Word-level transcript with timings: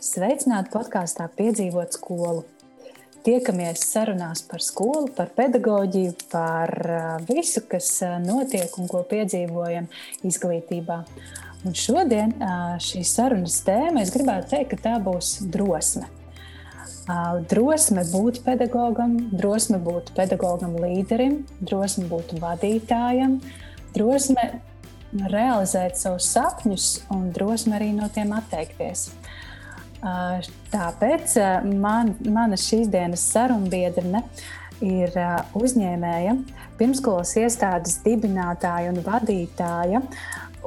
Sveicināti 0.00 0.70
podkāstā 0.72 1.26
Piedzīvot 1.36 1.92
skolu. 1.98 2.46
Tiekamies 3.20 3.82
sarunās 3.84 4.40
par 4.48 4.62
skolu, 4.64 5.10
par 5.12 5.28
pedagoģiju, 5.36 6.14
par 6.32 6.72
visu, 7.28 7.60
kas 7.68 7.90
notiek 8.24 8.78
un 8.80 8.88
ko 8.88 9.02
piedzīvojam 9.10 9.90
izglītībā. 10.24 10.96
Un 11.68 11.76
šodien 11.76 12.32
šīs 12.80 13.12
sarunas 13.18 13.58
tēma, 13.66 14.00
es 14.00 14.14
gribētu 14.14 14.54
teikt, 14.54 14.72
ka 14.72 14.80
tā 14.86 14.94
būs 15.04 15.34
drosme. 15.52 16.08
Drosme 17.52 18.06
būt 18.08 18.40
pedagogam, 18.46 19.18
drosme 19.36 19.82
būt 19.84 20.14
pedagogam 20.16 20.80
līderim, 20.80 21.42
drosme 21.60 22.08
būt 22.08 22.38
vadītājam, 22.40 23.36
drosme 23.92 24.48
realizēt 25.12 26.00
savus 26.00 26.32
sapņus 26.32 26.90
un 27.12 27.28
drosme 27.36 27.76
arī 27.76 27.92
no 27.92 28.08
tiem 28.08 28.32
atteikties. 28.40 29.10
Tāpēc 30.00 31.36
man, 31.76 32.14
mana 32.24 32.56
šīs 32.60 32.88
dienas 32.92 33.24
sarunbiedrene 33.34 34.22
ir 34.80 35.12
uzņēmēja, 35.60 36.36
pirmskolas 36.80 37.34
iestādes 37.36 37.98
dibinātāja 38.06 38.94
un 38.94 39.02
vadītāja. 39.04 40.00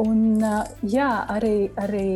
Un, 0.04 0.42
jā, 0.90 1.10
arī, 1.34 1.58
arī 1.82 2.08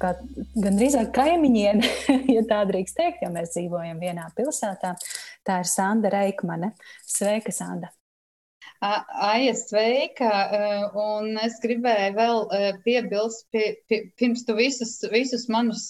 gan 0.00 0.80
drīzāk 0.80 1.12
kaimiņiene, 1.16 1.94
ja 2.36 2.44
tā 2.48 2.64
drīkst 2.68 2.96
teikt, 2.96 3.24
jo 3.24 3.32
mēs 3.36 3.54
dzīvojam 3.56 4.00
vienā 4.00 4.28
pilsētā. 4.36 4.96
Tā 5.44 5.62
ir 5.62 5.68
Sanda 5.68 6.12
Reikmane. 6.12 6.74
Sveika, 7.04 7.52
Sanda! 7.52 7.92
Aija, 8.80 9.52
sveika! 9.60 10.30
Un 10.96 11.34
es 11.42 11.58
gribēju 11.60 12.14
vēl 12.16 12.46
piebilst, 12.84 13.44
pie, 13.52 13.74
pie, 13.90 14.00
pirms 14.16 14.46
tu 14.48 14.56
visus, 14.56 14.94
visus 15.12 15.44
manus 15.52 15.84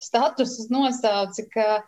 statusus 0.00 0.70
nosauci, 0.72 1.44
ka 1.52 1.82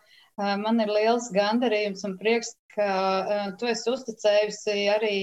man 0.61 0.81
ir 0.85 0.93
liels 0.93 1.31
gandarījums 1.33 2.05
un 2.05 2.17
prieks, 2.21 2.53
ka 2.75 3.55
tu 3.57 3.69
esi 3.71 3.89
uzticējusi 3.89 4.85
arī 4.93 5.15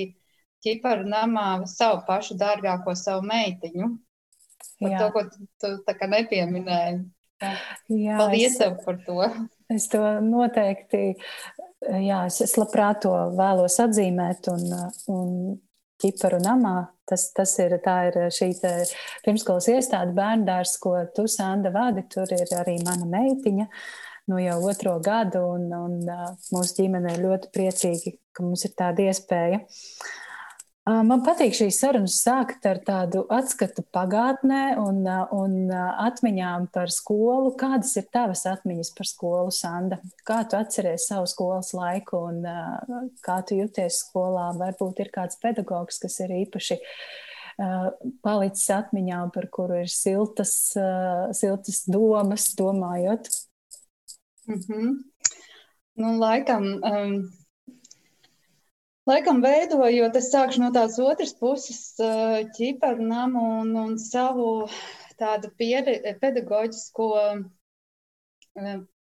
ķiparu 0.66 1.06
namā 1.06 1.48
savu 1.70 2.02
pašu 2.08 2.34
dārgāko 2.40 2.96
savu 2.98 3.22
meitiņu. 3.30 3.92
Par 4.80 4.90
Jā. 4.90 4.98
to, 4.98 5.12
ko 5.14 5.22
tu, 5.30 5.46
tu 5.62 5.70
tā 5.86 5.94
kā 5.96 6.08
nepieminēji. 6.10 7.04
Jā, 7.92 8.16
Paldies 8.18 8.58
es, 8.58 8.74
par 8.82 8.98
to. 9.06 9.22
Es 9.72 9.88
to 9.92 10.00
noteikti 10.24 11.16
jā, 11.84 12.24
es, 12.26 12.40
es 12.44 12.56
labprāt 12.58 13.02
to 13.04 13.12
vēlos 13.36 13.78
atzīmēt 13.82 14.50
un, 14.52 14.66
un 15.12 15.30
ķiparu 16.02 16.40
namā. 16.44 16.76
Tas, 17.06 17.28
tas 17.36 17.52
ir, 17.62 17.76
ir 17.78 18.18
šī 18.34 18.50
pirmskolas 19.24 19.68
iestāde 19.70 20.16
bērndārs, 20.16 20.74
ko 20.82 20.96
tu, 21.14 21.28
Sanda, 21.30 21.70
vadi. 21.74 22.02
Tur 22.10 22.32
ir 22.34 22.50
arī 22.58 22.80
mana 22.82 23.06
meitiņa. 23.06 23.68
Nu, 24.26 24.40
jau 24.42 24.58
otro 24.66 24.96
gadu, 24.98 25.44
un, 25.54 25.68
un 25.70 26.00
mūsu 26.50 26.80
ģimene 26.80 27.14
ir 27.14 27.22
ļoti 27.22 27.52
priecīga, 27.54 28.16
ka 28.34 28.42
mums 28.42 28.66
ir 28.66 28.72
tāda 28.74 29.06
iespēja. 29.06 29.60
Uh, 29.62 30.25
Man 30.86 31.24
patīk 31.26 31.50
šīs 31.58 31.80
sarunas 31.82 32.20
sākt 32.22 32.66
ar 32.70 32.78
tādu 32.86 33.24
atskatu 33.34 33.82
pagātnē 33.90 34.76
un, 34.78 35.00
un 35.34 35.54
atmiņām 35.74 36.68
par 36.70 36.92
skolu. 36.94 37.56
Kādas 37.58 37.96
ir 37.98 38.04
tavas 38.14 38.44
atmiņas 38.46 38.92
par 38.94 39.08
skolu, 39.10 39.50
Sanda? 39.50 39.98
Kā 40.28 40.44
tu 40.46 40.54
atceries 40.54 41.08
savu 41.10 41.26
skolas 41.26 41.72
laiku 41.74 42.20
un 42.28 42.38
kā 43.26 43.40
tu 43.48 43.58
jūties 43.58 43.98
skolā? 44.04 44.52
Varbūt 44.60 45.02
ir 45.02 45.10
kāds 45.16 45.40
pedagogs, 45.42 45.98
kas 46.04 46.20
ir 46.22 46.36
īpaši 46.44 46.78
palicis 48.22 48.70
atmiņā, 48.76 49.24
par 49.34 49.48
kuru 49.50 49.80
ir 49.82 49.90
siltas, 49.90 50.54
siltas 51.34 51.82
domas, 51.90 52.52
domājot. 52.54 53.26
Mm 54.46 54.62
-hmm. 54.62 54.94
Nu, 55.96 56.18
laikam, 56.20 56.64
um, 56.84 57.30
Laikam 59.06 59.38
veidojot, 59.38 60.16
es 60.18 60.32
sākšu 60.32 60.64
no 60.64 60.68
tās 60.74 60.96
otras 60.98 61.30
puses, 61.38 61.82
ķiparu 62.56 63.04
namu 63.06 63.42
un, 63.60 63.68
un 63.78 63.92
savu 64.02 64.48
tādu 65.20 65.52
piere, 65.60 65.94
pedagoģisko 66.24 67.06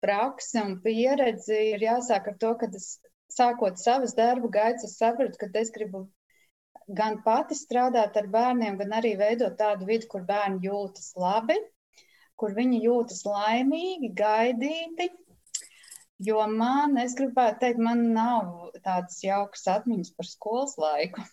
praksi 0.01 0.63
un 0.63 0.73
pieredzi. 0.87 1.59
Ir 1.75 1.85
jāsāk 1.85 2.33
ar 2.33 2.39
to, 2.41 2.55
ka 2.63 2.71
es 2.81 2.89
sākot 3.37 3.77
savas 3.83 4.17
darba 4.17 4.49
gaitas, 4.57 4.89
es 4.89 4.97
sapratu, 5.03 5.37
ka 5.43 5.51
es 5.61 5.75
gribu 5.77 6.07
gan 6.89 7.21
pati 7.27 7.61
strādāt 7.61 8.17
ar 8.17 8.33
bērniem, 8.33 8.81
gan 8.81 8.97
arī 9.03 9.13
veidot 9.21 9.61
tādu 9.61 9.85
vidi, 9.93 10.09
kur 10.09 10.25
bērni 10.25 10.65
jūtas 10.65 11.13
labi, 11.21 11.61
kur 12.41 12.57
viņi 12.57 12.81
jūtas 12.87 13.21
laimīgi, 13.29 14.15
gaidīti, 14.17 15.13
Jo 16.21 16.43
man, 16.53 16.99
es 17.01 17.15
gribētu 17.17 17.63
teikt, 17.63 17.79
man 17.81 18.01
nav 18.13 18.73
tādas 18.85 19.23
jaukas 19.25 19.63
atmiņas 19.73 20.11
par 20.19 20.29
skolas 20.29 20.75
laiku. 20.83 21.25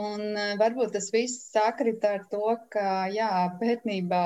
Un 0.00 0.38
varbūt 0.62 0.94
tas 0.96 1.10
viss 1.12 1.50
sakrit 1.52 2.04
ar 2.08 2.24
to, 2.30 2.56
ka, 2.72 3.04
jā, 3.12 3.28
pētniecībā 3.60 4.22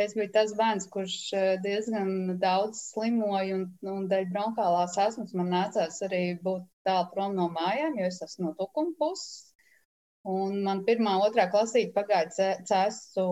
es 0.00 0.14
biju 0.16 0.30
tas 0.34 0.54
bērns, 0.56 0.88
kurš 0.94 1.18
diezgan 1.66 2.38
daudz 2.40 2.80
slimoja, 2.94 3.58
un, 3.58 3.68
un 3.92 4.08
dēļ 4.10 4.28
bronkālās 4.32 4.96
asmas 5.04 5.34
man 5.36 5.52
nācās 5.52 6.00
arī 6.08 6.22
būt 6.42 6.64
tālu 6.88 7.12
prom 7.12 7.36
no 7.36 7.50
mājām, 7.52 7.98
jo 8.00 8.08
es 8.08 8.22
esmu 8.24 8.48
no 8.48 8.56
tukuma 8.58 8.96
puses. 9.02 9.44
Un 10.28 10.62
man 10.64 10.80
pirmā, 10.88 11.18
otrā 11.28 11.50
klasīte 11.52 11.92
pagāja 11.94 12.54
cēsu, 12.68 13.26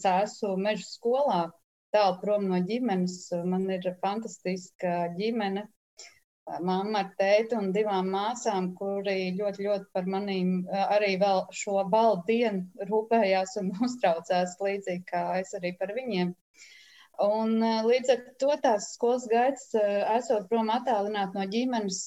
cēsu 0.00 0.56
meža 0.60 0.88
skolā 0.88 1.42
tālu 1.94 2.18
prom 2.22 2.48
no 2.50 2.58
ģimenes. 2.68 3.16
Man 3.48 3.68
ir 3.70 3.86
fantastiska 4.02 4.94
ģimene, 5.18 5.66
mamma 6.66 7.04
ar 7.04 7.10
tēti 7.18 7.56
un 7.58 7.70
divām 7.74 8.10
māsām, 8.12 8.72
kuri 8.78 9.32
ļoti, 9.38 9.66
ļoti 9.68 9.90
par 9.94 10.08
manīm 10.14 10.54
arī 10.82 11.14
vēl 11.22 11.44
šo 11.54 11.82
baldu 11.92 12.24
dienu 12.30 12.86
rūpējās 12.90 13.58
un 13.62 13.72
uztraucās 13.86 14.58
līdzīgi 14.60 15.04
kā 15.12 15.26
es 15.40 15.54
arī 15.58 15.76
par 15.78 15.94
viņiem. 15.98 16.34
Un, 17.22 17.58
līdz 17.86 18.10
ar 18.10 18.20
to 18.40 18.54
tās 18.64 18.86
skolas 18.96 19.26
gaitas, 19.30 19.66
esot 20.16 20.48
prom 20.50 20.70
attālināt 20.72 21.36
no 21.36 21.44
ģimenes, 21.52 21.98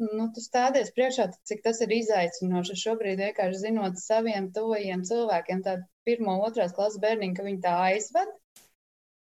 nu, 0.00 0.26
tu 0.34 0.42
stādies 0.44 0.90
priekšā, 0.96 1.28
cik 1.48 1.62
tas 1.64 1.80
ir 1.86 1.94
izaicinoši. 1.94 2.76
Šobrīd 2.82 3.22
vienkārši 3.22 3.62
zinot 3.62 4.02
saviem 4.02 4.50
tuvajiem 4.56 5.06
cilvēkiem, 5.06 5.62
tādu 5.64 5.86
pirmo, 6.04 6.36
otrās 6.48 6.74
klases 6.76 7.00
bērniņu, 7.00 7.38
ka 7.38 7.46
viņi 7.46 7.62
tā 7.64 7.76
aizved, 7.86 8.34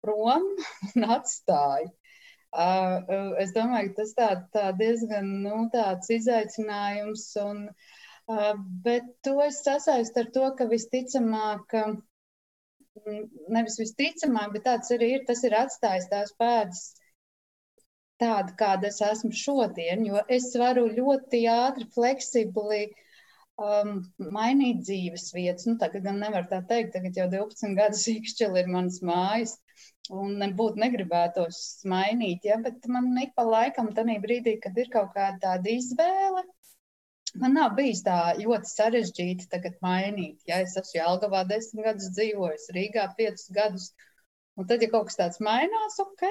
prom 0.08 0.44
un 0.94 1.08
atstāju. 1.18 1.92
Uh, 2.48 3.34
es 3.42 3.52
domāju, 3.52 3.92
ka 3.92 4.00
tas 4.00 4.12
tā, 4.16 4.28
tā 4.54 4.68
diezgan 4.78 5.26
nu, 5.44 5.66
tāds 5.72 6.08
izaicinājums, 6.14 7.26
un, 7.42 7.66
uh, 7.68 8.54
bet 8.86 9.10
to 9.26 9.36
es 9.44 9.60
sasaistu 9.66 10.22
ar 10.22 10.30
to, 10.32 10.46
ka 10.56 10.68
visticamāk, 10.70 11.76
nevis 13.52 13.76
visticamāk, 13.80 14.54
bet 14.56 14.64
tāds 14.64 14.94
arī 14.96 15.10
ir, 15.18 15.26
tas 15.28 15.44
ir 15.44 15.58
atstājis 15.60 16.08
tās 16.08 16.32
pēdas 16.40 16.86
tāda, 18.18 18.54
kāda 18.58 18.88
es 18.88 19.02
esmu 19.04 19.30
šodien, 19.36 20.06
jo 20.08 20.24
es 20.32 20.48
varu 20.58 20.88
ļoti 20.90 21.44
ātri, 21.52 21.86
fleksibli 21.94 22.80
um, 23.60 24.00
mainīt 24.18 24.82
dzīves 24.88 25.28
vietas. 25.36 25.68
Nu, 25.68 25.76
tagad 25.82 26.08
gan 26.08 26.18
nevar 26.24 26.48
tā 26.50 26.64
teikt, 26.66 26.94
tagad 26.96 27.20
jau 27.20 27.28
12 27.36 27.76
gadus 27.78 28.08
īkšķeli 28.16 28.64
ir 28.64 28.72
manas 28.72 29.02
mājas 29.04 29.58
un 30.14 30.36
nebūtu 30.40 30.80
negribētos 30.82 31.58
mainīt. 31.88 32.46
Ja? 32.48 32.58
Bet 32.64 32.86
man 32.90 33.10
ik 33.22 33.34
pa 33.36 33.44
laikam, 33.46 33.90
tajā 33.96 34.18
brīdī, 34.22 34.58
kad 34.62 34.78
ir 34.78 34.90
kaut 34.92 35.12
kāda 35.16 35.38
tāda 35.42 35.74
izvēle, 35.74 36.44
man 37.42 37.56
nav 37.58 37.76
bijis 37.78 38.02
tā 38.06 38.18
ļoti 38.40 38.72
sarežģīti 38.72 39.48
tagad 39.52 39.78
mainīt. 39.84 40.42
Ja 40.48 40.60
es 40.64 40.76
esmu 40.80 41.00
Jālgavā 41.00 41.44
desmit 41.48 41.86
gadus 41.90 42.10
dzīvojis, 42.16 42.68
Rīgā 42.76 43.08
piecus 43.18 43.48
gadus, 43.54 43.88
un 44.58 44.68
tad, 44.68 44.82
ja 44.82 44.90
kaut 44.92 45.10
kas 45.10 45.20
tāds 45.20 45.42
mainās, 45.44 45.98
ok, 46.02 46.26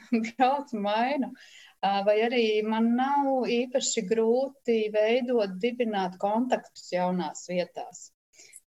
brauc 0.30 0.74
mainu. 0.74 1.32
Vai 1.78 2.16
arī 2.26 2.44
man 2.66 2.94
nav 2.98 3.44
īpaši 3.54 4.02
grūti 4.08 4.80
veidot, 4.94 5.52
dibināt 5.62 6.16
kontaktus 6.18 6.88
jaunās 6.90 7.44
vietās. 7.50 8.08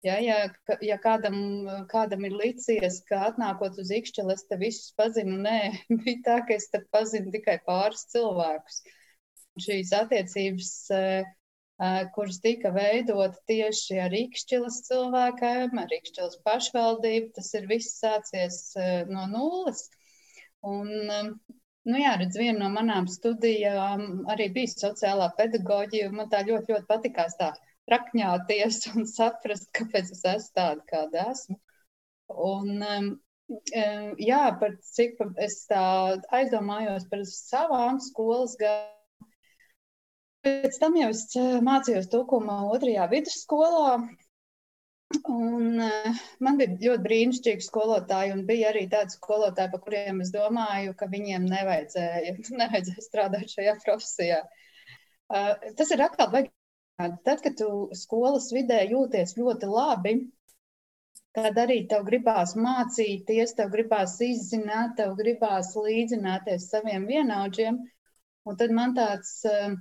Ja, 0.06 0.14
ja, 0.22 0.36
ja 0.86 0.94
kādam, 1.02 1.38
kādam 1.90 2.22
ir 2.28 2.36
licies, 2.38 3.00
ka 3.08 3.24
atnākot 3.32 3.80
uz 3.82 3.88
īkšķeli, 3.96 4.36
es 4.36 4.44
te 4.46 4.58
visus 4.60 4.92
pazinu, 4.98 5.40
nē, 5.42 5.58
bija 6.04 6.20
tā, 6.28 6.36
ka 6.46 6.54
es 6.54 6.68
te 6.70 6.84
pazinu 6.94 7.32
tikai 7.34 7.56
pāris 7.66 8.04
cilvēkus. 8.12 8.78
Šīs 9.64 9.90
attiecības, 9.98 10.70
eh, 10.94 11.26
eh, 11.82 12.00
kuras 12.14 12.38
tika 12.44 12.70
veidota 12.76 13.42
tieši 13.50 13.98
ar 14.04 14.14
īkšķilas 14.20 14.78
cilvēkiem, 14.86 15.74
ar 15.82 15.94
īkšķilas 15.98 16.38
pašvaldību, 16.46 17.32
tas 17.40 17.50
ir 17.58 17.66
viss 17.72 17.98
sācies 17.98 18.60
eh, 18.78 19.02
no 19.10 19.26
nulles. 19.32 19.88
Un, 20.62 20.94
nu 21.90 21.98
jā, 21.98 22.14
redz, 22.22 22.38
viena 22.38 22.60
no 22.60 22.70
manām 22.70 23.10
studijām 23.10 24.30
arī 24.30 24.46
bija 24.54 24.76
sociālā 24.76 25.32
pedagoģija, 25.42 26.14
man 26.14 26.30
tā 26.30 26.46
ļoti, 26.46 26.76
ļoti 26.76 26.86
patikās 26.86 27.34
tā 27.42 27.50
rakņāties 27.92 28.82
un 28.94 29.08
saprast, 29.10 29.70
kāpēc 29.76 30.12
es 30.16 30.22
esmu 30.34 30.54
tāda, 30.60 30.84
kāda 30.92 31.30
esmu. 31.32 31.58
Un, 32.28 32.76
um, 32.82 33.16
Jā, 34.20 34.42
par 34.60 34.74
cik 34.84 35.22
es 35.40 35.54
tā 35.70 35.82
aizdomājos 36.36 37.06
par 37.08 37.22
savām 37.24 37.96
skolas 38.04 38.58
gadiem. 38.60 39.30
Pēc 40.44 40.76
tam 40.82 40.98
jau 41.00 41.08
es 41.14 41.22
mācījos 41.64 42.10
Tukuma 42.12 42.58
otrajā 42.74 43.06
vidusskolā, 43.08 43.94
Un, 45.32 45.78
uh, 45.80 46.16
man 46.44 46.58
bija 46.60 46.74
ļoti 46.82 47.02
brīnišķīgi 47.04 47.64
skolotāji, 47.64 48.32
un 48.34 48.42
bija 48.48 48.68
arī 48.70 48.82
tādi 48.92 49.14
skolotāji, 49.16 49.70
par 49.72 49.80
kuriem 49.86 50.20
es 50.24 50.32
domāju, 50.34 50.92
ka 51.00 51.08
viņiem 51.14 51.46
nevajadzēja, 51.48 52.34
nevajadzēja 52.60 53.04
strādāt 53.06 53.54
šajā 53.54 53.74
profesijā. 53.86 54.42
Uh, 55.32 55.54
tas 55.80 55.94
ir 55.96 56.04
atkal. 56.04 56.36
Tad, 56.98 57.38
kad 57.44 57.54
tu 57.58 57.70
skolas 57.94 58.50
vidē 58.54 58.80
jūties 58.90 59.36
ļoti 59.38 59.70
labi, 59.70 60.14
tad 61.38 61.58
arī 61.62 61.84
tev 61.90 62.06
gribās 62.08 62.56
mācīties, 62.58 63.54
tev 63.58 63.70
gribās 63.74 64.16
izzināt, 64.24 64.96
tev 64.98 65.14
gribās 65.20 65.74
līdzināties 65.78 66.70
saviem 66.72 67.06
vienaudžiem. 67.06 67.78
Un 68.48 68.58
tad 68.58 68.72
man 68.74 68.96
tāds 68.96 69.36
uh, 69.46 69.76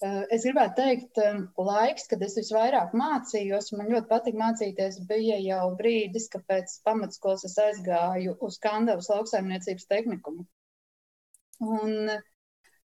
Eh, 0.00 0.20
es 0.32 0.46
gribētu 0.46 0.76
teikt, 0.78 1.18
eh, 1.20 1.40
laiks, 1.60 2.06
kad 2.08 2.22
es 2.24 2.34
visvairāk 2.38 2.94
mācījos, 2.96 3.66
man 3.76 3.90
ļoti 3.92 4.08
patīk 4.08 4.38
mācīties, 4.40 4.96
bija 5.10 5.36
jau 5.44 5.66
brīdis, 5.76 6.28
kad 6.32 6.46
pēc 6.48 6.78
pamatskolas 6.88 7.44
es 7.48 7.56
aizgāju 7.60 8.32
uz 8.48 8.56
Kandavas 8.64 9.10
lauksaimniecības 9.12 9.90
tehnikumu. 9.90 10.46
Un 11.60 12.14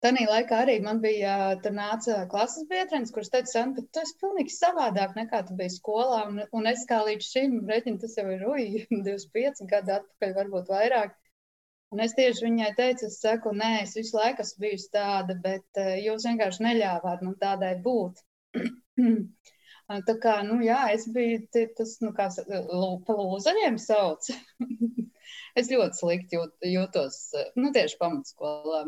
Tanī 0.04 0.28
laikā 0.30 0.58
arī 0.62 0.76
man 0.82 1.00
bija, 1.02 1.34
tur 1.62 1.72
nāca 1.74 2.20
klases 2.30 2.66
biedrenis, 2.70 3.10
kurš 3.14 3.32
teica, 3.32 3.50
San, 3.50 3.72
bet 3.74 3.88
tu 3.94 4.02
esi 4.04 4.14
pilnīgi 4.20 4.52
savādāk 4.54 5.16
nekā 5.18 5.40
tu 5.48 5.56
biji 5.58 5.74
skolā. 5.74 6.20
Un, 6.30 6.42
un 6.54 6.68
es 6.70 6.84
kā 6.90 7.00
līdz 7.08 7.30
šim 7.32 7.56
reķinu, 7.66 7.98
tas 8.04 8.14
jau 8.20 8.26
ir 8.30 8.44
ruji, 8.46 8.84
25 8.92 9.64
gadu 9.72 9.96
atpakaļ, 9.96 10.34
varbūt 10.36 10.70
vairāk. 10.70 11.16
Un 11.90 12.02
es 12.04 12.14
tieši 12.14 12.44
viņai 12.44 12.68
teicu, 12.78 13.08
es 13.08 13.16
saku, 13.24 13.50
nē, 13.58 13.70
es 13.82 13.96
visu 13.98 14.14
laiku 14.18 14.44
esmu 14.44 14.62
bijusi 14.66 14.90
tāda, 14.94 15.34
bet 15.46 15.80
jūs 16.04 16.26
vienkārši 16.28 16.66
neļāvāt 16.66 17.24
man 17.26 17.34
tādai 17.40 17.72
būt. 17.86 18.22
Tā 20.08 20.14
kā, 20.20 20.34
nu 20.44 20.58
jā, 20.60 20.82
es 20.92 21.06
biju 21.10 21.40
tas, 21.78 21.94
nu 22.04 22.12
kā 22.14 22.28
pa 22.36 23.16
lūzeriem 23.18 23.80
sauc. 23.80 24.28
es 25.58 25.72
ļoti 25.72 26.00
slikti 26.02 26.36
jūt, 26.36 26.54
jūtos, 26.70 27.18
nu 27.56 27.72
tieši 27.74 27.98
pamatskolā. 28.02 28.82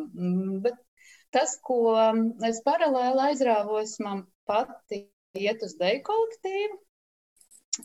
Bet 0.66 0.76
tas, 1.35 1.56
ko 1.67 1.81
es 2.49 2.61
paralēli 2.67 3.27
aizrāvos, 3.31 3.97
man 4.05 4.25
pati 4.50 5.05
iet 5.38 5.62
uz 5.67 5.77
deju 5.81 6.03
kolektīvu. 6.06 6.79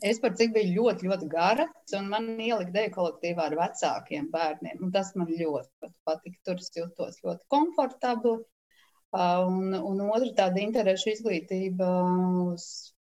Es 0.04 0.18
par 0.20 0.34
cik 0.36 0.50
biju 0.52 0.72
ļoti, 0.76 1.06
ļoti 1.08 1.28
gara, 1.32 1.64
un 1.96 2.08
man 2.12 2.26
ielika 2.34 2.74
deju 2.74 2.92
kolektīvā 2.96 3.46
ar 3.48 3.56
vecākiem 3.60 4.26
bērniem. 4.32 4.90
Tas 4.92 5.14
man 5.16 5.30
ļoti 5.30 5.92
patika. 6.08 6.40
Tur 6.48 6.60
es 6.60 6.72
jutos 6.74 7.22
ļoti 7.22 7.46
komfortabli. 7.54 8.36
Un, 9.16 9.72
un 9.78 10.02
otra 10.10 10.32
tāda 10.42 10.60
interešu 10.60 11.14
izglītība 11.14 11.86
uz, 12.50 12.66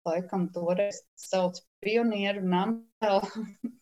laikam, 0.08 0.46
toreiz 0.54 1.02
sauc 1.18 1.58
pionieru 1.84 2.46
namu 2.46 2.86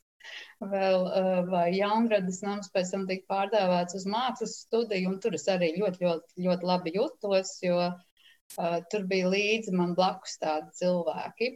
vēl, 0.60 1.06
vēl 1.12 1.50
vai 1.50 1.66
jaunradas 1.76 2.42
nams, 2.46 2.72
pēc 2.74 2.92
tam 2.94 3.06
tika 3.10 3.26
pārdēvēts 3.34 3.98
uz 4.00 4.08
mākslas 4.10 4.58
studiju, 4.66 5.12
un 5.12 5.20
tur 5.22 5.36
es 5.38 5.46
arī 5.52 5.72
ļoti, 5.78 6.04
ļoti, 6.04 6.46
ļoti 6.48 6.70
labi 6.72 6.94
jutos, 6.96 7.56
jo 7.64 7.78
uh, 7.84 8.80
tur 8.90 9.06
bija 9.12 9.30
līdzi 9.32 9.76
man 9.76 9.94
blakus 9.98 10.38
tādi 10.42 10.72
cilvēki. 10.80 11.54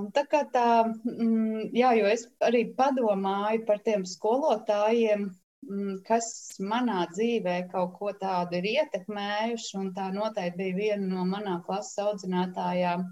Un 0.00 0.08
tā 0.16 0.22
kā 0.24 0.40
tā, 0.52 0.68
mm, 0.88 1.72
jā, 1.76 1.92
jo 1.98 2.08
es 2.08 2.24
arī 2.46 2.62
padomāju 2.76 3.64
par 3.68 3.82
tiem 3.84 4.06
skolotājiem, 4.08 5.26
mm, 5.68 5.98
kas 6.06 6.28
manā 6.72 7.02
dzīvē 7.10 7.56
kaut 7.72 7.98
ko 7.98 8.12
tādu 8.22 8.56
ir 8.60 8.70
ietekmējuši, 8.70 9.82
tā 9.98 10.08
noteikti 10.14 10.58
bija 10.62 10.78
viena 10.78 11.10
no 11.10 11.26
manā 11.28 11.58
klases 11.66 12.00
audzinātājām. 12.06 13.04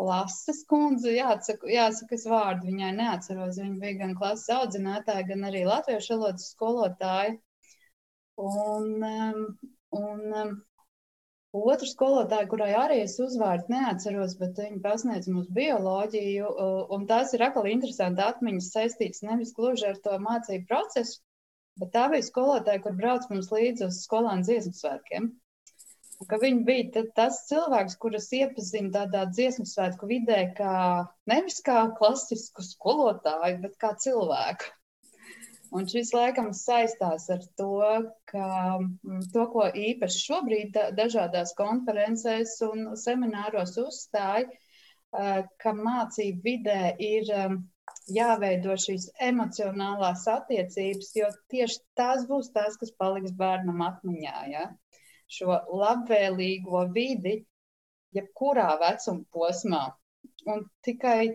Klases 0.00 0.62
kundze, 0.70 1.12
jāsaka, 1.14 1.68
jāsaka, 1.70 2.16
es 2.16 2.26
vārdu 2.30 2.70
viņai 2.70 2.90
neatceros. 2.96 3.60
Viņa 3.60 3.78
bija 3.82 4.00
gan 4.00 4.16
klases 4.18 4.50
audzinātāja, 4.56 5.28
gan 5.28 5.46
arī 5.50 5.62
latviešu 5.68 6.16
valodas 6.16 6.48
skolotāja. 6.54 7.36
Un, 8.40 8.94
um, 9.06 9.42
un 10.00 10.62
Otra 11.52 11.84
skolotāja, 11.84 12.48
kurai 12.48 12.70
arī 12.80 12.94
es 13.04 13.18
uzvārdu 13.20 13.74
neatceros, 13.74 14.38
bet 14.40 14.56
viņa 14.56 14.78
pasniedz 14.84 15.26
mums 15.28 15.50
bioloģiju, 15.58 16.52
un 16.96 17.04
tās 17.10 17.34
ir 17.36 17.44
atkal 17.44 17.68
interesanti 17.68 18.24
atmiņas 18.24 18.70
saistītas 18.72 19.20
nevis 19.26 19.52
gluži 19.58 19.90
ar 19.90 19.98
to 20.06 20.16
mācību 20.26 20.64
procesu, 20.70 21.20
bet 21.82 21.92
tā 21.92 22.06
bija 22.14 22.24
skolotāja, 22.24 22.80
kur 22.86 22.96
brauc 22.96 23.28
mums 23.28 23.52
līdzi 23.52 23.84
uz 23.90 24.00
skolānu 24.06 24.48
dziesmu 24.48 24.72
svētkiem. 24.78 25.28
Ka 26.28 26.38
viņa 26.42 26.64
bija 26.66 27.02
tas 27.16 27.42
cilvēks, 27.48 27.96
kurus 28.02 28.28
iepazina 28.36 28.92
tādā 28.96 29.24
dziesmu 29.30 29.64
svētku 29.68 30.08
vidē, 30.10 30.42
kā 30.58 30.74
nevis 31.30 31.60
kā 31.64 31.86
klasisku 31.98 32.64
skolotāju, 32.66 33.60
bet 33.64 33.76
kā 33.80 33.94
cilvēku. 34.04 34.70
Un 35.72 35.86
šis 35.88 36.10
laikam 36.12 36.50
saistās 36.52 37.30
ar 37.32 37.44
to, 37.56 37.84
ka 38.28 38.46
mm, 38.76 39.22
to, 39.32 39.46
ko 39.54 39.70
īpaši 39.72 40.24
šobrīd 40.26 40.76
dažādās 40.98 41.54
konferencēs 41.56 42.58
un 42.66 42.90
semināros 43.00 43.78
uzstāja, 43.80 44.50
ka 45.62 45.72
mācību 45.76 46.44
vidē 46.44 46.92
ir 47.00 47.32
jāveido 48.12 48.76
šīs 48.84 49.08
emocionālās 49.30 50.26
attiecības, 50.34 51.10
jo 51.16 51.32
tieši 51.52 51.80
tās 51.98 52.28
būs 52.28 52.52
tās, 52.52 52.76
kas 52.80 52.92
paliks 53.00 53.32
bērnam 53.40 53.80
atmiņā. 53.88 54.36
Ja? 54.52 54.68
Šo 55.32 55.56
labvēlīgo 55.80 56.84
vidi, 56.92 57.38
jebkurā 58.16 58.68
vecuma 58.82 59.24
posmā. 59.32 59.86
Un 60.52 60.66
tikai 60.84 61.32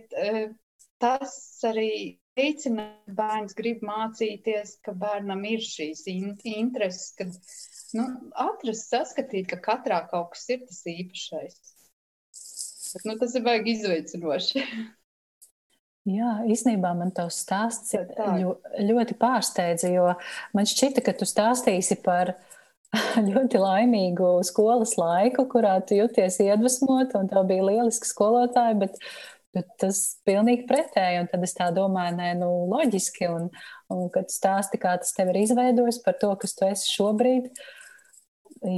tas 1.02 1.34
arī 1.66 2.18
veicina, 2.38 2.86
bērns 3.18 3.56
grib 3.58 3.82
mācīties, 3.86 4.78
ka 4.86 4.94
bērnam 4.98 5.42
ir 5.50 5.64
šīs 5.66 6.06
in 6.12 6.36
intereses, 6.52 7.10
kad 7.18 7.34
nu, 7.98 8.06
atrast, 8.38 8.92
saskatīt, 8.92 9.50
ka 9.52 9.60
katrā 9.64 10.04
kaut 10.12 10.36
kas 10.36 10.46
ir 10.54 10.64
tas 10.68 10.84
īpašais. 10.92 11.58
Bet, 12.94 13.04
nu, 13.08 13.18
tas 13.20 13.36
ir 13.36 13.46
baigi 13.48 13.74
izveicinoši. 13.78 14.64
Jā, 16.18 16.38
īstenībā 16.48 16.94
man 16.95 17.10
tas 17.12 17.42
stāsts 17.44 17.92
ļo, 17.98 18.54
ļoti 18.80 19.18
pārsteidza, 19.19 19.90
jo 19.92 20.14
man 20.56 20.69
šķita, 20.69 21.04
ka 21.04 21.14
tu 21.19 21.28
stāstīsi 21.28 21.98
par 22.06 22.38
ļoti 23.32 23.62
laimīgu 23.62 24.36
skolas 24.48 24.96
laiku, 25.00 25.48
kurā 25.52 25.78
tu 25.86 25.98
jūties 25.98 26.40
iedvesmot, 26.46 27.16
un 27.20 27.32
tev 27.32 27.48
bija 27.50 27.66
lieliski 27.72 28.10
skolotāji, 28.10 28.80
bet 28.86 29.02
Bet 29.58 29.70
tas 29.82 30.00
pilnīgi 30.28 30.68
pretēji, 30.70 31.22
un 31.24 31.30
tad 31.32 31.46
es 31.48 31.56
tā 31.58 31.70
domāju, 31.74 32.18
nē, 32.20 32.34
nu, 32.42 32.50
loģiski, 32.70 33.30
un, 33.32 33.48
un 33.94 34.04
kad 34.14 34.30
stāsti, 34.30 34.78
kā 34.82 34.98
tas 35.02 35.16
tev 35.16 35.32
ir 35.32 35.40
izveidojis 35.46 36.02
par 36.04 36.18
to, 36.22 36.30
kas 36.42 36.54
tu 36.58 36.68
esi 36.68 36.92
šobrīd, 36.92 37.48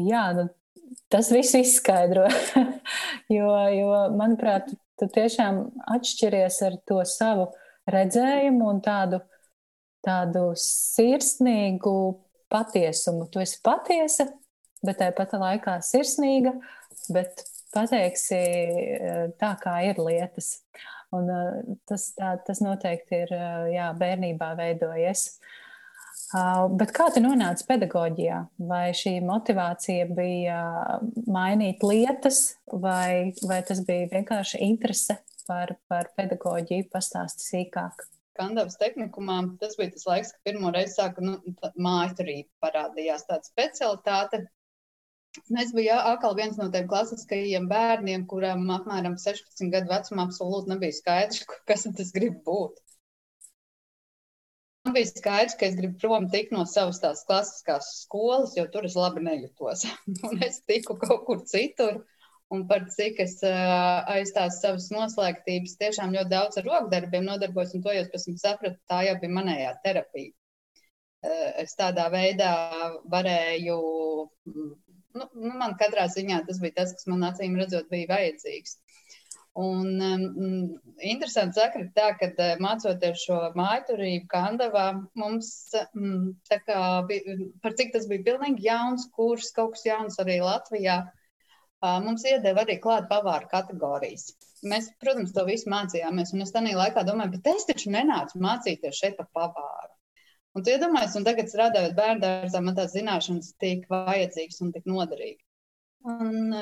jā, 0.08 0.24
nu, 0.38 0.46
tas 1.12 1.32
viss 1.34 1.58
izskaidro. 1.58 2.28
jo, 3.38 3.50
jo, 3.76 3.90
manuprāt, 4.16 4.72
tu 5.00 5.10
tiešām 5.18 5.66
atšķiries 5.98 6.62
ar 6.70 6.80
to 6.88 7.02
savu 7.08 7.50
redzējumu 7.90 8.70
un 8.70 8.82
tādu, 8.86 9.20
tādu 10.06 10.52
sirsnīgu 10.60 11.98
patiesumu. 12.52 13.28
Tu 13.32 13.44
esi 13.44 13.60
patiesa, 13.66 14.28
bet 14.86 15.00
tāpat 15.02 15.38
laikā 15.40 15.78
sirsnīga, 15.86 16.56
bet 17.14 17.44
pateiksi 17.76 18.40
eh, 18.40 19.24
tā, 19.40 19.54
kā 19.62 19.80
ir 19.90 20.02
lietas. 20.02 20.60
Un, 21.16 21.30
eh, 21.34 21.78
tas, 21.90 22.12
tā, 22.18 22.36
tas 22.46 22.62
noteikti 22.66 23.24
ir 23.24 23.34
eh, 23.36 23.72
jā, 23.78 23.90
bērnībā 24.00 24.54
veidojies. 24.60 25.32
Bet 26.78 26.92
kā 26.94 27.08
tu 27.10 27.24
nonāci 27.24 27.64
pedagoģijā? 27.66 28.44
Vai 28.70 28.92
šī 28.94 29.16
motivācija 29.26 30.06
bija 30.14 30.60
mainīt 31.26 31.82
lietas, 31.82 32.44
vai, 32.70 33.32
vai 33.50 33.58
tas 33.66 33.82
bija 33.88 34.12
vienkārši 34.12 34.62
interese 34.68 35.18
par, 35.48 35.74
par 35.90 36.12
pedagoģiju? 36.20 36.86
Pastāsti 36.94 37.48
sīkāk. 37.48 38.06
Kandavas 38.40 38.80
tehnikumā 38.82 39.42
tas 39.62 39.76
bija 39.80 39.94
tas 39.96 40.08
laiks, 40.10 40.32
kad 40.36 40.52
pirmo 40.52 40.72
reizi 40.76 40.96
sāka 40.98 41.26
nu, 41.26 41.36
mājaturība 41.88 42.68
parādījās 42.68 43.28
tāda 43.30 43.48
specialitāte, 43.52 44.46
Es 45.62 45.72
biju 45.78 45.96
atkal 45.96 46.36
viens 46.38 46.56
no 46.58 46.66
tiem 46.74 46.88
klasiskajiem 46.90 47.68
bērniem, 47.70 48.24
kuriem 48.32 48.64
apmēram 48.76 49.18
16 49.24 49.70
gadu 49.76 49.92
vecumā 49.92 50.24
absolūti 50.26 50.72
nebija 50.72 50.96
skaidrs, 50.98 51.44
kas 51.70 51.86
tas 52.00 52.14
grib 52.16 52.40
būt. 52.48 52.80
Man 54.88 54.96
bija 54.96 55.10
skaidrs, 55.12 55.56
ka 55.60 55.68
es 55.68 55.76
gribu 55.78 56.00
prom 56.02 56.26
tikt 56.34 56.54
no 56.56 56.64
savas 56.72 57.02
tās 57.04 57.22
klasiskās 57.30 57.92
skolas, 58.00 58.56
jo 58.58 58.66
tur 58.74 58.88
es 58.90 58.98
labi 58.98 59.22
nejūtos. 59.28 59.86
Un 60.32 60.42
es 60.48 60.62
tiku 60.72 60.98
kaut 61.04 61.28
kur 61.28 61.44
citur. 61.52 62.02
Un 62.56 62.66
par 62.70 62.86
cik 62.96 63.22
es 63.26 63.38
aiz 63.46 64.34
tās 64.36 64.60
savas 64.64 64.90
noslēgtības 64.94 65.78
tiešām 65.82 66.16
ļoti 66.16 66.34
daudz 66.34 66.60
ar 66.62 66.68
rokdarbiem 66.72 67.28
nodarbojos, 67.28 67.76
un 67.78 67.86
to 67.86 67.94
jau 67.96 68.06
pēc 68.10 68.28
tam 68.28 68.38
sapratu, 68.42 68.80
tā 68.90 69.04
jau 69.08 69.16
bija 69.22 69.38
manējā 69.38 69.74
terapija. 69.86 70.34
Es 71.60 71.76
tādā 71.76 72.08
veidā 72.14 72.52
varēju, 73.12 73.80
nu, 74.56 74.68
nu, 75.20 75.56
man 75.62 75.76
katrā 75.80 76.08
ziņā 76.12 76.46
tas 76.48 76.62
bija 76.64 76.78
tas, 76.82 76.94
kas 76.96 77.10
man 77.12 77.28
acīm 77.28 77.58
redzot 77.60 77.90
bija 77.92 78.14
vajadzīgs. 78.14 78.78
Un 79.60 80.00
um, 80.00 80.80
interesanti 81.04 81.58
sakot, 81.58 81.90
tā, 81.96 82.14
ka 82.20 82.30
mācoties 82.64 83.26
šo 83.26 83.40
mājturību 83.60 84.30
Kandavā, 84.32 84.86
mums 85.20 85.50
um, 85.98 86.30
tā 86.48 86.62
kā 86.64 86.80
bija, 87.10 87.36
par 87.64 87.76
cik 87.76 87.92
tas 87.96 88.06
bija 88.08 88.28
pilnīgi 88.30 88.70
jauns 88.70 89.10
kurs, 89.18 89.50
kaut 89.58 89.74
kas 89.76 89.84
jauns 89.90 90.22
arī 90.24 90.38
Latvijā, 90.46 91.02
mums 92.06 92.26
iedeva 92.28 92.66
arī 92.66 92.80
klāt 92.84 93.08
pavāru 93.12 93.48
kategorijas. 93.52 94.34
Mēs, 94.68 94.90
protams, 95.00 95.32
to 95.36 95.46
visu 95.48 95.72
mācījāmies, 95.72 96.34
un 96.36 96.44
es 96.44 96.52
tajā 96.56 96.76
laikā 96.76 97.06
domāju, 97.08 97.38
bet 97.38 97.54
es 97.54 97.68
taču 97.70 97.94
nenācu 97.94 98.42
mācīties 98.44 99.00
šeit 99.00 99.16
par 99.20 99.30
pavāru. 99.36 99.94
Un 100.58 100.66
tu 100.66 100.74
iedomājies, 100.74 101.14
un 101.16 101.28
tagad 101.28 101.52
strādājot 101.52 101.94
bērnu 101.96 102.24
dārzā, 102.24 102.60
man 102.66 102.76
tās 102.76 102.96
zināšanas 102.96 103.54
tik 103.64 103.86
vajadzīgas 103.92 104.60
un 104.66 104.74
tik 104.76 104.90
noderīgas. 104.90 105.46
Un, 106.10 106.56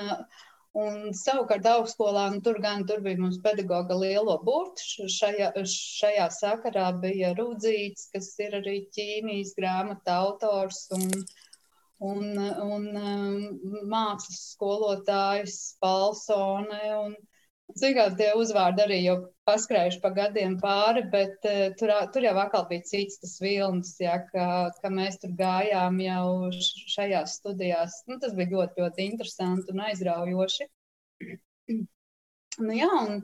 un 0.81 0.99
savukārt 1.17 1.65
augstskolā, 1.71 2.27
nu, 2.33 2.41
tur 2.45 2.59
gan 2.61 2.83
tur 2.89 3.01
bija 3.05 3.21
mums 3.21 3.39
pedagoga 3.43 3.97
lielo 3.97 4.35
burtu. 4.43 5.07
Šajā, 5.15 5.53
šajā 5.71 6.27
sakarā 6.35 6.91
bija 7.01 7.33
Rudzīts, 7.37 8.09
kas 8.13 8.29
ir 8.43 8.59
arī 8.59 8.79
ķīmijas 8.97 9.55
grāmata 9.57 10.19
autors. 10.25 10.83
Un, 10.97 11.07
un, 12.03 12.37
un 12.37 12.85
um, 12.93 13.39
mākslas 13.89 14.43
skolotājs 14.53 15.57
Palsone. 15.81 16.83
Un, 16.99 17.17
Cik 17.77 17.97
tie 18.15 18.29
uzvārdi 18.39 18.79
arī 18.79 18.97
jau 19.03 19.17
paskrējuši 19.43 19.97
pa 19.99 20.09
gadiem 20.15 20.53
pāri, 20.61 21.01
bet 21.11 21.43
uh, 21.49 21.65
tur, 21.75 21.91
tur 22.13 22.23
jau 22.23 22.31
atkal 22.39 22.63
bija 22.69 22.85
cits 22.87 23.19
tas 23.19 23.33
vilnis, 23.43 23.89
ja, 23.99 24.21
ka, 24.29 24.45
ka 24.79 24.91
mēs 24.93 25.19
tur 25.19 25.33
gājām 25.35 25.97
jau 25.99 26.47
šajās 26.55 27.35
studijās. 27.41 27.97
Nu, 28.07 28.21
tas 28.23 28.37
bija 28.37 28.53
ļoti, 28.53 28.85
ļoti 28.85 29.09
interesanti 29.11 29.75
un 29.75 29.83
aizraujoši. 29.89 30.69
nu, 32.63 32.71
jā, 32.71 32.87
un, 33.01 33.19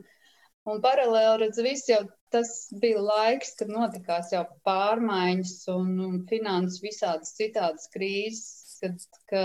un 0.68 0.84
paralēli 0.84 1.46
redz, 1.46 1.62
viss 1.64 1.88
jau 1.88 2.02
tas 2.34 2.52
bija 2.82 3.00
laiks, 3.00 3.54
kad 3.56 3.72
notikās 3.72 4.28
jau 4.34 4.44
pārmaiņas 4.68 5.56
un, 5.72 5.90
un 6.04 6.20
finanses 6.28 6.84
visādas 6.84 7.32
citādas 7.38 7.88
krīzes 7.96 8.63
kad, 8.82 8.98
ka 9.30 9.44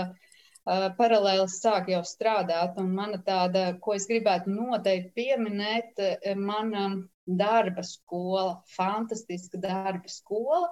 paralēli 0.98 1.46
sāk 1.48 1.88
jau 1.92 2.02
strādāt. 2.06 2.78
Un 2.80 2.92
mana 2.94 3.20
tāda, 3.26 3.78
ko 3.80 3.94
es 3.96 4.06
gribētu 4.10 4.52
noteikti 4.52 5.12
pieminēt, 5.16 6.02
mana 6.36 6.90
darba 7.26 7.82
skola, 7.82 8.62
fantastiska 8.76 9.58
darba 9.62 10.08
skola, 10.08 10.68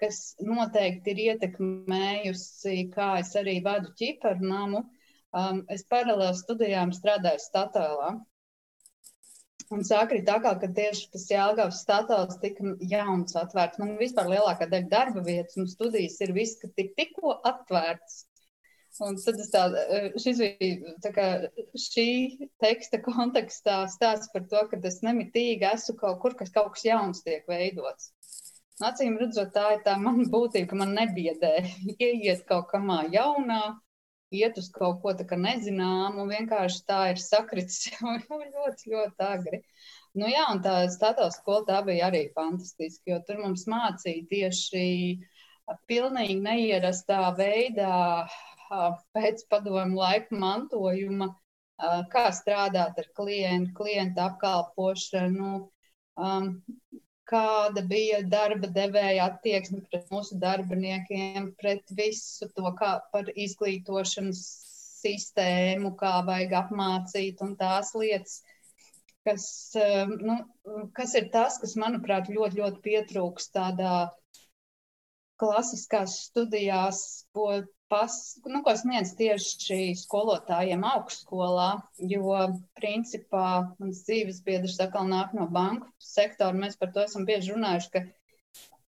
kas 0.00 0.34
noteikti 0.42 1.14
ir 1.14 1.22
ietekmējusi, 1.28 2.90
kā 2.94 3.18
es 3.22 3.34
arī 3.38 3.60
vadu 3.64 3.92
ķiparu 3.98 4.50
namu. 4.50 4.84
Um, 5.34 5.64
es 5.68 5.82
paralēli 5.90 6.36
studijām 6.38 6.92
strādāju 6.94 7.42
Statoilā. 7.42 8.14
Un 9.72 9.80
sākri 9.86 10.20
tā 10.26 10.36
kā, 10.44 10.52
ka 10.60 10.68
tieši 10.76 11.08
tas 11.14 11.24
Jālgavas 11.30 11.80
status 11.80 12.36
tika 12.42 12.74
jauns 12.90 13.36
atvērts. 13.40 13.80
Man 13.80 13.96
vispār 14.00 14.28
lielākā 14.34 14.68
daļa 14.68 14.90
darba 14.90 15.24
vietas 15.24 15.56
un 15.60 15.70
studijas 15.70 16.20
ir 16.24 16.34
viss, 16.36 16.58
ka 16.60 16.68
tik, 16.76 16.92
tikko 16.98 17.38
atvērts. 17.48 18.24
Un 19.02 19.16
tad 19.18 19.40
tas 19.40 19.48
tā, 19.50 19.62
šis 20.22 20.38
bija 20.38 20.92
tā 21.02 21.10
kā 21.16 21.24
šī 21.80 22.08
teksta 22.62 23.00
kontekstā 23.02 23.80
stāsts 23.90 24.30
par 24.34 24.44
to, 24.52 24.60
ka 24.70 24.78
es 24.90 25.00
nemitīgi 25.02 25.66
esmu 25.72 25.96
kaut 26.02 26.20
kur, 26.22 26.36
kas 26.38 26.52
kaut 26.54 26.76
kas 26.76 26.84
jauns 26.86 27.24
tiek 27.26 27.48
veidots. 27.50 28.12
Acīm 28.84 29.16
redzot, 29.18 29.50
tā 29.54 29.64
ir 29.74 29.82
tā 29.86 29.96
mana 29.98 30.28
būtība, 30.30 30.68
ka 30.70 30.78
man 30.78 30.94
nebiedē 30.98 31.56
ieiet 31.96 32.44
kaut 32.46 32.68
kamā 32.70 33.04
jaunā, 33.14 33.62
iet 34.32 34.58
uz 34.58 34.70
kaut 34.72 35.00
ko 35.02 35.12
tādu 35.16 35.38
nezināmu, 35.42 36.24
un 36.24 36.32
vienkārši 36.32 36.80
tā 36.88 37.00
ir 37.12 37.20
sakritis 37.22 37.84
jau 37.90 38.14
ļoti, 38.16 38.90
ļoti 38.94 39.26
agri. 39.28 39.60
Nu, 40.14 40.28
jā, 40.30 40.46
un 40.52 40.62
tā 40.64 40.76
status 40.94 41.40
skola 41.40 41.64
tā 41.68 41.80
bija 41.86 42.08
arī 42.10 42.28
fantastiska, 42.36 43.10
jo 43.10 43.20
tur 43.26 43.42
mums 43.42 43.66
mācīja 43.70 44.26
tieši 44.30 44.84
pilnīgi 45.90 46.38
neierastā 46.44 47.20
veidā 47.38 48.26
pēc 49.16 49.46
padomu 49.50 50.00
laika 50.00 50.36
mantojuma, 50.38 51.32
kā 52.12 52.28
strādāt 52.32 52.98
ar 53.02 53.08
klientu, 53.18 53.74
klientu 53.80 54.22
apkalpošanu, 54.22 55.54
um, 56.16 56.50
kāda 57.28 57.82
bija 57.88 58.20
darba 58.28 58.68
devēja 58.68 59.28
attieksme 59.30 59.80
pret 59.90 60.10
mūsu 60.12 60.38
darbiniekiem, 60.40 61.52
pret 61.60 61.94
visu 61.96 62.50
to, 62.56 62.66
kā 62.78 62.98
par 63.12 63.30
izglītošanas 63.34 64.42
sistēmu, 65.04 65.94
kā 66.00 66.18
vajag 66.26 66.52
apmācīt 66.64 67.42
un 67.44 67.54
tās 67.60 67.92
lietas, 67.96 68.42
kas, 69.24 69.46
um, 69.80 70.14
nu, 70.28 70.36
kas 70.96 71.14
ir 71.20 71.30
tas, 71.34 71.58
kas, 71.62 71.76
manuprāt, 71.80 72.30
ļoti, 72.32 72.60
ļoti 72.60 72.82
pietrūks 72.84 73.50
tādā 73.56 73.96
klasiskās 75.40 76.18
studijās, 76.28 77.00
ko 77.34 77.62
pas, 77.92 78.14
nu, 78.50 78.62
ko 78.66 78.74
sniedz 78.78 79.12
tieši 79.18 79.92
skolotājiem 80.00 80.84
augstskolā, 80.88 81.68
jo 82.10 82.38
principā 82.78 83.48
mans 83.78 84.02
dzīves 84.06 84.40
biedrs 84.46 84.80
atkal 84.82 85.06
nāk 85.10 85.34
no 85.36 85.46
banku 85.50 85.90
sektora. 86.02 86.56
Mēs 86.56 86.78
par 86.80 86.94
to 86.94 87.04
esam 87.04 87.26
bieži 87.28 87.54
runājuši, 87.54 87.92
ka 87.94 88.04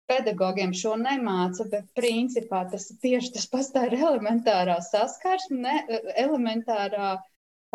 pedagogiem 0.09 0.73
šo 0.77 0.95
nemāca, 1.01 1.67
bet 1.71 1.89
principā 1.97 2.63
tas 2.71 2.89
ir 2.93 2.99
tieši 3.03 3.33
tas 3.37 3.47
pats, 3.51 3.71
tā 3.75 3.87
ir 3.89 3.97
elementārā 3.99 4.77
saskarsme, 4.85 5.61
ne, 5.65 6.01
elementārā 6.25 7.15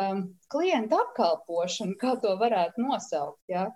um, 0.01 0.25
klienta 0.53 1.03
apkalpošana, 1.05 1.99
kā 2.01 2.17
to 2.23 2.37
varētu 2.41 2.87
nosaukt. 2.87 3.43
Ja? 3.51 3.69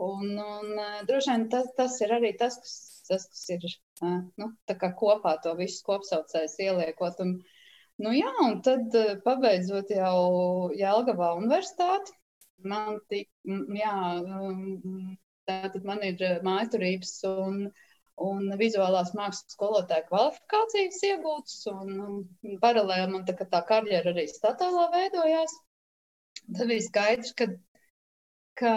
Un, 0.00 0.32
un 0.40 0.80
droši 1.08 1.34
vien 1.34 1.48
tas, 1.52 1.68
tas 1.76 2.00
ir 2.00 2.16
arī 2.16 2.32
tas, 2.40 2.56
kas, 2.62 2.76
tas, 3.08 3.28
kas 3.28 3.48
ir 3.56 3.68
nu, 4.00 4.48
kopā 5.00 5.36
to 5.44 5.54
visu 5.58 5.82
kopsaucējs 5.86 6.56
ieliekot. 6.66 7.20
Un, 7.24 7.36
nu, 8.00 8.14
jā, 8.16 8.32
un 8.44 8.60
tad 8.66 8.96
pabeidzot 9.24 9.92
jau 9.94 10.70
Jelgavā 10.76 11.34
universitāti, 11.38 12.16
man 12.64 12.98
tik, 13.12 13.28
jā, 13.76 13.94
tātad 15.48 15.86
man 15.88 16.02
ir 16.06 16.20
mājaturības 16.46 17.14
un, 17.30 17.62
un 18.20 18.52
vizuālās 18.60 19.14
mākslas 19.16 19.56
skolotāja 19.56 20.06
kvalifikācijas 20.08 21.00
iegūtas, 21.10 21.62
un, 21.72 22.22
paralēli 22.62 23.14
man 23.14 23.26
tā, 23.28 23.36
tā 23.40 23.62
karjera 23.68 24.12
arī 24.14 24.26
statālā 24.30 24.90
veidojās. 24.94 25.56
Tad 26.50 26.66
bija 26.70 26.84
skaidrs, 26.84 27.34
ka, 27.36 27.46
ka 28.58 28.74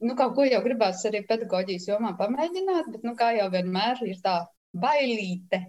nu, 0.00 0.14
kaut 0.18 0.36
ko 0.36 0.46
jau 0.46 0.60
gribās 0.64 1.02
arī 1.08 1.22
pedagoģijas 1.28 1.88
jomā 1.90 2.12
pamēģināt, 2.20 2.92
bet, 2.94 3.04
nu, 3.08 3.14
kā 3.18 3.32
jau 3.38 3.48
vienmēr, 3.54 4.02
ir 4.06 4.20
tā 4.24 4.38
bailīte. 4.76 5.64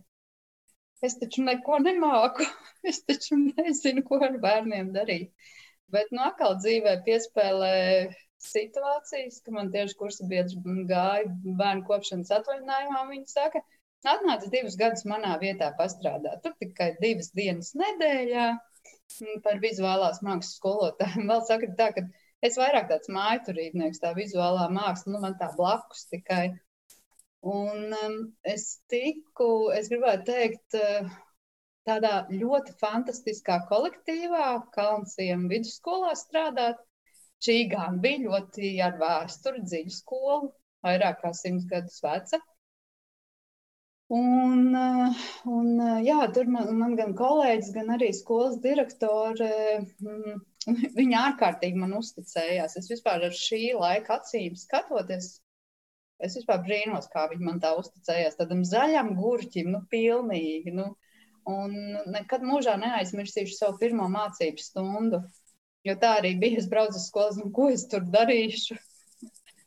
Es 1.05 1.15
taču 1.19 1.45
neko 1.47 1.79
nemāku, 1.83 2.45
es 2.91 3.03
taču 3.07 3.39
nezinu, 3.39 4.03
ko 4.07 4.19
ar 4.25 4.35
bērniem 4.43 4.91
darīt. 4.95 5.31
Bet, 5.89 6.11
nu, 6.13 6.21
atkal 6.25 6.57
dzīvē 6.59 6.99
piespēlē 7.05 7.75
situācijas, 8.43 9.41
ka 9.43 9.53
man 9.55 9.71
tieši 9.73 9.97
kursa 9.99 10.27
biedrs 10.29 10.55
gāja 10.89 11.27
bērnu 11.59 11.85
kopšanas 11.87 12.31
atvaļinājumā, 12.39 13.03
viņi 13.09 13.31
saka, 13.31 13.63
atnāc 14.07 14.45
divus 14.53 14.77
gadus 14.79 15.05
manā 15.09 15.35
vietā 15.41 15.71
pastrādāt. 15.79 16.43
Tur 16.43 16.55
tikai 16.61 16.93
divas 17.01 17.33
dienas 17.35 17.73
nedēļā 17.79 18.47
par 19.43 19.59
vizuālās 19.63 20.21
mākslas 20.25 20.59
skolotājiem. 20.59 21.27
Vēl 21.31 21.45
saka 21.47 21.71
tā, 21.79 21.89
ka 21.97 22.05
Es 22.47 22.55
vairāk 22.59 22.87
tāds 22.87 23.09
mājturībnieks, 23.11 23.99
tā 23.99 24.13
vizuālā 24.15 24.69
māksla, 24.71 25.13
nu 25.13 25.23
man 25.23 25.33
tā 25.39 25.49
blakus 25.57 26.05
tikai. 26.11 26.53
Un 27.53 27.95
um, 27.95 28.15
es 28.47 28.79
tiku, 28.91 29.71
es 29.75 29.89
gribētu 29.91 30.27
teikt, 30.29 30.77
uh, 30.79 31.09
tādā 31.87 32.13
ļoti 32.31 32.75
fantastiskā 32.79 33.61
kolektīvā, 33.71 34.45
Kalnsiem 34.75 35.47
vidusskolā 35.51 36.13
strādāt. 36.19 36.79
Šī 37.43 37.57
gan 37.71 37.99
bija 38.03 38.25
ļoti 38.25 38.71
ar 38.83 38.97
vēsturi 38.99 39.63
dziļu 39.63 39.93
skolu, 39.95 40.49
vairāk 40.83 41.21
kā 41.21 41.31
simts 41.35 41.67
gadus 41.67 42.01
veca. 42.03 42.39
Un, 44.15 44.73
uh, 44.75 45.23
un 45.47 45.73
uh, 45.77 45.99
jā, 46.01 46.19
tur 46.33 46.47
man, 46.51 46.71
man 46.79 46.95
gan 46.97 47.11
kolēģis, 47.15 47.71
gan 47.75 47.91
arī 47.93 48.09
skolas 48.17 48.57
direktore 48.63 49.51
mm, 50.01 50.39
Viņa 50.99 51.25
ārkārtīgi 51.31 51.79
man 51.79 51.97
uzticējās. 51.99 52.77
Es 52.79 52.89
vispār 52.91 53.27
ar 53.27 53.35
šī 53.35 53.73
laika 53.79 54.19
acīm 54.19 54.55
skatoties, 54.59 55.35
es 56.23 56.35
vispār 56.39 56.63
brīnos, 56.65 57.07
kā 57.13 57.27
viņa 57.31 57.45
man 57.45 57.61
tā 57.63 57.75
uzticējās. 57.79 58.39
Tādam 58.39 58.65
zaļam 58.67 59.13
gurķim, 59.19 59.71
nu, 59.75 59.83
pilnīgi. 59.91 60.75
Nu, 60.75 60.93
Un 61.49 61.71
nekad 62.13 62.43
mūžā 62.45 62.75
neaizmirsīšu 62.77 63.55
savu 63.55 63.79
pirmo 63.81 64.07
mācību 64.11 64.61
stundu. 64.61 65.21
Jo 65.87 65.95
tā 66.01 66.17
arī 66.19 66.35
bija. 66.41 66.59
Es 66.61 66.67
braucu 66.69 66.99
uz 66.99 67.07
skolu, 67.07 67.39
nu, 67.39 67.51
ko 67.55 67.69
es 67.73 67.87
tur 67.89 68.05
darīšu. 68.15 68.77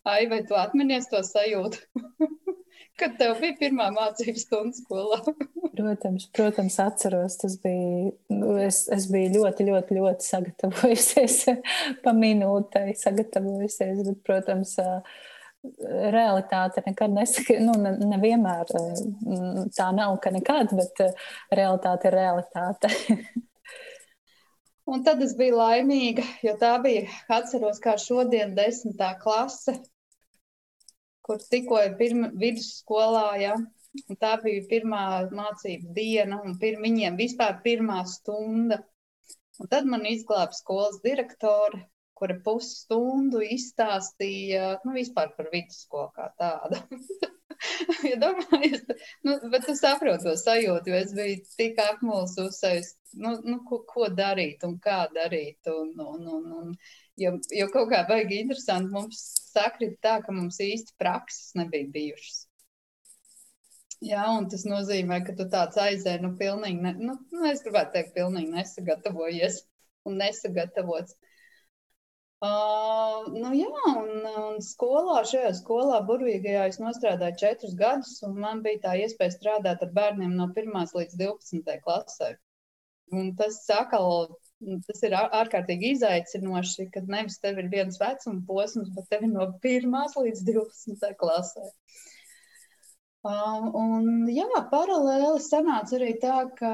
Ai, 0.04 0.26
vai 0.30 0.42
tu 0.46 0.58
atminies 0.58 1.08
to 1.10 1.22
sajūtu? 1.26 1.82
Kad 3.00 3.16
tev 3.18 3.38
bija 3.40 3.56
pirmā 3.60 3.88
mācību 3.94 4.40
stunda 4.40 4.76
skolā? 4.76 5.22
protams, 5.76 6.26
protams, 6.32 6.78
atceros. 6.78 7.36
Tas 7.40 7.58
bija. 7.62 8.12
Nu, 8.28 8.56
es, 8.60 8.84
es 8.92 9.08
biju 9.12 9.32
ļoti, 9.38 9.66
ļoti, 9.68 9.98
ļoti 9.98 10.28
sagatavojusies 10.28 11.38
pa 12.04 12.14
minūtei, 12.16 12.96
sagatavojusies. 12.98 14.02
Bet, 14.06 14.18
protams, 14.26 14.76
realitāte 16.12 16.82
nekad 16.86 17.14
nesaka, 17.14 17.60
nu, 17.62 17.76
nevienmēr 18.10 18.72
tā 19.76 19.88
nav, 19.94 20.16
ka 20.22 20.32
nekad, 20.34 20.74
bet 20.74 21.04
realitāte 21.54 22.10
ir 22.10 22.18
realitāte. 22.18 22.90
Un 24.92 25.04
tad 25.06 25.22
es 25.22 25.36
biju 25.38 25.60
laimīga, 25.60 26.24
jo 26.42 26.56
tā 26.58 26.72
bija, 26.82 27.06
atceros, 27.30 27.78
kā 27.80 27.94
šodien, 28.02 28.56
desmitā 28.58 29.12
klase, 29.20 29.76
kur 31.26 31.42
tikko 31.54 31.80
ir 31.86 31.96
vidusskolā. 32.40 33.28
Ja? 33.42 33.56
Un 34.08 34.18
tā 34.20 34.36
bija 34.40 34.64
pirmā 34.70 35.02
mācību 35.36 35.92
diena, 35.96 36.40
un 36.44 36.56
pir, 36.60 36.78
viņiem 36.80 37.18
vispār 37.20 37.58
pirmā 37.64 38.02
stunda. 38.08 38.80
Un 39.60 39.68
tad 39.72 39.88
man 39.88 40.06
izglāba 40.08 40.56
skolas 40.56 40.96
direktore, 41.04 41.84
kura 42.16 42.38
pusstundu 42.44 43.42
izstāstīja 43.44 44.78
nu, 44.86 44.96
par 45.14 45.48
vidusskolu 45.52 46.08
kā 46.16 46.30
tādu. 46.40 46.80
ja 48.10 48.18
domājies, 48.22 48.82
nu, 49.26 49.36
bet 49.52 49.68
es 49.70 49.82
saprotu 49.82 50.28
to 50.28 50.34
sajūtu, 50.38 50.92
jo 50.92 50.98
es 50.98 51.14
biju 51.16 51.38
tik 51.58 51.80
apmulsusies, 51.82 52.94
nu, 53.22 53.34
nu, 53.46 53.60
ko, 53.68 53.82
ko 53.88 54.08
darīt 54.22 54.64
un 54.68 54.78
kā 54.82 55.04
darīt. 55.14 55.60
Un, 55.72 55.92
un, 56.00 56.28
un, 56.36 56.46
un, 56.60 56.76
jo, 57.20 57.34
jo 57.58 57.66
kaut 57.72 57.90
kā 57.92 58.02
baigi 58.08 58.40
interesanti 58.42 58.92
mums 58.94 59.20
sakrit 59.52 59.98
tā, 60.04 60.18
ka 60.24 60.34
mums 60.34 60.60
īsti 60.62 60.96
prakses 61.00 61.52
nebija 61.58 61.90
bijušas. 61.94 62.46
Jā, 64.02 64.22
un 64.34 64.48
tas 64.50 64.64
nozīmē, 64.66 65.20
ka 65.26 65.34
tu 65.38 65.44
tāds 65.50 65.78
aizēji, 65.78 66.22
nu, 66.24 66.32
pilnīgi, 66.38 66.80
ne, 66.82 66.94
nu, 66.98 67.18
nu, 67.34 67.44
es 67.50 67.62
gribētu 67.62 67.94
teikt, 67.96 68.16
pilnīgi 68.16 68.50
nesagatavojies 68.50 69.60
un 70.10 70.16
nesagatavots. 70.18 71.14
Uh, 72.42 73.28
nu 73.30 73.52
jā, 73.54 73.82
un, 74.00 74.24
un 74.40 74.56
skolā, 74.66 75.20
šajā 75.30 75.52
skolā, 75.60 76.00
burvīgajā, 76.08 76.64
es 76.72 76.80
nostrādāju 76.82 77.38
četrus 77.44 77.76
gadus, 77.78 78.16
un 78.26 78.40
man 78.42 78.64
bija 78.64 78.80
tā 78.88 78.96
iespēja 79.04 79.36
strādāt 79.36 79.84
ar 79.86 79.92
bērniem 79.94 80.34
no 80.40 80.48
1 80.50 80.96
līdz 80.98 81.14
12 81.20 81.78
klasē. 81.86 82.32
Un 83.14 83.30
tas 83.38 83.60
atkal, 83.70 84.34
tas 84.86 85.02
ir 85.08 85.16
ārkārtīgi 85.18 85.92
izaicinoši, 85.96 86.88
kad 86.94 87.10
nevis 87.14 87.38
tev 87.42 87.60
ir 87.62 87.70
viens 87.72 88.00
vecuma 88.02 88.42
posms, 88.48 88.90
bet 88.96 89.10
tev 89.12 89.26
ir 89.28 89.32
no 89.34 89.48
1 89.74 90.18
līdz 90.26 90.44
12 90.50 91.14
klasē. 91.22 91.70
Um, 93.22 93.68
un, 93.78 94.06
jā, 94.34 94.48
paralēli 94.70 95.38
sanāca 95.44 95.94
arī 95.94 96.08
tā, 96.18 96.38
ka 96.58 96.70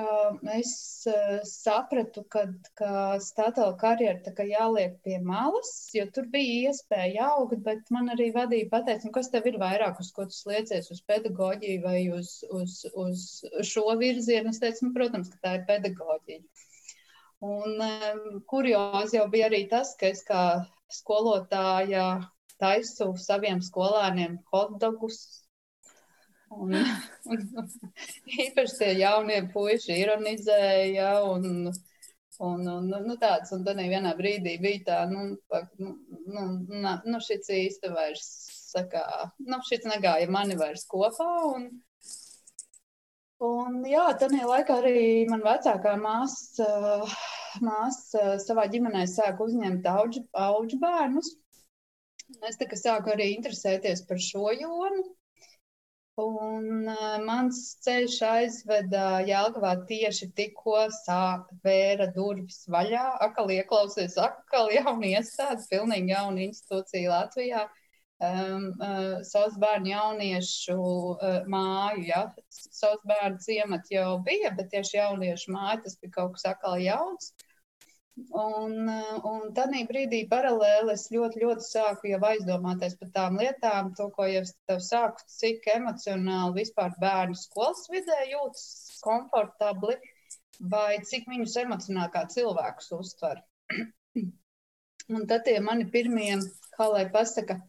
es 0.54 0.70
uh, 1.10 1.42
sapratu, 1.44 2.22
ka, 2.32 2.46
ka 2.80 3.18
statūra 3.20 3.74
karjera 3.82 4.46
jāliek 4.48 4.94
pie 5.04 5.18
malas, 5.20 5.74
jo 5.92 6.06
tur 6.16 6.30
bija 6.32 6.70
iespēja 6.70 7.26
augt, 7.34 7.60
bet 7.66 7.92
man 7.92 8.08
arī 8.14 8.30
vadīja 8.32 8.70
pateikt, 8.72 9.04
nu, 9.04 9.12
kas 9.18 9.28
tev 9.34 9.50
ir 9.52 9.60
vairāk, 9.60 10.00
uz 10.00 10.08
ko 10.16 10.24
tu 10.30 10.38
sliecies, 10.38 10.88
uz 10.94 11.04
pedagoģiju 11.12 11.84
vai 11.84 12.00
uz, 12.16 12.38
uz, 12.48 12.80
uz 12.96 13.28
šo 13.74 13.84
virzienu. 14.00 14.48
Es 14.48 14.64
teicu, 14.64 14.88
nu, 14.88 14.96
protams, 14.96 15.28
ka 15.34 15.44
tā 15.44 15.54
ir 15.58 15.68
pedagoģija. 15.68 16.67
Un 17.44 18.42
kuriozi 18.50 19.18
jau 19.18 19.28
bija 19.30 19.46
arī 19.46 19.64
tas, 19.70 19.92
ka 19.98 20.08
es 20.10 20.24
kā 20.26 20.44
skolotāja 20.90 22.06
taisu 22.58 23.12
saviem 23.22 23.60
skolēniem 23.62 24.40
hotdogus 24.50 25.20
Un, 26.50 26.72
un, 27.28 27.42
īpaši 28.44 28.78
tie 28.80 28.92
jaunie 29.02 29.40
puiši 29.52 29.98
ironizēja 30.02 31.10
un, 31.28 31.68
un, 31.68 32.62
un 32.72 32.88
nu, 32.88 33.16
tāds, 33.20 33.52
un 33.56 33.66
tad 33.66 33.82
vienā 33.82 34.14
brīdī 34.16 34.56
bija 34.62 34.84
tā, 34.86 35.00
nu, 35.10 35.26
nu, 35.82 35.92
nu, 36.32 36.46
nu, 36.70 36.94
nu 37.04 37.20
šis 37.24 37.52
īsti 37.58 37.92
vairs, 37.92 38.30
sakā, 38.72 39.04
nu, 39.44 39.60
šis 39.68 39.84
negāja 39.90 40.30
mani 40.32 40.56
vairs 40.60 40.86
kopā, 40.88 41.28
un, 41.52 41.68
un 43.44 43.82
jā, 43.88 44.06
tajā 44.20 44.48
laikā 44.48 44.80
arī 44.80 45.02
man 45.28 45.44
vecākā 45.44 45.98
māsa, 46.00 46.72
māsa 47.64 48.38
savā 48.42 48.66
ģimenē 48.72 49.04
sāka 49.10 49.44
uzņemt 49.44 49.86
auģu, 49.90 50.24
auģu 50.46 50.80
bērnus. 50.82 51.30
Es 52.48 52.58
tā 52.60 52.68
kā 52.68 52.76
sāku 52.76 53.14
arī 53.14 53.30
interesēties 53.36 54.04
par 54.08 54.20
šo 54.20 54.50
jomu. 54.52 55.06
Un 56.18 56.88
uh, 56.90 57.18
mans 57.22 57.58
ceļš 57.86 58.16
aizveda 58.26 59.02
Jālgavā 59.26 59.76
tieši 59.86 60.32
tikko 60.34 60.80
sākvēra 60.96 62.08
durvis 62.16 62.64
vaļā. 62.74 63.04
Akal 63.28 63.52
ieklausies, 63.54 64.16
akal 64.18 64.72
jauna 64.74 65.12
iestāde, 65.12 65.62
pilnīgi 65.70 66.16
jauna 66.16 66.42
institūcija 66.48 67.12
Latvijā. 67.12 67.62
Um, 68.18 68.64
uh, 68.82 69.20
savus 69.22 69.54
bērnu 69.62 69.92
jauniešu 69.92 70.78
uh, 70.78 71.36
māju, 71.46 72.00
ja, 72.08 72.24
savus 72.50 73.04
bērnu 73.06 73.38
ciematu 73.44 73.94
jau 73.94 74.08
bija, 74.26 74.50
bet 74.58 74.72
tieši 74.72 74.98
jauniešu 74.98 75.54
māja 75.54 75.76
tas 75.84 75.94
bija 76.02 76.16
kaut 76.16 76.34
kas 76.34 76.48
akal 76.50 76.80
jauns. 76.82 77.30
Uh, 77.30 77.48
Un, 78.34 78.88
un 79.30 79.50
tad 79.54 79.74
brīdī 79.88 80.20
paralēli 80.30 80.92
es 80.94 81.04
ļoti, 81.12 81.42
ļoti 81.44 81.64
sāku 81.64 82.10
jau 82.10 82.18
aizdomāties 82.30 82.96
par 83.00 83.10
tām 83.14 83.38
lietām, 83.40 83.92
to, 83.98 84.08
ko 84.16 84.26
jau 84.26 84.42
tev 84.70 84.80
sāku, 84.84 85.22
cik 85.34 85.68
emocionāli 85.74 86.62
vispār 86.62 86.96
bērnu 87.02 87.38
skolas 87.38 87.86
vidē 87.92 88.18
jūtas 88.32 88.98
komfortabli, 89.04 89.96
vai 90.74 90.98
cik 91.10 91.28
viņus 91.30 91.56
emocionāli 91.62 92.14
kā 92.16 92.24
cilvēkus 92.34 92.92
uztver. 92.98 93.42
un 95.14 95.26
tad 95.30 95.46
tie 95.46 95.58
mani 95.64 95.86
pirmie, 95.94 96.32
kā 96.74 96.90
lai 96.90 97.06
pasaka, 97.14 97.60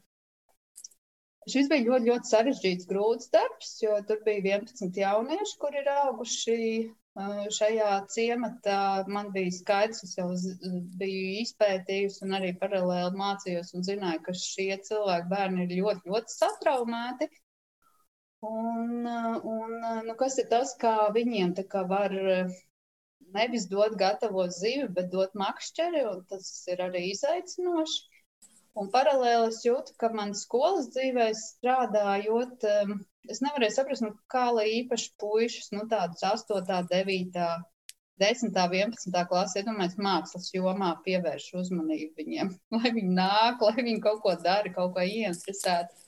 šis 1.52 1.70
bija 1.72 1.86
ļoti, 1.88 2.10
ļoti 2.12 2.32
sarežģīts, 2.32 2.88
grūts 2.90 3.32
darbs, 3.34 3.76
jo 3.84 3.98
tur 4.08 4.22
bija 4.26 4.60
11 4.60 5.02
jaunieši, 5.04 5.60
kuri 5.62 5.84
ir 5.84 5.92
auguši 5.96 6.58
šajā 7.52 7.90
ciematā 8.14 9.06
man 9.08 9.32
bija 9.34 9.52
skaidrs, 9.52 10.04
es 10.06 10.16
jau 10.18 10.30
biju 11.02 11.42
izpētījusi 11.42 12.24
un 12.26 12.38
arī 12.38 12.54
paralēli 12.62 13.20
mācījos 13.20 13.74
un 13.76 13.84
zināju, 13.84 14.22
ka 14.28 14.34
šie 14.34 14.78
cilvēki 14.88 15.32
bērni 15.34 15.66
ir 15.66 15.76
ļoti, 15.82 16.10
ļoti 16.10 16.36
satraumēti. 16.36 17.30
Un, 18.48 19.04
un 19.04 19.74
nu, 20.08 20.16
kas 20.16 20.38
ir 20.40 20.48
tas, 20.54 20.76
kā 20.80 21.10
viņiem 21.12 21.58
kā 21.68 21.84
var 21.90 22.14
nevis 23.36 23.68
dot 23.68 23.98
gatavo 24.00 24.48
zivi, 24.48 24.88
bet 24.96 25.12
dot 25.12 25.36
makšķeri, 25.36 26.06
un 26.14 26.24
tas 26.30 26.48
ir 26.72 26.86
arī 26.86 27.10
izaicinoši. 27.12 28.00
Un 28.80 28.88
paralēli 28.94 29.50
es 29.50 29.60
jūtu, 29.66 29.94
ka 30.00 30.08
man 30.16 30.32
skolas 30.38 30.88
dzīvē 30.94 31.26
strādājot, 31.36 32.64
um, 32.84 32.94
es 33.28 33.42
nevarēju 33.44 33.76
saprast, 33.76 34.06
nu, 34.06 34.14
kā 34.32 34.46
lai 34.56 34.70
īpaši 34.78 35.10
puišus, 35.20 35.74
nu, 35.76 35.84
tādus 35.92 36.24
8, 36.24 36.62
9, 36.94 37.42
10, 38.24 38.54
11 38.56 39.26
klasi, 39.32 39.60
iedomājieties, 39.60 40.00
mākslas 40.06 40.48
jomā 40.56 40.94
pievērš 41.04 41.50
uzmanību 41.64 42.24
viņiem, 42.24 42.54
lai 42.78 42.94
viņi 42.96 43.18
nāk, 43.18 43.66
lai 43.68 43.76
viņi 43.82 44.00
kaut 44.06 44.24
ko 44.24 44.38
dara, 44.46 44.72
kaut 44.76 44.96
ko 44.96 45.04
ieinteresētu. 45.04 46.08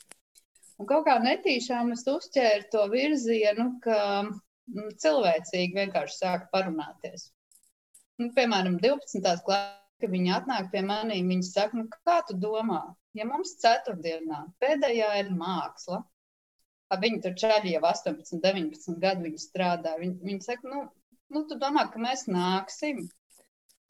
Un 0.80 0.88
kaut 0.90 1.06
kā 1.06 1.18
netīšām 1.22 1.92
es 1.94 2.08
uzķēru 2.10 2.72
to 2.72 2.88
virzienu, 2.96 3.68
ka 3.84 4.00
nu, 4.32 4.88
cilvēcīgi 5.04 5.78
vienkārši 5.78 6.18
sāk 6.24 6.48
parunāties. 6.56 7.28
Nu, 8.22 8.32
piemēram, 8.38 8.80
12. 8.82 9.28
klasē, 9.46 9.81
kad 10.02 10.14
viņi 10.14 10.34
atnāk 10.38 10.72
pie 10.74 10.82
maniem, 10.86 11.30
viņi 11.32 11.48
saka, 11.48 11.78
nu, 11.78 11.88
kā 12.08 12.22
tu 12.28 12.38
domā, 12.42 12.82
ja 13.18 13.28
mums 13.30 13.58
ceturtdienā 13.62 14.46
pēdējā 14.64 15.14
ir 15.22 15.32
māksla, 15.38 16.02
Viņi 17.00 17.22
tur 17.24 17.36
čaļi 17.40 17.72
jau 17.78 17.84
18, 17.88 18.42
19 18.44 19.00
gadu 19.00 19.24
viņi 19.24 19.40
strādā. 19.40 19.96
Viņi, 20.00 20.18
viņi 20.28 20.44
saka, 20.44 20.68
nu, 20.68 20.82
nu, 21.32 21.44
tu 21.48 21.56
domā, 21.60 21.86
ka 21.92 22.02
mēs 22.04 22.26
nāksim. 22.28 23.06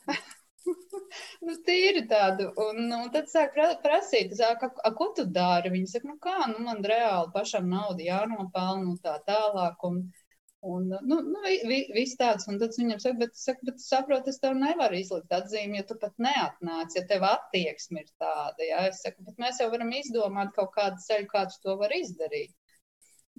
nu, 1.45 1.55
tīri 1.65 2.03
tādu. 2.11 2.51
Un, 2.61 2.83
un 2.99 3.09
tad 3.15 3.31
sāk 3.31 3.57
prasīt, 3.81 4.35
sāk, 4.37 4.67
a, 4.69 4.91
ko 4.97 5.09
tu 5.17 5.25
dari? 5.25 5.73
Viņi 5.73 5.89
saka, 5.95 6.11
nu 6.11 6.19
kā, 6.21 6.37
nu 6.51 6.61
man 6.67 6.85
reāli 6.85 7.33
pašam 7.33 7.71
naudu 7.73 8.05
jānopelna 8.05 8.93
un 8.93 8.99
tā 9.01 9.17
tālāk. 9.25 9.81
Un, 9.89 10.03
un 10.61 10.87
nu, 10.87 11.19
nu, 11.21 11.41
vi, 11.69 11.79
viss 11.95 12.17
tāds. 12.19 12.47
Un 12.51 12.59
tad 12.61 12.75
viņam 12.77 13.01
saka, 13.01 13.17
bet, 13.23 13.35
saka, 13.37 13.67
bet 13.69 13.83
saproti, 13.83 14.33
es 14.33 14.39
tev 14.43 14.55
nevaru 14.59 14.99
izlikt 14.99 15.33
atzīmi, 15.33 15.79
ja 15.79 15.87
tu 15.89 15.97
pat 16.01 16.13
neatnāc, 16.21 16.95
ja 16.97 17.05
tev 17.09 17.25
attieksme 17.27 18.03
ir 18.03 18.09
tāda. 18.21 18.65
Ja? 18.67 18.85
Es 18.91 19.01
saku, 19.05 19.25
bet 19.27 19.41
mēs 19.41 19.61
jau 19.63 19.71
varam 19.73 19.93
izdomāt 19.97 20.53
kaut 20.57 20.73
kādu 20.77 21.01
ceļu, 21.05 21.29
kā 21.33 21.45
tu 21.49 21.61
to 21.65 21.77
var 21.81 21.93
izdarīt. 21.97 22.53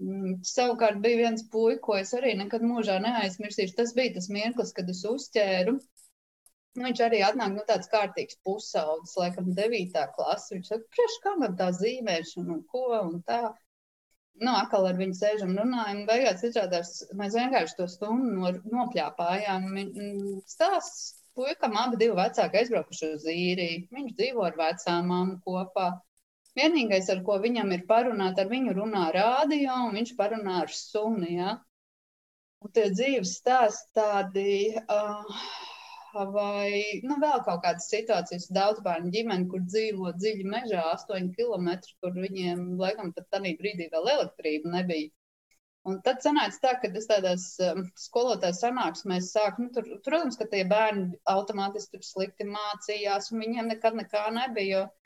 Mm, 0.00 0.38
savukārt 0.48 1.02
bija 1.04 1.20
viens 1.20 1.44
puika, 1.52 1.82
ko 1.86 1.96
es 2.00 2.14
arī 2.16 2.32
nekad 2.38 2.64
mūžā 2.66 2.98
neaizmirsīšu. 3.04 3.76
Tas 3.78 3.92
bija 3.98 4.16
tas 4.16 4.30
mirklis, 4.32 4.72
kad 4.76 4.88
es 4.90 5.02
uzķēru. 5.08 5.76
Nu, 6.72 6.86
viņš 6.86 7.02
arī 7.04 7.18
atnāk 7.26 7.50
no 7.52 7.60
nu, 7.60 7.66
tāds 7.68 7.90
kārtīgs 7.92 8.38
pusaudzis, 8.46 9.18
laikam, 9.20 9.50
9. 9.58 9.98
klases. 10.16 10.54
Viņš 10.54 10.70
saka, 10.72 10.88
priekš 10.96 11.18
kā 11.24 11.34
man 11.42 11.58
tā 11.58 11.68
zīmēšana 11.76 12.56
un 12.56 12.62
ko 12.72 12.86
un 12.96 13.20
tā. 13.28 13.42
Nu, 14.40 14.52
atkal 14.56 14.86
ar 14.88 14.96
viņu 14.98 15.16
sēžam, 15.18 15.52
runājam. 15.58 16.04
Beigās 16.08 16.44
izrādās, 16.46 16.92
mēs 17.18 17.34
vienkārši 17.36 17.76
to 17.78 17.88
stundu 17.90 18.30
no, 18.38 18.52
nopļāpājām. 18.72 19.66
Stāsts 20.48 21.18
puikam 21.36 21.76
abi 21.80 22.00
divi 22.00 22.16
vecāki 22.16 22.62
aizbraukuši 22.62 23.10
uz 23.16 23.26
īriju. 23.32 23.82
Viņš 23.92 24.16
dzīvo 24.18 24.46
ar 24.48 24.56
vecām 24.58 25.12
māmu 25.12 25.36
kopā. 25.44 25.90
Vienīgais, 26.58 27.08
ar 27.12 27.22
ko 27.26 27.38
viņam 27.40 27.70
ir 27.76 27.84
parunāt, 27.88 28.40
ar 28.40 28.48
viņu 28.50 28.74
runā 28.76 29.06
rādio, 29.14 29.76
un 29.86 29.94
viņš 29.96 30.16
parunā 30.18 30.58
ar 30.64 30.74
suni. 30.76 31.36
Ja? 31.38 31.54
Un 32.62 32.72
tie 32.76 32.88
dzīves 32.92 33.36
stāsti 33.40 33.96
tādi, 33.96 34.50
uh, 34.82 35.46
vai 36.14 37.00
nu, 37.06 37.16
vēl 37.22 37.42
kaut 37.46 37.62
kādas 37.64 37.88
situācijas, 37.92 38.50
daudz 38.56 38.82
bērnu 38.84 39.10
ģimeni, 39.14 39.48
kur 39.52 39.64
dzīvo 39.64 40.12
dziļi 40.18 40.46
mežā, 40.52 40.84
8 40.92 41.32
km, 41.36 41.72
kur 42.04 42.14
viņiem 42.16 42.64
laikam 42.80 43.12
pat 43.16 43.28
tādā 43.34 43.52
brīdī 43.58 43.88
vēl 43.92 44.10
elektrība 44.16 44.72
nebija. 44.76 45.10
Un 45.90 45.98
tad 46.06 46.20
sanāca 46.22 46.60
tā, 46.62 46.72
ka 46.82 46.92
es 46.98 47.08
tādās 47.10 47.44
um, 47.66 47.82
skolotāju 47.98 48.54
sanāksmēs 48.54 49.32
sāku, 49.34 49.64
nu, 49.64 49.72
tur, 49.74 49.88
protams, 50.06 50.38
ka 50.38 50.46
tie 50.52 50.62
bērni 50.70 51.08
automātiski 51.32 51.98
slikti 52.06 52.46
mācījās, 52.46 53.32
un 53.32 53.42
viņiem 53.42 53.72
nekad 53.72 53.98
nekā 53.98 54.28
nebija. 54.36 54.84
Jo 54.84 55.01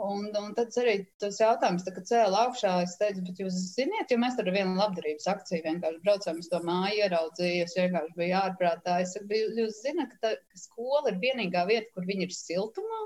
Un, 0.00 0.30
un 0.34 0.54
tad 0.56 0.72
arī 0.80 0.94
tas 1.20 1.36
jautājums, 1.38 1.84
kad 1.84 2.06
cēlā 2.08 2.46
augšā, 2.46 2.70
es 2.82 2.94
teicu, 2.98 3.22
bet 3.26 3.40
jūs 3.42 3.58
ziniet, 3.76 4.10
jo 4.10 4.16
mēs 4.18 4.38
tur 4.38 4.48
ar 4.48 4.56
vienu 4.56 4.72
labdarības 4.78 5.28
akciju 5.30 5.66
vienkārši 5.66 6.00
braucām, 6.06 6.38
es 6.40 6.48
to 6.50 6.60
māju 6.64 7.02
ieraudzīju, 7.04 7.66
es 7.66 7.76
vienkārši 7.76 8.16
biju 8.16 8.38
ārprātā. 8.40 8.96
Es 9.04 9.12
biju, 9.30 9.52
jūs 9.60 9.82
zināt, 9.84 10.14
ka, 10.14 10.20
tā, 10.24 10.32
ka 10.40 10.62
skola 10.62 11.12
ir 11.12 11.20
vienīgā 11.22 11.66
vieta, 11.68 11.92
kur 11.94 12.08
viņi 12.08 12.26
ir 12.26 12.34
siltumā, 12.34 13.02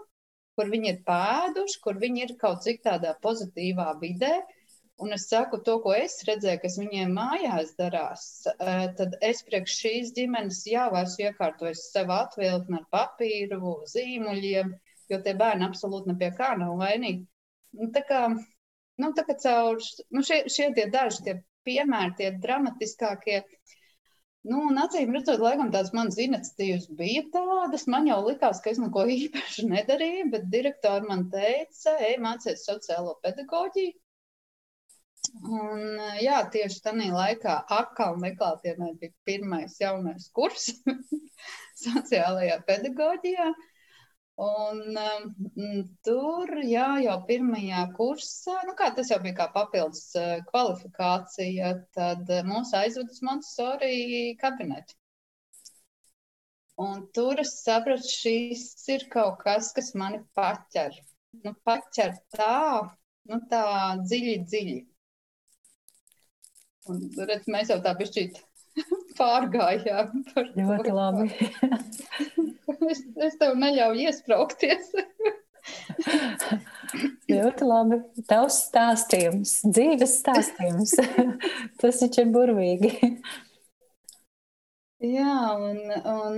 kur 0.56 0.70
viņi 0.72 0.92
ir 0.92 1.02
pēduši, 1.10 1.82
kur 1.84 1.98
viņi 2.06 2.24
ir 2.28 2.36
kaut 2.40 2.62
cik 2.64 2.80
tādā 2.86 3.16
pozitīvā 3.26 3.90
vidē. 4.00 4.32
Un 5.04 5.12
es 5.12 5.26
saku, 5.28 5.58
to, 5.66 5.76
ko 5.84 5.92
es 5.92 6.22
redzēju, 6.24 6.62
kas 6.62 6.78
viņiem 6.80 7.10
mājās 7.18 7.74
darās, 7.76 8.22
eh, 8.54 8.86
tad 8.96 9.18
es 9.20 9.42
priekš 9.44 9.74
šīs 9.82 10.14
ģimenes 10.16 10.62
jau 10.70 10.88
esmu 11.02 11.26
iekārtojis 11.26 11.82
sev 11.90 12.14
atvilkni 12.14 12.80
ar 12.80 12.86
papīru, 12.94 13.74
zīmuļiem 13.92 14.72
jo 15.12 15.18
tie 15.22 15.34
bērni 15.38 15.66
absolūti 15.66 16.10
ne 16.10 16.16
pie 16.20 16.30
kā 16.36 16.52
nav 16.58 16.76
vainīgi. 16.80 17.24
Nu, 17.76 17.90
tā 17.94 18.02
kā, 18.08 18.22
nu, 19.02 19.12
tā 19.16 19.24
kā 19.28 19.36
caur 19.42 19.80
nu, 20.14 20.22
šie, 20.26 20.44
šie 20.52 20.70
tie 20.76 20.86
daži 20.92 21.24
tie 21.26 21.34
piemēri, 21.66 22.14
tie 22.20 22.30
dramatiskākie. 22.42 23.42
Nu, 24.46 24.60
un 24.70 24.78
acīm 24.78 25.10
redzot, 25.14 25.42
laikam 25.42 25.72
tās 25.74 25.90
manas 25.96 26.18
iniciatīvas 26.22 26.86
bija 26.98 27.24
tādas. 27.34 27.88
Man 27.90 28.06
jau 28.06 28.20
likās, 28.28 28.62
ka 28.62 28.70
es 28.70 28.78
neko 28.78 29.02
īpaši 29.16 29.66
nedarīju, 29.72 30.28
bet 30.34 30.50
direktori 30.52 31.10
man 31.10 31.26
teica, 31.32 31.96
ej, 32.08 32.18
mācies 32.22 32.62
sociālo 32.68 33.16
pedagoģiju. 33.26 33.96
Un, 35.50 35.80
jā, 36.22 36.38
tieši 36.54 36.84
tajā 36.84 37.08
laikā 37.10 37.56
akāla 37.74 38.20
neklātienē 38.22 38.92
bija 39.00 39.10
pirmais 39.26 39.74
jaunais 39.80 40.28
kurs 40.36 40.68
sociālajā 41.84 42.60
pedagoģijā. 42.68 43.48
Uh, 43.50 43.72
Un 44.44 44.98
um, 45.00 45.84
tur, 46.04 46.50
jā, 46.68 46.88
jau 47.00 47.14
pirmajā 47.28 47.86
kursā, 47.96 48.56
nu 48.68 48.74
kā 48.76 48.90
tas 48.96 49.08
jau 49.08 49.16
bija 49.22 49.36
kā 49.38 49.46
papildus 49.54 50.10
uh, 50.20 50.42
kvalifikācija, 50.50 51.70
tad 51.96 52.28
uh, 52.28 52.42
mūs 52.44 52.74
aizved 52.76 53.14
uz 53.14 53.22
Montessori 53.24 54.34
kabinetu. 54.42 54.98
Un 56.84 57.06
tur 57.16 57.40
es 57.40 57.54
sapratu, 57.62 58.04
šis 58.12 58.66
ir 58.92 59.06
kaut 59.14 59.40
kas, 59.40 59.70
kas 59.78 59.94
mani 59.96 60.20
paķer. 60.36 61.00
Nu, 61.40 61.54
paķer 61.64 62.12
tā, 62.36 62.58
nu 63.32 63.40
tā 63.48 63.64
dziļi, 64.02 64.36
dziļi. 64.44 64.76
Un, 66.92 67.00
redz, 67.32 67.48
mēs 67.56 67.72
jau 67.72 67.80
tā 67.88 67.96
pišķīt 67.96 68.42
pārgājām. 69.20 70.24
Ļoti 70.56 70.94
labi. 70.94 71.28
es, 72.92 73.02
es 73.28 73.34
tev 73.40 73.56
neļauju 73.60 74.06
iesprāgties. 74.06 74.92
Ļoti 77.32 77.66
labi. 77.66 77.96
Tavs 78.30 78.60
stāstījums, 78.68 79.56
dzīves 79.66 80.12
stāstījums. 80.20 80.92
Tas 81.80 81.98
taču 82.02 82.22
ir 82.22 82.28
burvīgi. 82.34 82.90
Jā, 85.04 85.32
un, 85.60 85.78
un, 86.08 86.36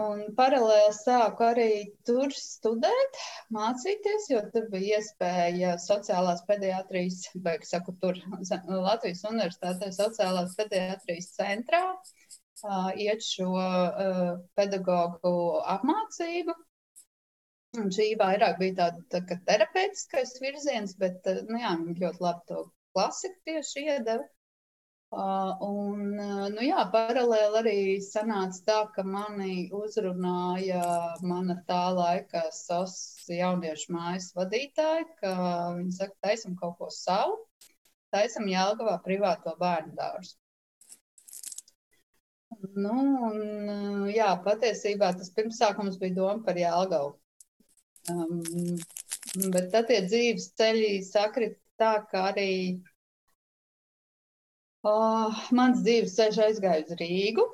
un 0.00 0.20
paralēli 0.36 0.94
sāku 0.96 1.44
arī 1.44 1.72
tur 2.08 2.32
studēt, 2.32 3.18
mācīties, 3.52 4.30
jo 4.30 4.40
tur 4.54 4.70
bija 4.72 5.02
iespēja 5.02 5.74
sociālās 5.82 6.40
pediatrijas, 6.48 7.18
vai 7.44 7.58
saku, 7.68 7.92
tur 8.00 8.16
Latvijas 8.40 9.20
Universitātē 9.28 9.90
sociālās 9.92 10.56
pediatrijas 10.56 11.28
centrā 11.36 11.82
uh, 11.92 12.88
iet 12.96 13.20
šo 13.28 13.50
uh, 13.60 14.40
pedagoģu 14.56 15.36
apmācību. 15.76 16.56
Un 17.76 17.92
šī 17.92 18.14
vairāk 18.20 18.56
bija 18.60 18.78
tāda 18.80 19.04
tā, 19.12 19.20
tā 19.28 19.42
terapeitiskais 19.50 20.38
virziens, 20.40 20.96
bet 20.96 21.28
nu, 21.44 21.60
jā, 21.60 21.76
ļoti 22.00 22.24
labi 22.24 22.48
to 22.48 22.64
klasiku 22.96 23.50
tieši 23.50 23.84
iedeva. 23.84 24.24
Uh, 25.12 25.58
un, 25.60 26.14
uh, 26.16 26.46
nu 26.48 26.62
jā, 26.64 26.82
paralēli 26.88 27.58
arī 27.60 27.80
sanāca 28.00 28.62
tā, 28.64 28.76
ka 28.94 29.02
mani 29.04 29.66
uzrunāja 29.76 30.84
mana 31.20 31.58
tā 31.68 31.80
laika 31.92 32.46
SOS 32.48 33.26
jauniešu 33.28 33.92
mājas 33.92 34.30
vadītāja, 34.38 35.04
ka 35.18 35.32
viņi 35.76 35.92
saka, 35.98 36.16
taisam 36.24 36.54
kaut 36.56 36.78
ko 36.78 36.88
savu, 36.88 37.34
taisam 38.08 38.48
Jelgavā 38.48 38.94
privāto 39.04 39.52
bērnu 39.60 39.92
dārzu. 39.98 40.32
Nu, 42.80 42.96
un, 43.28 43.42
uh, 43.68 44.06
jā, 44.08 44.30
patiesībā 44.46 45.10
tas 45.18 45.28
pirmsākums 45.36 46.00
bija 46.00 46.16
doma 46.22 46.40
par 46.46 46.56
Jelgavu. 46.56 47.18
Um, 48.08 48.40
bet 49.52 49.68
tad 49.76 49.92
tie 49.92 50.00
dzīves 50.08 50.54
ceļi 50.56 51.02
sakrit 51.04 51.60
tā, 51.76 51.98
ka 52.08 52.30
arī 52.30 52.80
Uh, 54.82 55.42
mans 55.54 55.84
dzīves 55.86 56.16
ceļš 56.16 56.38
aizgāja 56.42 56.82
uz 56.82 56.96
Rīgu. 56.98 57.44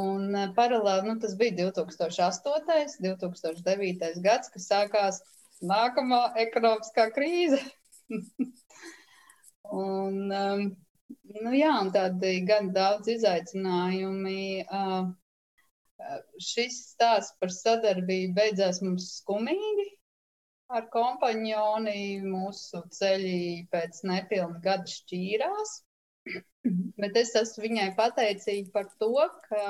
Un 0.00 0.34
uh, 0.36 0.50
paralēli 0.56 1.08
nu, 1.08 1.14
tas 1.22 1.32
bija 1.40 1.54
2008. 1.62 2.98
un 3.00 3.06
2009. 3.06 4.20
gads, 4.26 4.52
kad 4.52 4.64
sākās 4.64 5.22
nākamā 5.64 6.20
ekonomiskā 6.44 7.08
krīze. 7.16 7.62
un, 9.84 10.20
um, 10.28 10.66
nu, 11.40 11.54
jā, 11.56 11.72
un 11.80 11.90
tādi 11.96 12.36
gan 12.52 12.68
daudz 12.76 13.08
izaicinājumi. 13.16 14.44
Uh, 14.68 15.08
šis 16.50 16.82
stāsts 16.92 17.36
par 17.40 17.56
sadarbību 17.56 18.36
beidzās 18.36 18.84
mums 18.84 19.08
skumīgi. 19.22 19.88
Ar 20.70 20.84
kompāņoni 20.92 22.00
mūsu 22.28 22.84
ceļi 22.94 23.70
pēc 23.72 24.04
nepilna 24.06 24.60
gada 24.68 24.98
šķīrās. 25.00 25.80
Bet 27.00 27.16
es 27.16 27.32
esmu 27.38 27.64
viņai 27.64 27.88
pateicīga 27.96 28.70
par 28.74 28.88
to, 29.00 29.10
ka 29.48 29.62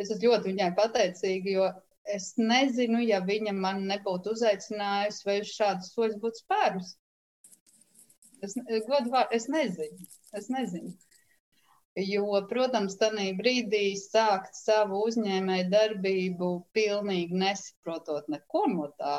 es 0.00 0.08
esmu 0.10 0.28
ļoti 0.28 0.52
viņai 0.52 0.70
pateicīga, 0.78 1.54
jo 1.56 1.68
es 2.14 2.32
nezinu, 2.38 3.02
ja 3.04 3.20
viņa 3.26 3.54
man 3.56 3.84
nebūtu 3.90 4.34
uzaicinājusi, 4.36 5.26
vai 5.26 5.36
šādas 5.46 5.92
soļus 5.94 6.18
būtu 6.22 6.42
spērus. 6.44 6.94
Es, 8.46 8.56
godvār, 8.88 9.28
es 9.36 9.50
nezinu. 9.52 10.06
Es 10.38 10.48
nezinu. 10.52 10.94
Jo, 11.98 12.24
protams, 12.48 12.94
tajā 13.00 13.32
brīdī 13.36 13.82
sākt 13.98 14.54
savu 14.56 15.02
uzņēmēju 15.10 15.66
darbību 15.72 16.50
pilnīgi 16.76 17.36
nesaprotot 17.42 18.30
neko 18.32 18.62
no 18.72 18.86
tā. 19.02 19.16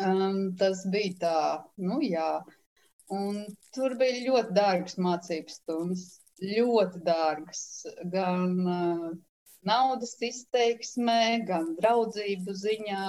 Um, 0.00 0.54
tas 0.56 0.86
bija 0.88 1.16
tā, 1.20 1.40
nu 1.82 1.98
jā, 2.00 2.30
uh, 2.38 2.59
Un 3.10 3.38
tur 3.74 3.96
bija 3.98 4.20
ļoti 4.28 4.54
dārgas 4.54 4.94
mācības 5.02 5.56
stundas, 5.58 6.02
ļoti 6.40 7.00
dārgas. 7.06 7.62
Gan 8.12 8.52
uh, 8.62 9.08
naudas 9.66 10.14
izteiksmē, 10.22 11.22
gan 11.48 11.72
draudzību 11.80 12.54
ziņā. 12.60 13.06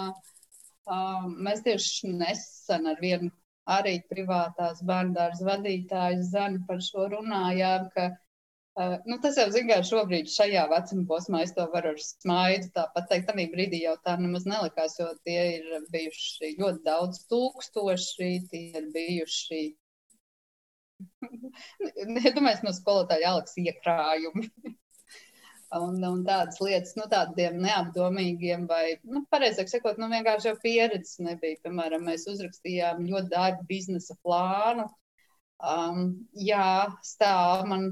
Uh, 0.92 1.28
mēs 1.46 1.62
tieši 1.68 2.10
nesen 2.18 2.90
ar 2.90 2.98
vienu 3.04 3.30
arī 3.70 4.00
privātās 4.10 4.82
bērndārs 4.90 5.44
vadītāju 5.46 6.26
Zani 6.32 6.64
par 6.68 6.82
šo 6.82 7.06
runājām, 7.12 7.86
ka 7.94 8.08
uh, 8.10 8.96
nu, 9.06 9.20
tas 9.22 9.38
jau 9.38 9.46
zināmā 9.54 9.86
šobrīd 9.86 10.32
šajā 10.34 10.64
vecuma 10.72 11.06
posmā 11.12 11.44
es 11.46 11.54
to 11.54 11.68
varu 11.76 11.94
ar 11.94 12.02
smaidu 12.02 12.72
tāpat 12.80 13.12
teikt. 13.12 13.30
Tanī 13.30 13.46
brīdī 13.54 13.84
jau 13.86 13.94
tā 14.02 14.18
nemaz 14.18 14.50
nelikās, 14.50 14.98
jo 14.98 15.12
tie 15.30 15.46
ir 15.60 15.86
bijuši 15.94 16.56
ļoti 16.58 16.84
daudz 16.90 17.22
tūkstoši, 17.30 18.32
tie 18.50 18.66
ir 18.82 18.90
bijuši 18.98 19.62
Iedomājieties, 22.26 22.64
no 22.66 22.74
skolotāja 22.76 23.28
jāliks 23.30 23.58
iekrājumi. 23.62 24.50
un, 25.80 26.04
un 26.04 26.24
tādas 26.28 26.60
lietas, 26.64 26.96
nu, 27.00 27.08
tādiem 27.12 27.60
neapdomīgiem, 27.64 28.66
vai, 28.70 28.98
nu, 29.08 29.24
pareizāk 29.32 29.72
sakot, 29.72 30.00
nu, 30.02 30.10
vienkārši 30.12 30.52
jau 30.52 30.58
pieredzes 30.64 31.22
nebija. 31.24 31.60
Piemēram, 31.66 32.06
mēs 32.10 32.28
uzrakstījām 32.32 33.06
ļoti 33.08 33.32
dārgu 33.32 33.68
biznesa 33.70 34.18
plānu. 34.26 34.88
Um, 35.62 36.26
jā, 36.34 36.90
stāv 37.06 37.68
man 37.70 37.92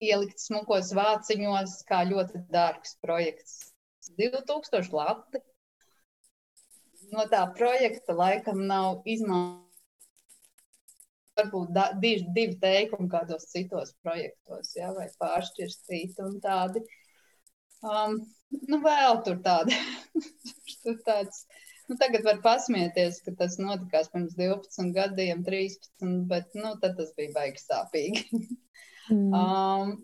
ielikt 0.00 0.40
smukos 0.40 0.94
vāciņos, 0.96 1.80
kā 1.88 2.02
ļoti 2.08 2.44
dārgs 2.52 2.96
projekts. 3.04 3.58
2000 4.18 4.94
lati. 4.96 5.42
No 7.10 7.26
tā 7.30 7.42
projekta 7.56 8.14
laikam 8.16 8.62
nav 8.70 9.02
izmantots 9.04 9.69
varbūt 11.40 11.72
da, 11.76 11.90
divi, 12.02 12.26
divi 12.36 12.58
teikumi 12.62 13.10
kādos 13.10 13.48
citos 13.50 13.94
projektos, 14.04 14.74
ja, 14.76 14.92
vai 14.96 15.08
pāršķirstīti 15.20 16.22
un 16.26 16.38
tādi. 16.44 16.82
Um, 17.80 18.20
nu, 18.68 18.80
vēl 18.84 19.22
tur 19.26 19.40
tādi. 19.44 19.76
tur 20.84 20.98
tāds, 21.06 21.44
nu, 21.88 21.96
tagad 22.00 22.26
var 22.26 22.42
pasmieties, 22.44 23.22
ka 23.24 23.34
tas 23.38 23.56
notikās 23.60 24.12
pirms 24.12 24.36
12 24.38 24.92
gadiem, 24.96 25.44
13, 25.46 26.26
bet, 26.30 26.50
nu, 26.58 26.74
tad 26.82 26.98
tas 27.00 27.14
bija 27.16 27.34
baigs 27.38 27.66
sāpīgi. 27.70 28.26
mm. 29.10 29.32
um, 29.40 29.96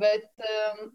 bet 0.00 0.30
um, 0.54 0.86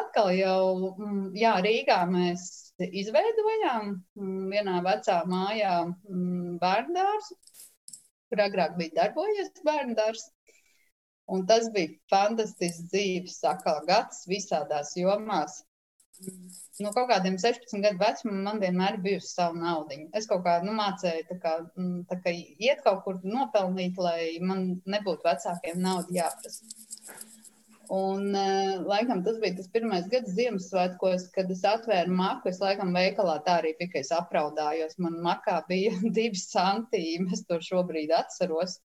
atkal 0.00 0.32
jau, 0.36 0.94
mm, 0.98 1.30
jā, 1.40 1.56
Rīgā 1.64 2.02
mēs 2.10 2.50
izveidojām 2.80 3.94
mm, 3.96 4.44
vienā 4.52 4.80
vecā 4.84 5.22
mājā 5.28 5.76
mm, 5.88 6.58
bērndārzu 6.60 7.40
kur 8.30 8.44
agrāk 8.46 8.76
bija 8.80 8.96
darbojies 9.02 9.50
bērnu 9.66 9.96
dārzs. 9.98 10.28
Un 11.30 11.44
tas 11.46 11.68
bija 11.74 11.94
fantastisks 12.10 12.88
dzīves 12.90 13.36
sakala 13.42 13.84
gads 13.86 14.24
visādās 14.30 14.96
jomās. 14.98 15.60
No 16.84 16.90
kaut 16.96 17.08
kādiem 17.10 17.36
16 17.40 17.84
gadu 17.84 18.00
vecumam 18.00 18.40
man 18.48 18.58
vienmēr 18.62 18.98
bijusi 19.04 19.30
sava 19.30 19.56
nauda. 19.56 19.96
Es 20.20 20.26
kaut 20.30 20.42
kā 20.46 20.58
nu, 20.64 20.74
mācīju, 20.76 21.26
tā 21.30 21.36
kā, 21.44 21.54
mm, 21.78 22.00
tā 22.10 22.18
kā 22.24 22.34
iet 22.36 22.82
kaut 22.86 23.04
kur 23.06 23.20
nopelnīt, 23.24 24.00
lai 24.08 24.22
man 24.50 24.66
nebūtu 24.94 25.28
vecākiem 25.28 25.80
nauda 25.86 26.18
jāprasa. 26.18 26.66
Un, 27.90 28.28
uh, 28.38 28.82
laikam, 28.86 29.24
tas 29.26 29.40
bija 29.42 29.56
tas 29.58 29.70
pirmais 29.74 30.04
gads 30.12 30.36
Ziemassvētkos, 30.36 31.24
kad 31.34 31.48
es 31.50 31.64
atvēru 31.66 32.14
maku. 32.14 32.52
Es 32.52 32.60
laikam 32.62 32.94
veikalā 32.94 33.40
tā 33.46 33.56
arī 33.58 33.72
es 33.98 34.12
apraudājos. 34.14 34.94
Man 35.02 35.16
makā 35.24 35.56
bija 35.66 35.96
divi 36.18 36.38
santīmi, 36.38 37.32
es 37.34 37.42
to 37.48 37.58
šobrīd 37.66 38.14
atceros. 38.14 38.78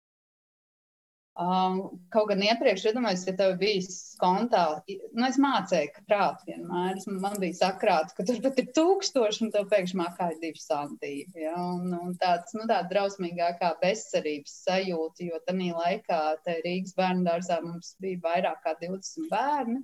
Um, 1.32 1.78
kaut 2.12 2.26
gan 2.28 2.42
iepriekš, 2.44 2.82
iedomājieties, 2.90 3.22
ja 3.30 3.32
tev 3.38 3.54
bija 3.56 3.92
kontā, 4.20 4.64
nu, 4.84 5.22
es 5.24 5.38
mācīju, 5.40 5.94
ka 5.94 6.02
prāt 6.10 6.42
vienmēr, 6.44 6.98
es, 7.00 7.06
man 7.08 7.38
bija 7.40 7.56
sakrāts, 7.56 8.12
ka 8.18 8.26
tur 8.28 8.42
pat 8.44 8.60
ir 8.60 8.68
tūkstoši, 8.76 9.46
un 9.46 9.54
tev 9.54 9.64
pēkšņi 9.70 9.96
mākā 9.96 10.26
ir 10.34 10.42
divi 10.42 10.60
santīmi. 10.60 11.46
Ja? 11.46 11.54
Un, 11.56 11.88
un 11.96 12.12
tāds, 12.20 12.52
nu, 12.58 12.66
tāda 12.66 12.84
drausmīgākā 12.92 13.72
bezcerības 13.80 14.58
sajūta, 14.66 15.30
jo 15.30 15.40
tajā 15.48 15.78
laikā 15.78 16.20
te 16.44 16.58
Rīgas 16.66 16.92
bērnu 17.00 17.24
dārzā 17.30 17.62
mums 17.64 17.94
bija 18.04 18.20
vairāk 18.28 18.60
kā 18.66 18.76
20 18.84 19.32
bērni. 19.32 19.80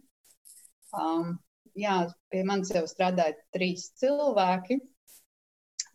Um, 1.01 1.33
jā, 1.81 1.97
pie 2.29 2.45
manis 2.45 2.77
jau 2.77 2.85
strādāja 2.93 3.41
trīs 3.57 3.89
cilvēki, 4.05 4.83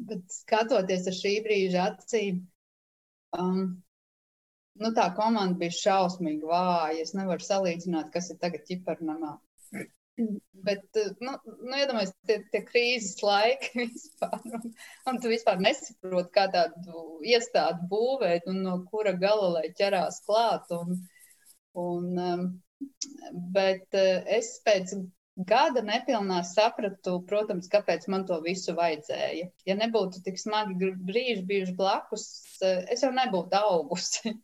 bet 0.10 0.26
skatoties 0.34 1.14
ar 1.14 1.22
šī 1.22 1.38
brīža 1.46 1.90
acīm, 1.94 2.42
um, 3.38 3.68
nu, 4.82 4.92
tā 4.98 5.08
komanda 5.18 5.60
bija 5.60 5.76
šausmīgi 5.78 6.48
vāja. 6.50 7.02
Es 7.04 7.14
nevaru 7.18 7.46
salīdzināt, 7.46 8.12
kas 8.14 8.32
ir 8.34 8.40
tagad 8.42 8.66
ķipernamā. 8.70 9.38
Bet, 10.68 11.00
nu, 11.26 11.32
nu 11.66 11.78
iedomājieties, 11.80 12.14
tie, 12.30 12.36
tie 12.54 12.60
krīzes 12.68 13.24
laiki 13.26 13.72
vispār, 13.82 14.36
un, 14.60 14.76
un 15.10 15.18
tu 15.22 15.32
vispār 15.32 15.58
nesaproti, 15.64 16.30
kā 16.36 16.46
tādu 16.54 17.08
iestādi 17.26 17.90
būvēt 17.90 18.46
un 18.52 18.62
no 18.68 18.76
kura 18.92 19.16
gala 19.18 19.50
lai 19.58 19.72
ķerās 19.80 20.22
klāt. 20.28 20.70
Un, 20.78 21.02
un, 21.82 22.14
um, 22.28 22.46
bet 23.58 23.98
es 23.98 24.54
pēc 24.66 24.94
gada 25.50 25.82
nepilnā 25.82 26.44
sapratu, 26.46 27.18
protams, 27.26 27.70
kāpēc 27.74 28.06
man 28.14 28.28
to 28.30 28.38
visu 28.46 28.78
vajadzēja. 28.78 29.50
Ja 29.66 29.78
nebūtu 29.80 30.22
tik 30.26 30.38
smagi 30.38 30.94
brīži 31.10 31.42
bijuši 31.50 31.78
blakus, 31.80 32.28
es 32.62 33.02
jau 33.02 33.10
nebūtu 33.16 33.58
augusi 33.58 34.38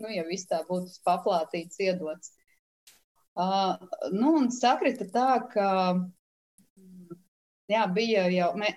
nu, 0.00 0.08
ja 0.12 0.24
viss 0.28 0.48
tā 0.50 0.62
būtu 0.68 0.94
paplātīts, 1.06 1.80
iedots. 1.82 2.32
Uh, 3.32 3.76
nu, 4.12 4.34
un 4.38 4.50
sakrita 4.52 5.06
tā, 5.12 5.28
ka 5.52 5.68
jā, 7.72 7.86
bija 7.96 8.26
jau. 8.32 8.50
Me, 8.60 8.72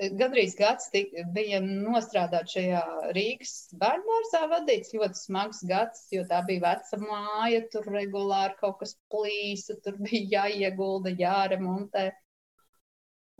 Gadrīz 0.00 0.54
gads 0.56 0.86
tik, 0.94 1.10
bija 1.34 1.58
nostrādāts 1.60 2.54
šajā 2.56 2.80
Rīgas 3.12 3.50
bērnārzā 3.82 4.46
vadīts 4.48 4.94
ļoti 4.96 5.18
smags 5.18 5.60
gads, 5.68 6.06
jo 6.14 6.22
tā 6.30 6.38
bija 6.46 6.62
veca 6.62 6.98
māja, 7.02 7.60
tur 7.74 7.84
regulāri 7.92 8.56
kaut 8.62 8.78
kas 8.80 8.94
plīsa, 9.12 9.76
tur 9.84 9.98
bija 10.06 10.46
jāiegulda, 10.46 11.12
jāremontē. 11.20 12.06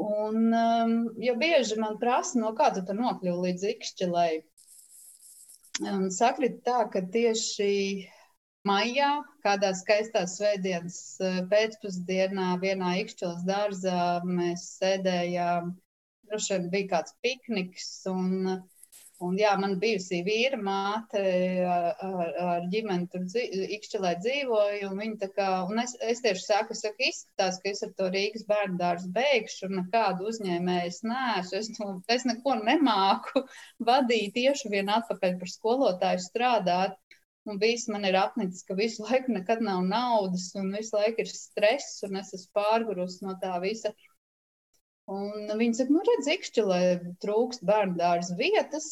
Un, 0.01 0.53
um, 0.53 0.95
jo 1.21 1.37
bieži 1.41 1.81
man 1.81 1.97
prasa, 2.03 2.37
no 2.43 2.53
kā 2.59 2.69
tu 2.77 2.85
nokļuvi 2.85 3.47
līdz 3.47 3.67
ikšķilai, 3.73 4.31
Un 5.81 6.11
sakrit 6.13 6.59
tā, 6.67 6.83
ka 6.93 7.01
tieši 7.13 8.07
maijā, 8.69 9.11
kādā 9.45 9.71
skaistā 9.77 10.27
svētdienas 10.29 10.99
eh, 11.25 11.39
pēcpusdienā, 11.49 12.51
vienā 12.61 12.97
ikšķilas 13.01 13.47
dārzā 13.49 14.03
mēs 14.29 14.67
sēdējām, 14.77 15.73
droši 16.29 16.53
vien 16.55 16.69
bija 16.75 16.91
kāds 16.97 17.17
pikniks, 17.25 17.89
un 18.13 18.61
Un, 19.27 19.35
jā, 19.37 19.51
man 19.61 19.75
bijusī 19.81 20.23
vīra 20.25 20.57
māte 20.65 21.21
ar, 21.69 21.89
ar, 22.43 22.63
ģimeni 22.73 23.09
tur 23.13 23.27
ikšķelē 23.77 24.15
dzīvoja, 24.23 24.87
un 24.89 25.03
viņa 25.03 25.19
tā 25.21 25.27
kā, 25.35 25.49
un 25.69 25.83
es, 25.83 25.93
es 26.13 26.23
tieši 26.25 26.45
saku, 26.47 26.73
es 26.73 26.81
saku, 26.87 27.05
izskatās, 27.05 27.59
ka 27.61 27.69
es 27.69 27.85
ar 27.85 27.93
to 27.99 28.09
Rīgas 28.15 28.47
bērnu 28.49 28.81
dārzu 28.81 29.11
beigšu, 29.19 29.69
un 29.69 29.77
nekādu 29.83 30.31
uzņēmēju 30.31 30.93
es 30.93 31.03
neesmu, 31.05 31.59
es, 31.59 31.69
nu, 31.77 31.89
es 32.17 32.25
neko 32.31 32.55
nemāku 32.63 33.43
vadīt, 33.91 34.33
tieši 34.39 34.73
vien 34.73 34.89
atpakaļ 34.95 35.37
par 35.43 35.53
skolotāju 35.53 36.25
strādāt, 36.25 36.97
un 37.45 37.61
viss 37.61 37.93
man 37.93 38.09
ir 38.09 38.17
apnicis, 38.23 38.65
ka 38.65 38.79
visu 38.81 39.05
laiku 39.05 39.37
nekad 39.37 39.61
nav 39.69 39.85
naudas, 39.91 40.49
un 40.57 40.73
visu 40.79 40.97
laiku 40.97 41.27
ir 41.27 41.35
stress, 41.35 42.01
un 42.09 42.17
es 42.23 42.33
esmu 42.41 42.57
pārgurus 42.57 43.21
no 43.27 43.37
tā 43.45 43.53
visa. 43.61 43.93
Un 45.13 45.53
viņi 45.61 45.77
saka, 45.83 45.93
nu 45.93 46.09
redz, 46.09 46.33
ikšķelē 46.39 46.83
trūkst 47.21 47.69
bērnu 47.69 48.01
dārzu 48.01 48.41
vietas, 48.41 48.91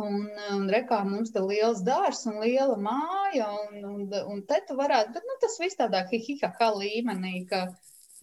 Un, 0.00 0.22
un 0.56 0.68
rekā 0.72 1.02
mums 1.04 1.34
te 1.34 1.42
liels 1.44 1.82
dārs 1.84 2.22
un 2.30 2.38
liela 2.40 2.78
māja, 2.80 3.50
un, 3.60 3.82
un, 3.90 4.06
un 4.32 4.40
te 4.48 4.62
tu 4.68 4.76
varētu, 4.78 5.12
bet 5.12 5.26
nu, 5.28 5.36
tas 5.42 5.58
viss 5.60 5.76
tādā 5.76 6.00
hihikā 6.08 6.70
līmenī, 6.78 7.44
ka 7.50 7.66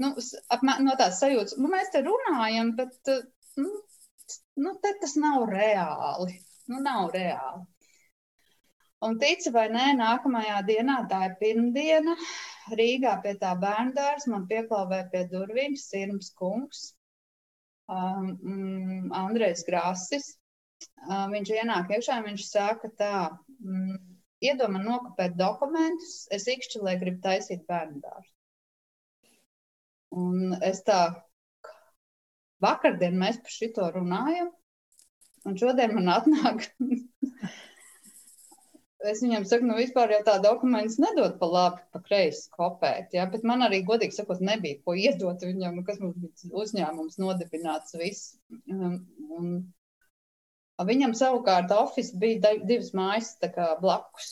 nu, 0.01 0.15
apmē, 0.55 0.79
no 0.81 0.95
tās 0.97 1.21
sajūtas, 1.21 1.59
nu, 1.61 1.69
mēs 1.69 1.93
te 1.93 2.01
runājam, 2.07 2.73
bet 2.79 3.11
nu, 3.61 3.69
nu, 4.65 4.73
te 4.81 4.95
tas 5.01 5.13
nav 5.21 5.45
reāli. 5.51 6.39
Nu, 6.69 6.81
nav 6.85 7.13
reāli. 7.13 7.65
Un 9.05 9.15
tici 9.21 9.51
vai 9.55 9.69
nē, 9.71 9.85
nākamajā 9.95 10.57
dienā, 10.67 10.97
tā 11.11 11.21
ir 11.29 11.35
pirmdiena, 11.39 12.15
Rīgā 12.75 13.13
pie 13.23 13.35
tā 13.41 13.53
bērndārs 13.61 14.27
man 14.29 14.43
pieklauvē 14.49 15.05
pie 15.13 15.23
durvīm 15.31 15.77
Sirms 15.79 16.33
kungs, 16.41 16.81
um, 17.87 18.27
mm, 18.35 19.07
Andrejs 19.21 19.63
Grāsis, 19.69 20.33
viņš 21.33 21.53
ienāk 21.57 21.93
iekšā 21.95 22.19
un 22.19 22.27
viņš 22.31 22.45
saka 22.49 22.91
tā, 22.99 23.13
mm, 23.63 23.95
iedomā 24.49 24.81
nokopēt 24.83 25.37
dokumentus, 25.39 26.27
es 26.31 26.47
ikšķilē 26.51 26.97
gribu 27.01 27.23
taisīt 27.23 27.65
bērnu 27.69 28.03
dārstu. 28.03 28.35
Un 30.19 30.55
es 30.65 30.81
tā, 30.87 31.01
vakardien 32.63 33.17
mēs 33.19 33.39
par 33.43 33.53
šito 33.53 33.89
runājam, 33.93 34.49
un 35.45 35.57
šodien 35.59 35.93
man 35.95 36.09
atnāk, 36.15 36.65
es 39.11 39.21
viņam 39.23 39.45
saku, 39.47 39.67
nu 39.69 39.77
vispār 39.77 40.15
jau 40.15 40.21
tā 40.27 40.37
dokumentus 40.43 40.97
nedod 41.03 41.37
pa 41.39 41.49
labi, 41.51 41.83
pa 41.93 42.01
kreisi 42.03 42.49
kopēt, 42.55 43.13
ja? 43.15 43.27
bet 43.31 43.45
man 43.47 43.63
arī 43.67 43.83
godīgi 43.87 44.17
sakot 44.17 44.41
nebija 44.43 44.81
ko 44.83 44.97
iedot 44.97 45.45
viņam, 45.45 45.79
nu, 45.79 45.85
kas 45.87 46.01
mums 46.01 46.17
bija 46.19 46.63
uzņēmums 46.63 47.19
nodibināts 47.21 47.95
viss. 48.01 48.33
Um, 48.71 49.03
un, 49.37 49.53
Viņam 50.87 51.11
savukārt 51.17 51.73
oficiāls 51.75 52.15
bija 52.21 52.53
divas 52.63 52.93
mājas 52.95 53.33
blakus. 53.81 54.29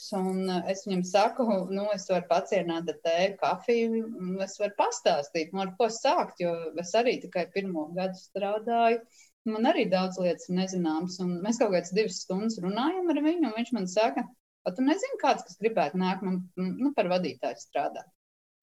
Es 0.71 0.85
viņam 0.85 1.01
saku, 1.03 1.45
nu, 1.75 1.87
es 1.91 2.05
varu 2.07 2.23
pacienāt 2.29 2.87
ar 2.93 2.99
tēju, 3.03 3.33
kafiju, 3.41 4.03
es 4.45 4.55
varu 4.61 4.77
pastāstīt, 4.77 5.51
no 5.51 5.65
ar 5.65 5.73
ko 5.79 5.89
sākt, 5.91 6.39
jo 6.39 6.53
es 6.79 6.93
arī 6.95 7.17
tikai 7.23 7.49
pirmo 7.51 7.89
gadu 7.97 8.15
strādāju. 8.21 9.01
man 9.47 9.67
arī 9.67 9.85
daudz 9.91 10.19
lietas 10.19 10.47
nezināmas. 10.51 11.19
Un 11.23 11.37
mēs 11.43 11.59
kaut 11.59 11.73
kādas 11.73 11.93
divas 11.95 12.21
stundas 12.23 12.59
runājam 12.63 13.11
ar 13.11 13.19
viņu, 13.27 13.47
un 13.47 13.55
viņš 13.55 13.71
man 13.75 13.87
saka, 13.91 14.23
ka 14.63 14.73
tu 14.75 14.83
nezini, 14.83 15.19
kāds, 15.21 15.43
kas 15.47 15.59
gribētu 15.59 15.99
nākt 15.99 16.23
man 16.27 16.41
nu, 16.55 16.93
par 16.95 17.07
vadītāju 17.11 17.59
strādāt. 17.59 18.07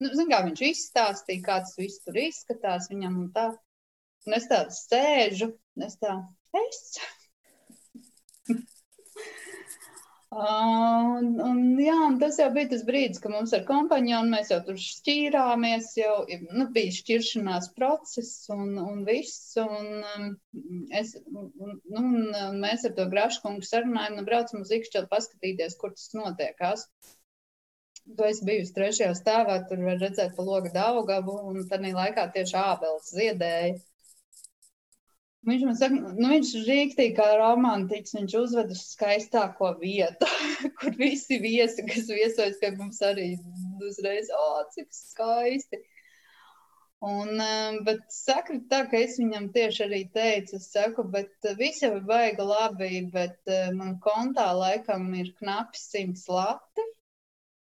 Nu, 0.01 0.09
zin, 0.13 0.29
kā 0.29 0.41
viņš 0.45 0.61
izstāstīja, 0.67 1.43
kā 1.45 1.59
tas 1.63 1.77
viss 1.79 2.01
tur 2.05 2.17
izskatās 2.19 2.89
viņam 2.91 3.21
un 3.21 3.29
tā. 3.35 3.45
Un 4.25 4.37
es 4.37 4.49
tādu 4.49 4.73
sēžu, 4.73 5.51
es 5.85 5.97
tā, 6.01 6.17
es. 6.61 6.81
Un, 10.35 11.27
un, 11.39 11.59
jā, 11.79 11.95
un 12.09 12.17
tas 12.19 12.35
jau 12.41 12.49
bija 12.51 12.67
tas 12.73 12.81
brīdis, 12.83 13.21
kad 13.23 13.31
mums 13.31 13.53
ar 13.55 13.61
kompāņonu 13.67 14.33
mēs 14.33 14.49
jau 14.51 14.57
tur 14.67 14.79
šķīrāmies, 14.81 15.93
jau 15.95 16.15
nu, 16.49 16.65
bija 16.75 16.91
šķiršanās 16.91 17.69
process 17.77 18.49
un, 18.51 18.73
un 18.81 19.05
viss. 19.07 19.53
Un, 19.61 20.01
um, 20.09 20.25
es, 20.91 21.13
un, 21.31 21.47
nu, 21.55 22.01
un 22.01 22.59
mēs 22.59 22.83
ar 22.89 22.97
to 22.97 23.07
graškungu 23.13 23.63
sarunājam, 23.63 24.17
nu, 24.19 24.25
braucam 24.27 24.65
uz 24.65 24.75
Ikšķelu 24.75 25.07
paskatīties, 25.13 25.79
kur 25.79 25.95
tas 25.95 26.11
notiekās. 26.19 26.83
Tu 28.05 28.27
esi 28.27 28.45
bijusi 28.49 28.75
trešajā 28.75 29.15
stāvā, 29.17 29.61
tur 29.69 29.87
var 29.87 30.03
redzēt 30.03 30.35
pa 30.35 30.43
loga 30.45 30.73
daugavu, 30.75 31.39
un 31.47 31.63
tad 31.71 31.87
laikā 31.87 32.27
tieši 32.35 32.59
ābeles 32.59 33.07
ziedēja. 33.15 33.79
Viņš 35.45 35.63
man 35.67 35.75
saka, 35.77 35.97
nu, 36.17 36.29
viņš 36.31 36.51
ir 36.57 36.63
rīktīgi 36.69 37.13
kā 37.19 37.25
romantiķis. 37.37 38.15
Viņš 38.17 38.35
uzved 38.39 38.71
uz 38.73 38.79
skaistāko 38.95 39.75
vietu, 39.81 40.29
kur 40.81 40.95
visi 40.97 41.37
viesi, 41.43 41.85
kas 41.85 42.07
viesojas 42.09 42.57
pie 42.61 42.71
mums, 42.79 43.01
arī 43.05 43.27
uzreiz, 43.85 44.31
oh, 44.33 44.63
cik 44.73 44.89
skaisti. 44.95 45.81
Un, 47.05 47.37
eh, 47.43 47.77
bet 47.85 48.01
saka 48.09 48.55
tā, 48.71 48.79
ka 48.89 48.97
es 48.97 49.19
viņam 49.21 49.51
tieši 49.53 49.83
arī 49.85 49.99
teicu, 50.15 50.57
es 50.57 50.71
saku, 50.73 51.05
bet 51.13 51.49
viss 51.59 51.83
jau 51.83 51.91
ir 51.99 52.07
baigi 52.09 52.47
labi, 52.49 52.89
bet 53.13 53.37
eh, 53.45 53.69
man 53.75 53.99
kontā 54.01 54.47
laikam 54.57 55.11
ir 55.19 55.29
knapi 55.37 55.77
simts 55.77 56.25
lati. 56.31 56.87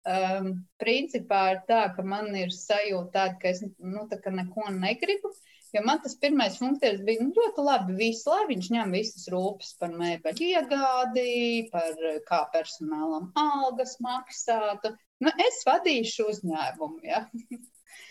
Um, 0.02 0.64
principā 0.82 1.40
ir 1.54 1.60
tā, 1.68 1.84
ka 1.94 2.02
man 2.02 2.34
ir 2.34 2.50
sajūta 2.50 3.12
tāda, 3.14 3.36
ka 3.38 3.52
es 3.54 3.60
nu, 3.62 4.02
tā, 4.10 4.18
ka 4.20 4.32
neko 4.34 4.66
negribu. 4.74 5.30
Uh, 5.30 5.51
Jo 5.72 5.80
man 5.86 6.02
tas 6.04 6.14
pirmais 6.20 6.58
funkcijas 6.60 7.00
bija 7.06 7.24
nu, 7.24 7.32
ļoti 7.36 7.64
labi. 7.64 7.96
Visu, 7.96 8.28
lai 8.28 8.44
viņš 8.50 8.66
ņem 8.74 8.90
visas 8.92 9.28
rūpes 9.32 9.72
par 9.80 9.94
mēbeļu 9.96 10.48
iegādi, 10.50 11.26
par 11.72 12.02
kā 12.28 12.42
personālam 12.52 13.30
algas 13.40 13.96
maksātu. 14.04 14.92
Nu, 15.24 15.32
es 15.46 15.62
vadīšu 15.68 16.28
uzņēmumu. 16.32 17.00
Ja? 17.08 17.24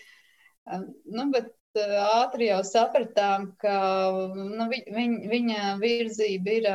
nu, 1.18 1.28
bet 1.36 1.54
ātri 1.78 2.50
jau 2.50 2.64
sapratām, 2.68 3.52
ka 3.62 3.76
nu, 4.36 4.68
viņ, 4.72 5.16
viņa 5.32 5.76
virzība 5.80 6.58
ir 6.58 6.68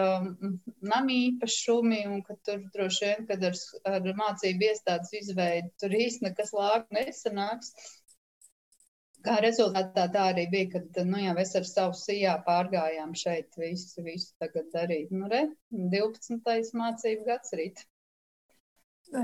nama 0.80 1.12
īpašumi 1.12 2.00
un 2.08 2.22
ka 2.24 2.38
tur 2.46 2.62
droši 2.74 3.04
vien, 3.04 3.26
kad 3.28 3.44
ar, 3.44 3.58
ar 3.90 4.08
mācību 4.22 4.70
iestādes 4.70 5.12
izveidi 5.20 5.68
tur 5.80 5.90
īsti 5.92 6.28
nekas 6.28 6.54
lāk 6.56 6.86
nesanāks. 6.94 7.74
Kā 9.26 9.40
rezultātā 9.42 10.06
tā 10.14 10.28
arī 10.30 10.46
bija, 10.52 10.76
kad 10.76 11.02
nu, 11.08 11.18
jau 11.24 11.34
es 11.42 11.52
ar 11.58 11.66
savu 11.66 11.98
sijā 11.98 12.36
pārgājām 12.46 13.14
šeit 13.18 13.58
visu, 13.58 14.04
visu 14.06 14.32
tagad 14.42 14.70
darīt. 14.74 15.10
Nu, 15.10 15.26
re, 15.32 15.48
12. 15.74 16.72
mācību 16.78 17.26
gads 17.26 17.54
rīt. 17.58 17.82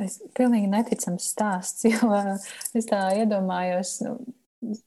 Es 0.02 0.20
pilnīgi 0.38 0.70
neticams 0.70 1.26
stāsts, 1.34 1.86
jo 1.90 2.12
es 2.78 2.88
tā 2.90 3.02
iedomājos, 3.18 3.98
nu, 4.06 4.16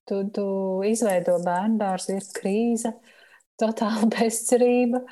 tu, 0.08 0.21
tu 0.36 0.47
izveido 0.88 1.38
bērnu 1.43 1.80
dārzu, 1.82 2.15
ir 2.15 2.28
krīze, 2.36 2.93
totāla 3.60 4.08
bezcerība 4.15 5.04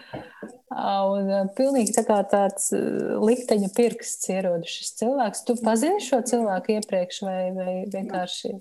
un 0.74 1.32
pilnīgi 1.58 1.96
tā 1.96 2.04
kā 2.08 2.20
tāds 2.28 2.72
likteņa 2.74 3.72
pirksts 3.76 4.32
ierodas 4.34 4.72
šis 4.72 4.94
cilvēks. 5.00 5.44
Tu 5.48 5.58
pazini 5.64 6.04
šo 6.04 6.24
cilvēku 6.28 6.78
iepriekš 6.78 7.24
vai, 7.28 7.42
vai 7.56 7.74
vienkārši? 7.94 8.56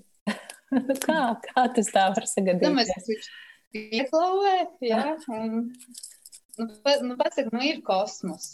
Kā, 1.05 1.21
kā 1.47 1.65
tas 1.75 1.93
tā 1.93 2.09
var 2.15 2.27
sagadīties? 2.29 3.07
Nu, 3.07 3.21
Ieklauvē, 3.73 4.57
jā, 4.85 5.15
un, 5.33 5.71
nu, 6.59 6.67
pa, 6.85 6.99
nu, 7.01 7.15
pasaka, 7.17 7.49
nu, 7.55 7.61
ir 7.65 7.81
kosmos. 7.85 8.51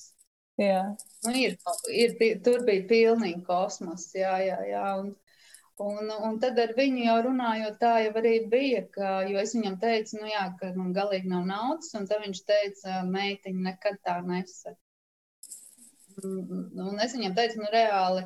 Jā. 0.59 0.83
Nu, 1.25 1.33
ir, 1.35 1.57
ir, 1.91 2.13
tur 2.43 2.63
bija 2.67 2.85
pilnīgi 2.87 3.41
kosmos, 3.47 4.07
jā, 4.15 4.37
jā, 4.45 4.59
jā. 4.69 4.85
Un, 4.99 5.11
un, 5.83 6.11
un 6.29 6.39
tad 6.43 6.59
ar 6.63 6.71
viņu 6.77 7.03
jau 7.05 7.17
runājot, 7.27 7.77
tā 7.83 7.93
jau 8.05 8.13
arī 8.21 8.33
bija, 8.51 8.85
ka, 8.95 9.11
jo 9.27 9.39
es 9.43 9.55
viņam 9.55 9.79
teicu, 9.83 10.21
nu 10.21 10.31
jā, 10.31 10.45
ka 10.59 10.71
man 10.75 10.93
galīgi 10.95 11.31
nav 11.31 11.47
naudas, 11.51 11.91
un 11.99 12.07
tad 12.07 12.23
viņš 12.23 12.43
teica, 12.47 13.01
meitiņa 13.07 13.65
nekad 13.69 13.99
tā 14.07 14.19
nesaka. 14.23 14.79
Un 16.19 16.99
es 16.99 17.15
viņam 17.15 17.35
teicu, 17.35 17.61
nu 17.63 17.71
reāli, 17.71 18.23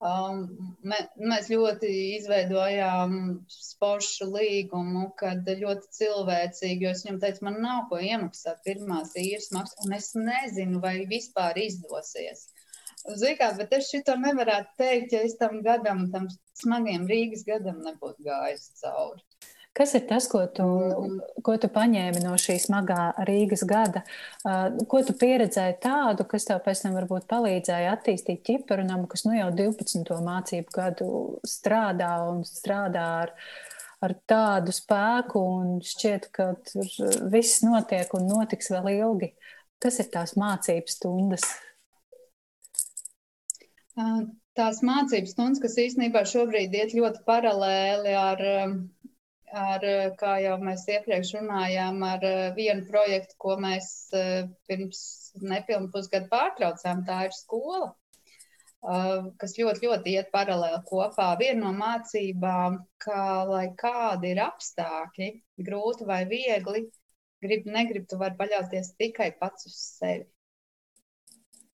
mēs 0.00 1.46
ļoti 1.48 1.88
izveidojām 2.16 3.14
sporšu 3.48 4.28
līgumu, 4.34 5.06
kad 5.16 5.48
ļoti 5.48 5.88
cilvēcīgi, 5.98 6.84
jo 6.84 6.90
es 6.90 7.04
viņam 7.06 7.20
teicu, 7.22 7.44
man 7.48 7.60
nav 7.62 7.86
ko 7.88 7.98
iemaksāt 7.98 8.60
pirmās 8.64 9.14
īres 9.16 9.48
maksas, 9.56 9.86
un 9.86 9.96
es 9.96 10.12
nezinu, 10.14 10.80
vai 10.80 11.06
vispār 11.08 11.56
izdosies. 11.58 12.48
Zikā, 13.06 13.52
bet 13.56 13.72
es 13.72 13.88
šito 13.88 14.16
nevarētu 14.18 14.76
teikt, 14.82 15.12
ja 15.12 15.22
es 15.22 15.36
tam 15.38 15.62
gadam, 15.62 16.10
tam 16.12 16.26
smagiem 16.60 17.06
Rīgas 17.06 17.46
gadam 17.46 17.80
nebūtu 17.86 18.26
gājis 18.26 18.72
cauri. 18.82 19.22
Kas 19.76 19.92
ir 19.92 20.06
tas, 20.08 20.24
ko 20.32 20.40
tu, 20.56 20.66
ko 21.44 21.54
tu 21.60 21.68
paņēmi 21.72 22.22
no 22.22 22.32
šī 22.40 22.54
smagā 22.62 23.10
Rīgas 23.28 23.66
gada? 23.68 24.00
Ko 24.88 25.02
tu 25.04 25.12
pieredzēji 25.20 25.76
tādu, 25.84 26.24
kas 26.30 26.48
tev 26.48 26.62
pēc 26.64 26.80
tam 26.86 26.96
varbūt 26.96 27.26
palīdzēja 27.28 27.92
attīstīt 27.92 28.40
ķiparunamu, 28.48 29.04
kas 29.12 29.26
nu 29.28 29.34
jau 29.36 29.50
12. 29.58 30.16
mācību 30.24 30.72
gadu 30.78 31.10
strādā 31.44 32.14
un 32.30 32.40
strādā 32.48 33.04
ar, 33.26 33.34
ar 34.00 34.16
tādu 34.32 34.72
spēku 34.72 35.44
un 35.58 35.76
šķiet, 35.84 36.30
ka 36.32 36.54
tur 36.70 37.20
viss 37.36 37.60
notiek 37.66 38.16
un 38.16 38.30
notiks 38.32 38.72
vēl 38.72 38.94
ilgi. 38.94 39.34
Kas 39.82 40.00
ir 40.00 40.08
tās 40.08 40.38
mācības 40.40 40.96
stundas? 40.96 41.44
Tās 44.56 44.80
mācības 44.80 45.36
stundas, 45.36 45.60
kas 45.60 45.76
īstenībā 45.84 46.24
šobrīd 46.24 46.72
iet 46.80 46.96
ļoti 46.96 47.26
paralēli 47.28 48.16
ar 48.16 48.40
ar, 49.52 49.84
kā 50.18 50.36
jau 50.42 50.56
mēs 50.62 50.86
iepriekš 50.90 51.34
runājām, 51.38 52.02
ar 52.06 52.24
eh, 52.24 52.54
vienu 52.56 52.86
projektu, 52.88 53.36
ko 53.38 53.56
mēs 53.60 53.88
eh, 54.16 54.48
pirms 54.68 55.00
nepilnu 55.42 55.90
pusgadu 55.92 56.28
pārtraucām. 56.32 57.04
Tā 57.06 57.26
ir 57.28 57.36
skola, 57.36 57.92
eh, 58.82 59.28
kas 59.40 59.56
ļoti, 59.58 59.86
ļoti 59.86 60.16
iet 60.16 60.30
paralēli 60.34 60.82
kopā. 60.88 61.32
Viena 61.40 61.66
no 61.66 61.72
mācībām, 61.78 62.80
ka, 63.02 63.22
lai 63.50 63.66
kādi 63.78 64.34
ir 64.34 64.42
apstākļi, 64.46 65.30
grūti 65.68 66.08
vai 66.08 66.24
viegli, 66.30 66.86
grib, 67.42 67.68
negrib, 67.70 68.08
tu 68.10 68.18
vari 68.18 68.38
paļauties 68.38 68.94
tikai 68.98 69.32
pats 69.40 69.70
uz 69.70 69.78
sevi. 70.00 70.26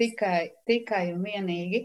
Tikai, 0.00 0.50
tikai 0.66 1.12
un 1.12 1.22
vienīgi. 1.22 1.84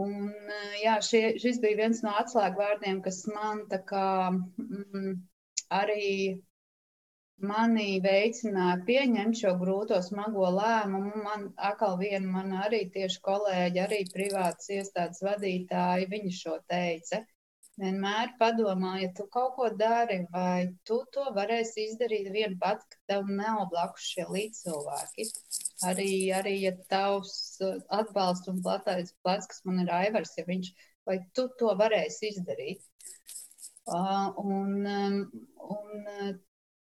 Un, 0.00 0.30
eh, 0.32 0.76
jā, 0.80 0.94
šie, 1.04 1.20
šis 1.42 1.58
bija 1.60 1.82
viens 1.82 2.00
no 2.04 2.14
atslēgvārdiem, 2.20 3.02
kas 3.04 3.18
man 3.28 3.66
kā, 3.68 4.06
mm, 4.32 5.18
arī 5.78 6.40
mani 7.50 8.00
veicināja 8.04 8.78
pieņemt 8.86 9.36
šo 9.42 9.52
grūto, 9.60 9.98
smago 10.06 10.48
lēmumu. 10.56 11.12
Man 11.26 11.44
atkal 11.70 11.98
viena 12.00 12.32
man 12.38 12.56
arī 12.64 12.86
tieši 12.94 13.20
kolēģi, 13.28 13.82
arī 13.84 14.00
privātas 14.14 14.70
iestādes 14.78 15.20
vadītāji, 15.26 16.08
viņi 16.14 16.34
šo 16.38 16.56
teica. 16.72 17.20
Vienmēr 17.82 18.32
padomā, 18.40 18.94
ja 19.02 19.10
tu 19.16 19.26
kaut 19.32 19.54
ko 19.58 19.68
dari, 19.76 20.22
vai 20.32 20.70
tu 20.88 21.02
to 21.12 21.28
varēsi 21.36 21.88
izdarīt 21.90 22.32
vien 22.32 22.56
pat, 22.60 22.84
ka 22.88 22.98
tev 23.12 23.28
nav 23.42 23.66
blakus 23.72 24.08
šie 24.14 24.28
līdzcilvēki 24.28 25.28
arī, 25.88 26.12
arī 26.34 26.54
ja 26.62 26.72
tavs 26.92 27.34
uh, 27.64 27.78
atbalsts 28.00 28.50
un 28.52 28.62
platais 28.64 29.12
plats, 29.24 29.48
kas 29.50 29.62
man 29.68 29.82
ir 29.84 29.92
aivars, 29.92 30.34
ja 30.38 30.46
viņš, 30.48 30.70
vai 31.08 31.18
tu 31.36 31.48
to 31.58 31.74
varēsi 31.78 32.32
izdarīt. 32.32 32.84
Uh, 33.82 34.30
un, 34.38 34.74
um, 34.86 35.18
un 35.74 36.08
uh, 36.14 36.32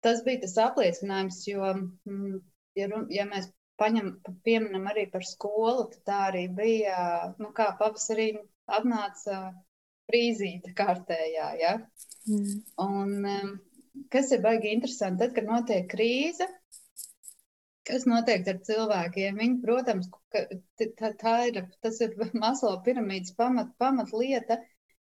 tas 0.06 0.24
bija 0.26 0.46
tas 0.46 0.56
apliecinājums, 0.70 1.42
jo, 1.50 1.74
mm, 2.08 2.40
ja, 2.80 2.90
ja 3.12 3.28
mēs 3.28 3.52
paņem, 3.82 4.12
pieminam 4.46 4.88
arī 4.92 5.06
par 5.12 5.26
skolu, 5.28 5.90
tad 5.92 6.04
tā 6.08 6.20
arī 6.30 6.46
bija, 6.56 6.98
nu 7.42 7.52
kā 7.58 7.74
pavasarī 7.80 8.32
atnāca 8.66 9.50
frīzīte 10.10 10.74
kārtējā, 10.78 11.50
ja? 11.60 11.74
Mm. 12.30 12.62
Un 12.86 13.32
um, 13.32 13.56
kas 14.14 14.32
ir 14.36 14.44
baigi 14.46 14.72
interesanti, 14.76 15.24
tad, 15.24 15.36
kad 15.36 15.50
notiek 15.50 15.90
krīze, 15.92 16.48
Kas 17.86 18.08
notiek 18.10 18.48
ar 18.50 18.62
cilvēkiem? 18.66 19.40
Viņi, 19.42 19.58
protams, 19.62 20.10
tā, 20.34 21.12
tā 21.22 21.36
ir, 21.50 21.62
tas 21.86 22.00
ir 22.02 22.16
maslo 22.44 22.74
piramīdas 22.86 23.36
pamat, 23.38 23.74
pamatlieta. 23.82 24.62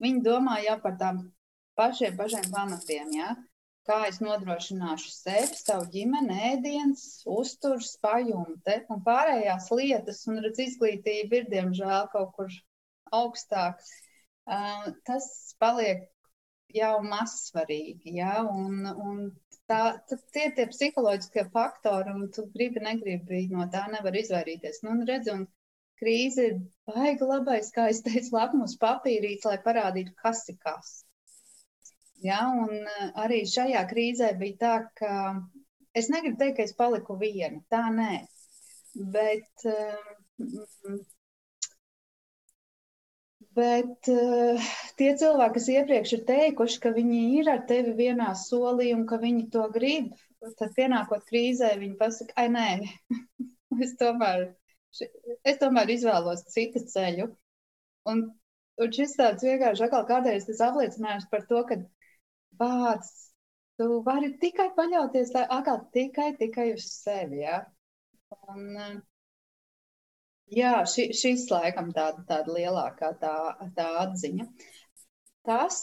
Viņi 0.02 0.24
domā 0.26 0.60
jau 0.66 0.80
par 0.84 0.96
tām 1.02 1.28
pašiem, 1.80 2.18
pašiem 2.18 2.50
pamatiem. 2.56 3.14
Ja? 3.16 3.36
kā 3.86 4.00
es 4.10 4.18
nodrošināšu 4.24 5.12
sevi, 5.14 5.58
savu 5.60 5.86
ģimeni, 5.94 6.38
ēdienas, 6.52 7.06
uzturs, 7.30 7.94
pajumte 8.02 8.80
un 8.94 9.04
pārējās 9.06 9.70
lietas, 9.78 10.24
un 10.30 10.42
redz, 10.46 10.62
izglītība 10.66 11.42
ir 11.42 11.48
diemžēl 11.52 12.10
kaut 12.14 12.34
kur 12.38 12.58
augstāk. 13.14 13.82
Uh, 14.46 14.90
tas 15.06 15.28
paliek 15.62 16.06
jau 16.76 16.96
mazsvarīgi, 17.06 18.18
ja? 18.20 18.42
un, 18.50 18.86
un 18.90 19.22
tā, 19.72 19.82
tie 20.34 20.48
ir 20.50 20.56
tie 20.58 20.66
psiholoģiskie 20.72 21.46
faktori, 21.54 22.14
un 22.14 22.30
tu 22.36 22.46
gribi, 22.54 22.84
negribi 22.86 23.46
no 23.52 23.68
tā 23.74 23.86
nevar 23.94 24.18
izvairīties. 24.22 24.82
Nu, 24.86 24.94
un 24.96 25.06
redz, 25.10 25.32
un 25.34 25.46
krīze 26.02 26.48
ir 26.50 26.62
baigi 26.90 27.30
labais, 27.32 27.72
kā 27.76 27.90
es 27.94 28.02
teicu, 28.06 28.34
lakmus 28.36 28.78
papīrīts, 28.82 29.48
lai 29.50 29.58
parādītu, 29.66 30.16
kas 30.22 30.44
ir 30.52 30.60
kas. 30.66 30.96
Ja, 32.26 32.42
un 32.66 32.74
eh, 32.90 33.10
arī 33.26 33.42
šajā 33.50 33.84
krīzē 33.90 34.32
bija 34.40 34.60
tā, 34.62 34.76
ka 35.00 35.16
es 36.02 36.10
negribu 36.14 36.40
teikt, 36.42 36.58
ka 36.60 36.70
es 36.70 36.76
paliku 36.78 37.18
viena. 37.22 37.62
Tā 37.74 37.84
nē. 37.98 38.14
Bet, 39.16 39.66
eh, 39.68 40.16
bet 43.56 44.10
eh, 44.12 44.70
tie 45.00 45.10
cilvēki, 45.20 45.54
kas 45.58 45.68
iepriekš 45.74 46.14
ir 46.18 46.24
teikuši, 46.28 46.80
ka 46.84 46.92
viņi 46.96 47.22
ir 47.40 47.50
ar 47.54 47.64
tevi 47.70 47.96
vienā 47.98 48.32
solī 48.40 48.92
un 48.96 49.06
ka 49.10 49.20
viņi 49.22 49.48
to 49.54 49.66
grib, 49.76 50.14
tad 50.60 50.74
pienākot 50.78 51.26
krīzē, 51.30 51.74
viņi 51.82 51.98
pasaka, 52.00 52.36
ai 52.42 52.50
nē, 52.54 52.68
es 53.86 53.96
tomēr, 54.02 54.48
es 55.02 55.62
tomēr 55.62 55.94
izvēlos 55.96 56.46
citu 56.54 56.84
ceļu. 56.92 57.30
Un, 58.12 58.26
un 58.82 58.98
šis 58.98 59.16
tāds 59.18 59.46
vienkārši 59.46 59.88
atkal 59.88 60.06
kādreiz 60.10 60.46
tas 60.50 60.62
apliecinājums 60.68 61.30
par 61.32 61.48
to, 61.50 61.64
ka 61.70 61.80
vārds. 62.60 63.14
Tu 63.76 63.88
vari 64.06 64.30
tikai 64.40 64.70
paļauties 64.76 65.34
atkal 65.42 65.82
tikai, 65.92 66.30
tikai 66.40 66.70
uz 66.78 66.86
sevi. 66.88 67.42
Ja? 67.42 67.58
Un, 68.54 68.70
eh, 68.80 68.94
jā, 70.54 70.74
ši, 70.90 71.10
šis 71.18 71.46
laikam 71.52 71.92
tāda, 71.96 72.24
tāda 72.30 72.56
lielākā 72.58 73.12
tā, 73.22 73.36
tā 73.78 73.88
atziņa. 74.06 74.48
Tas, 75.46 75.78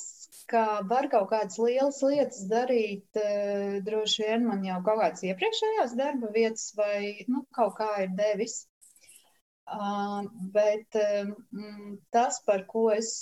ka 0.50 0.64
var 0.90 1.06
kaut 1.12 1.28
kādas 1.30 1.58
lielas 1.62 2.00
lietas 2.02 2.42
darīt, 2.50 3.06
eh, 3.20 3.78
droši 3.86 4.26
vien 4.26 4.48
man 4.48 4.64
jau 4.66 4.80
kaut 4.86 5.00
kādas 5.04 5.22
iepriekšējās 5.28 5.96
darba 5.98 6.32
vietas 6.34 6.72
vai 6.76 7.24
nu, 7.28 7.46
kaut 7.54 7.76
kā 7.78 7.92
ir 8.04 8.14
devis. 8.18 8.62
Uh, 9.72 10.26
bet 10.52 10.96
um, 10.98 11.98
tas, 12.10 12.40
par 12.44 12.64
ko 12.68 12.88
es 12.90 13.12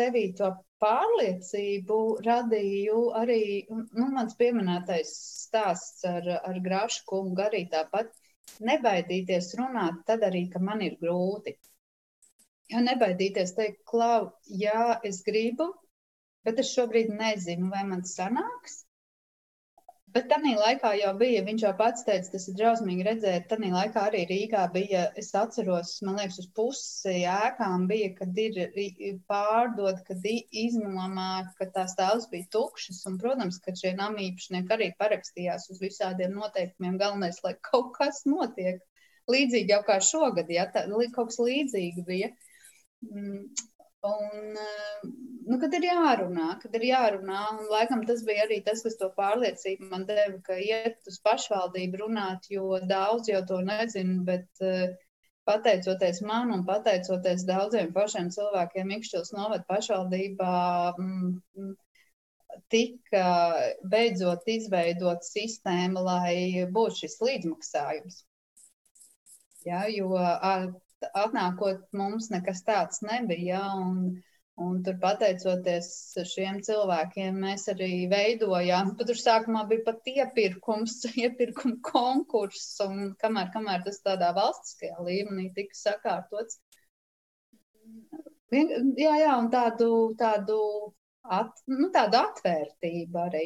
sevī 0.00 0.30
to 0.38 0.48
pārliecību 0.82 1.98
radīju 2.24 3.00
arī 3.20 3.42
nu, 3.68 4.06
mans 4.14 4.34
pieminētais 4.40 5.12
stāsts 5.44 6.06
ar, 6.08 6.26
ar 6.40 6.60
Grašu 6.64 7.04
kungu 7.10 7.44
arī 7.44 7.66
tāpat. 7.74 8.10
Nebaidīties 8.68 9.54
runāt 9.58 10.02
tad 10.08 10.24
arī, 10.26 10.44
ka 10.52 10.60
man 10.60 10.82
ir 10.84 10.96
grūti. 11.00 11.54
Ja 12.70 12.82
nebaidīties 12.84 13.54
teikt, 13.56 13.80
klau, 13.88 14.30
jā, 14.62 15.00
es 15.10 15.22
gribu, 15.26 15.70
bet 16.46 16.60
es 16.62 16.72
šobrīd 16.76 17.10
nezinu, 17.16 17.70
vai 17.72 17.82
man 17.88 18.04
sanāks. 18.06 18.84
Bet 20.14 20.26
tajā 20.30 20.56
laikā 20.58 20.90
jau 20.98 21.10
bija, 21.18 21.42
viņš 21.46 21.62
jau 21.62 21.70
pats 21.78 22.02
teica, 22.06 22.30
tas 22.32 22.46
ir 22.50 22.54
drausmīgi 22.58 23.04
redzēt. 23.06 23.44
Tajā 23.50 23.68
laikā 23.70 24.02
arī 24.08 24.22
Rīgā 24.26 24.64
bija, 24.74 25.04
es 25.20 25.28
atceros, 25.38 25.92
man 26.06 26.18
liekas, 26.18 26.40
uz 26.42 26.48
pusi 26.56 27.20
ēkām 27.30 27.84
bija, 27.90 28.08
kad 28.16 28.40
ir 28.42 28.58
pārdot, 29.30 30.00
kad 30.08 30.26
iznomā, 30.26 31.28
ka 31.60 31.68
tās 31.76 31.94
tāls 32.00 32.26
bija 32.32 32.48
tukšas. 32.56 33.04
Un, 33.10 33.20
protams, 33.22 33.60
ka 33.62 33.76
šie 33.78 33.94
namīpašnieki 34.00 34.76
arī 34.76 34.90
parakstījās 34.98 35.70
uz 35.70 35.82
visādiem 35.84 36.34
noteikumiem. 36.40 36.98
Galvenais, 36.98 37.38
lai 37.46 37.54
kaut 37.70 37.94
kas 37.98 38.24
notiek. 38.26 38.82
Līdzīgi 39.30 39.76
jau 39.76 39.82
kā 39.86 40.00
šogad, 40.02 40.50
ja 40.50 40.66
tā, 40.74 40.88
kaut 41.14 41.30
kas 41.30 41.38
līdzīgi 41.38 42.06
bija. 42.08 42.32
Un, 44.08 44.56
eh, 44.56 45.08
nu, 45.46 45.58
kad 45.60 45.74
ir 45.76 45.84
jārunā, 45.84 46.54
kad 46.62 46.76
ir 46.78 46.86
jārunā, 46.88 47.40
un 47.58 47.66
laikam 47.72 48.06
tas 48.08 48.22
bija 48.24 48.46
arī 48.46 48.62
tas, 48.64 48.80
kas 48.86 48.96
to 49.00 49.10
pārliecību 49.18 49.90
man 49.90 50.06
deva, 50.08 50.38
ka 50.46 50.56
iet 50.56 51.10
uz 51.10 51.18
pašvaldību 51.26 52.00
runāt, 52.04 52.48
jo 52.54 52.78
daudz 52.92 53.28
jau 53.28 53.42
to 53.50 53.58
nezinu, 53.66 54.22
bet 54.30 54.64
uh, 54.64 54.94
pateicoties 55.50 56.22
man 56.30 56.54
un 56.54 56.64
pateicoties 56.70 57.44
daudziem 57.48 57.92
pašiem 57.96 58.30
cilvēkiem 58.36 58.90
Mikšķils 58.94 59.34
novad 59.36 59.66
pašvaldībā, 59.68 60.56
mm, 60.96 61.70
tika 62.72 63.28
beidzot 63.92 64.48
izveidot 64.54 65.26
sistēma, 65.26 66.04
lai 66.08 66.34
būtu 66.76 67.02
šis 67.04 67.18
līdzmaksājums. 67.26 68.22
Ja, 69.66 69.84
jo 69.92 70.14
atnākot 71.08 71.86
mums 71.96 72.30
nekas 72.32 72.64
tāds 72.66 73.02
nebija. 73.06 73.62
Un, 73.80 74.20
un 74.60 74.80
tur 74.84 74.98
pateicoties 75.00 75.88
šiem 76.28 76.60
cilvēkiem, 76.66 77.38
mēs 77.44 77.66
arī 77.72 78.06
veidojām. 78.10 78.94
Pat 78.98 79.08
tur 79.10 79.20
sākumā 79.20 79.64
bija 79.70 79.86
pat 79.86 80.10
iepirkums, 80.12 80.98
iepirkuma 81.24 81.78
konkurss, 81.86 82.74
un 82.84 83.14
kamēr, 83.22 83.52
kamēr 83.54 83.86
tas 83.86 84.02
tādā 84.04 84.34
valstiskajā 84.36 85.00
līmenī 85.06 85.50
tika 85.56 85.80
sakārtots. 85.80 86.60
Jā, 88.50 89.14
jā, 89.22 89.32
un 89.38 89.48
tādu, 89.52 89.90
tādu, 90.18 90.60
at, 91.22 91.60
nu, 91.70 91.88
tādu 91.94 92.18
atvērtību 92.18 93.20
arī 93.22 93.44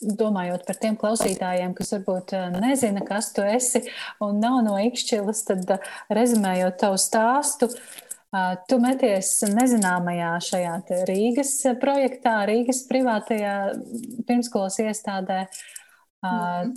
domājot 0.00 0.64
par 0.66 0.78
tiem 0.80 0.96
klausītājiem, 1.00 1.74
kas 1.76 1.94
varbūt 1.94 2.34
eh, 2.36 2.48
nezina, 2.60 3.04
kas 3.06 3.30
tu 3.36 3.44
esi 3.46 3.84
un 4.24 4.40
nav 4.42 4.60
no 4.66 4.76
ikšķilas, 4.82 5.44
tad 5.48 5.70
eh, 5.76 5.94
rezumējot 6.12 6.76
tavu 6.82 6.98
stāstu, 7.00 7.70
eh, 7.72 8.56
tu 8.68 8.80
meties 8.82 9.32
nezināmajā 9.48 10.34
šajā 10.50 10.74
Rīgas 11.08 11.54
projektā, 11.82 12.38
Rīgas 12.50 12.84
privātajā 12.90 13.56
pirmskolas 14.28 14.80
iestādē. 14.84 15.46
Mm. 16.26 16.72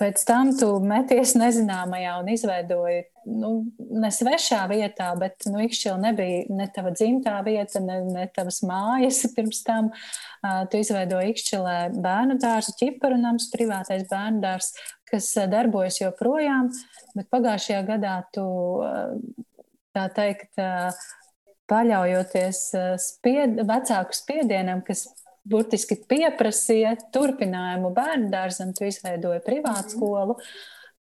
Pēc 0.00 0.22
tam 0.24 0.54
tu 0.56 0.66
meties 0.80 1.34
nezināmajā 1.36 2.14
un 2.22 2.28
izveidoji 2.32 3.02
nu, 3.28 3.50
ne 3.76 4.08
svešā 4.14 4.62
vietā, 4.70 5.10
bet 5.20 5.44
nu, 5.50 5.60
Ikšķila 5.66 5.98
nebija 6.06 6.46
ne 6.56 6.66
tava 6.72 6.92
dzimtā 6.94 7.34
vieta, 7.44 7.82
ne, 7.84 7.98
ne 8.08 8.24
tavas 8.32 8.62
mājas. 8.64 9.20
Pirms 9.36 9.60
tam 9.66 9.90
uh, 9.92 10.62
tu 10.72 10.80
izveidoji 10.80 11.34
Ikšķilē 11.34 11.76
bērnu 12.00 12.38
dārzu, 12.40 12.74
ķiparunams, 12.80 13.50
privātais 13.52 14.06
bērnu 14.08 14.40
dārs, 14.46 14.72
kas 15.10 15.28
darbojas 15.52 16.00
joprojām, 16.00 16.72
bet 17.18 17.28
pagājušajā 17.34 17.84
gadā 17.92 18.16
tu, 18.32 18.46
uh, 18.80 19.46
tā 19.96 20.08
teikt, 20.16 20.54
uh, 20.56 20.96
paļaujoties 21.70 22.60
spied, 22.98 23.60
vecāku 23.68 24.16
spiedienam, 24.16 24.80
kas 24.86 25.04
burtiski 25.48 25.96
pieprasīja 26.10 26.96
turpinājumu 27.14 27.92
bērnu 27.96 28.30
dārzam, 28.32 28.74
tu 28.76 28.86
izveidoji 28.88 29.42
privātu 29.46 29.88
mhm. 29.88 29.94
skolu, 29.96 30.36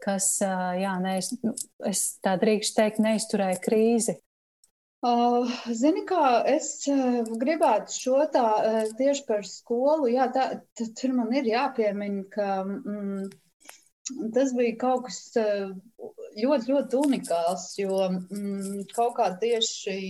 kas, 0.04 0.30
jā, 0.78 0.94
neiz, 1.02 1.32
nu, 1.42 1.54
es 1.88 2.06
tā 2.24 2.36
drīkst 2.40 2.76
teikt, 2.78 3.02
neizturēja 3.02 3.58
krīzi. 3.64 4.18
Zini, 5.78 6.02
kā 6.06 6.42
es 6.50 6.82
gribētu 7.38 7.94
šo 7.94 8.24
tā 8.34 8.46
tieši 8.98 9.26
par 9.28 9.44
skolu, 9.46 10.08
jā, 10.10 10.26
tā, 10.34 10.48
tur 10.98 11.12
man 11.14 11.30
ir 11.38 11.46
jāpiemina, 11.46 12.24
ka 12.32 12.64
mm, 12.64 13.28
tas 14.34 14.50
bija 14.58 14.74
kaut 14.80 15.06
kas 15.06 15.20
ļoti, 15.38 16.72
ļoti 16.72 16.98
unikāls, 16.98 17.68
jo 17.78 18.00
mm, 18.10 18.88
kaut 18.90 19.14
kā 19.20 19.30
tieši, 19.38 20.00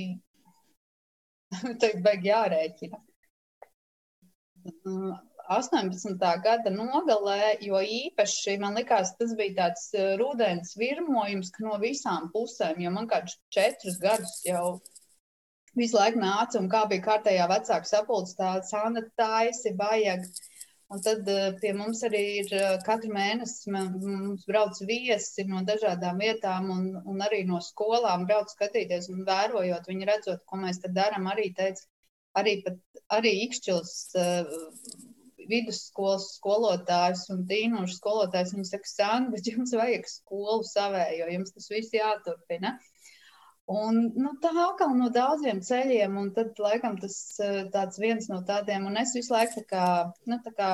teikt, 1.80 2.00
beig 2.04 2.24
jārēķina. 2.24 3.04
18. 5.48 6.18
gada 6.44 6.70
nogalē, 6.70 7.56
jo 7.64 7.80
īpaši 7.80 8.58
man 8.60 8.76
likās, 8.76 9.14
tas 9.20 9.32
bija 9.38 9.54
tāds 9.62 9.88
eh, 9.96 10.12
rudens 10.20 10.74
virmojums 10.76 11.54
no 11.64 11.78
visām 11.80 12.28
pusēm, 12.34 12.82
jo 12.84 12.92
man 12.92 13.08
kādus 13.08 13.38
četrus 13.54 13.96
gadus 14.02 14.34
jau 14.44 14.78
visu 15.78 15.96
laiku 15.96 16.20
nāca 16.20 16.60
un 16.60 16.68
kā 16.72 16.84
bija 16.90 17.06
kārtējā 17.06 17.48
vecāka 17.48 17.88
sapulce, 17.88 18.36
tā 18.38 18.58
sāna 18.68 19.04
taisi, 19.16 19.74
vajag. 19.78 20.28
Un 20.88 21.02
tad 21.04 21.26
uh, 21.28 21.50
pie 21.60 21.74
mums 21.76 21.98
arī 22.06 22.22
ir 22.38 22.52
uh, 22.56 22.78
katru 22.84 23.10
mēnesi 23.12 23.68
mums 23.74 24.46
brauc 24.48 24.78
viesi 24.88 25.44
no 25.44 25.60
dažādām 25.68 26.22
vietām 26.24 26.70
un, 26.72 26.86
un 27.12 27.20
arī 27.26 27.42
no 27.50 27.60
skolām 27.60 28.24
brauc 28.30 28.48
skatīties 28.54 29.10
un 29.12 29.20
vērojot, 29.28 29.90
viņi 29.90 30.08
redzot, 30.08 30.40
ko 30.48 30.60
mēs 30.62 30.80
te 30.80 30.88
darām, 30.96 31.28
arī 31.28 31.50
teica, 31.58 31.84
arī, 32.40 32.58
pat, 32.64 32.78
arī 33.18 33.34
Ikšķils 33.46 33.94
uh, 34.18 34.52
vidusskolas 35.48 36.28
skolotājs 36.36 37.26
un 37.34 37.44
tīnošu 37.48 37.98
skolotājs. 37.98 38.54
Viņi 38.56 38.70
saka, 38.70 38.90
Sandra, 38.90 39.34
bet 39.36 39.50
jums 39.50 39.74
vajag 39.76 40.08
skolu 40.10 40.66
savējo, 40.68 41.28
jums 41.34 41.54
tas 41.54 41.70
viss 41.72 41.96
jāturpina. 41.96 42.76
Un, 43.68 44.00
nu, 44.16 44.32
tā 44.40 44.54
atkal 44.62 44.94
no 44.96 45.10
daudziem 45.12 45.60
ceļiem, 45.64 46.14
un 46.16 46.30
tad, 46.36 46.54
laikam, 46.64 46.96
tas 47.02 47.18
tāds 47.74 48.00
viens 48.00 48.30
no 48.32 48.40
tādiem, 48.48 48.86
un 48.88 48.96
es 48.96 49.12
visu 49.16 49.34
laiku 49.34 49.60
tā 49.60 49.64
kā, 49.68 49.88
nu, 50.24 50.38
tā 50.44 50.54
kā 50.56 50.70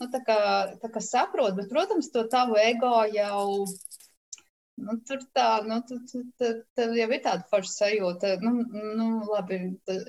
nu, 0.00 0.08
tā 0.12 0.20
kā, 0.24 0.40
tā 0.82 0.90
kā 0.92 1.02
saprot, 1.04 1.54
bet, 1.58 1.68
protams, 1.72 2.10
to 2.12 2.24
tavu 2.32 2.58
ego 2.60 2.92
jau. 3.14 3.66
Nu, 4.86 4.96
tur 5.08 5.22
tā, 5.36 5.46
nu, 5.66 5.78
tev 6.78 6.94
jau 6.96 7.08
ir 7.14 7.22
tāda 7.24 7.46
forša 7.52 7.72
sajūta. 7.72 8.32
Nu, 8.44 8.52
nu, 8.98 9.08
labi, 9.28 9.60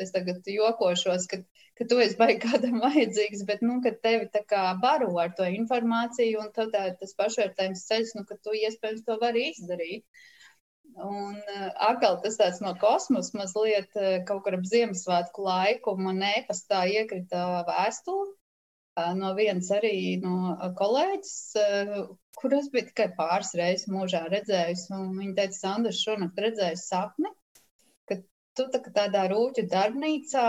es 0.06 0.14
tagad 0.16 0.48
jokošos, 0.56 1.28
ka, 1.32 1.42
ka 1.80 1.88
tu 1.92 2.00
esi 2.04 2.18
baigi 2.20 2.42
kādam 2.46 2.80
vajadzīgs, 2.86 3.46
bet, 3.50 3.64
nu, 3.68 3.80
ka 3.86 3.94
tevi 4.06 4.30
tā 4.34 4.44
kā 4.54 4.66
baro 4.84 5.12
ar 5.24 5.34
to 5.38 5.48
informāciju 5.62 6.44
un 6.44 6.52
tad 6.58 6.74
tā, 6.76 6.86
tas 7.02 7.16
pašvērtējums 7.20 7.88
ceļš, 7.92 8.14
nu, 8.20 8.28
ka 8.30 8.40
tu 8.44 8.56
iespējams 8.64 9.08
to 9.08 9.18
vari 9.24 9.50
izdarīt. 9.52 10.06
Un 11.02 11.38
atkal 11.88 12.18
tas 12.24 12.36
tāds 12.40 12.60
no 12.64 12.74
kosmosa 12.80 13.38
mazliet 13.40 13.94
kaut 14.28 14.42
kur 14.44 14.58
ap 14.58 14.66
Ziemassvētku 14.68 15.46
laiku 15.46 15.94
man 15.96 16.20
e-pastā 16.34 16.82
iekrita 16.92 17.46
vēstule 17.70 18.34
no 19.20 19.34
vienas 19.38 19.70
arī 19.76 19.94
no 20.24 20.56
kolēģis, 20.80 21.36
uh, 21.62 22.02
kuras 22.40 22.70
bija 22.74 22.90
tikai 22.90 23.08
pāris 23.18 23.54
reizes 23.60 23.90
mūžā 23.92 24.26
redzējusi. 24.34 24.92
Viņa 25.20 25.36
teica, 25.40 25.58
Sandra, 25.58 25.96
šonakt 25.96 26.40
redzēju 26.46 26.80
sapni, 26.82 27.32
ka 28.10 28.20
tu 28.58 28.68
tā, 28.74 28.84
tādā 29.00 29.26
rūķu 29.32 29.68
darbnīcā 29.72 30.48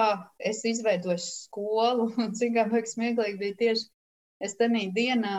esi 0.53 0.75
izveidojis 0.77 1.31
skolu, 1.47 2.13
un 2.19 2.37
cik 2.39 2.61
vajag 2.63 2.95
smieklīgi 2.95 3.43
bija 3.45 3.61
tieši 3.65 3.91
Es 4.43 4.57
tenī 4.59 4.89
dienā 4.95 5.33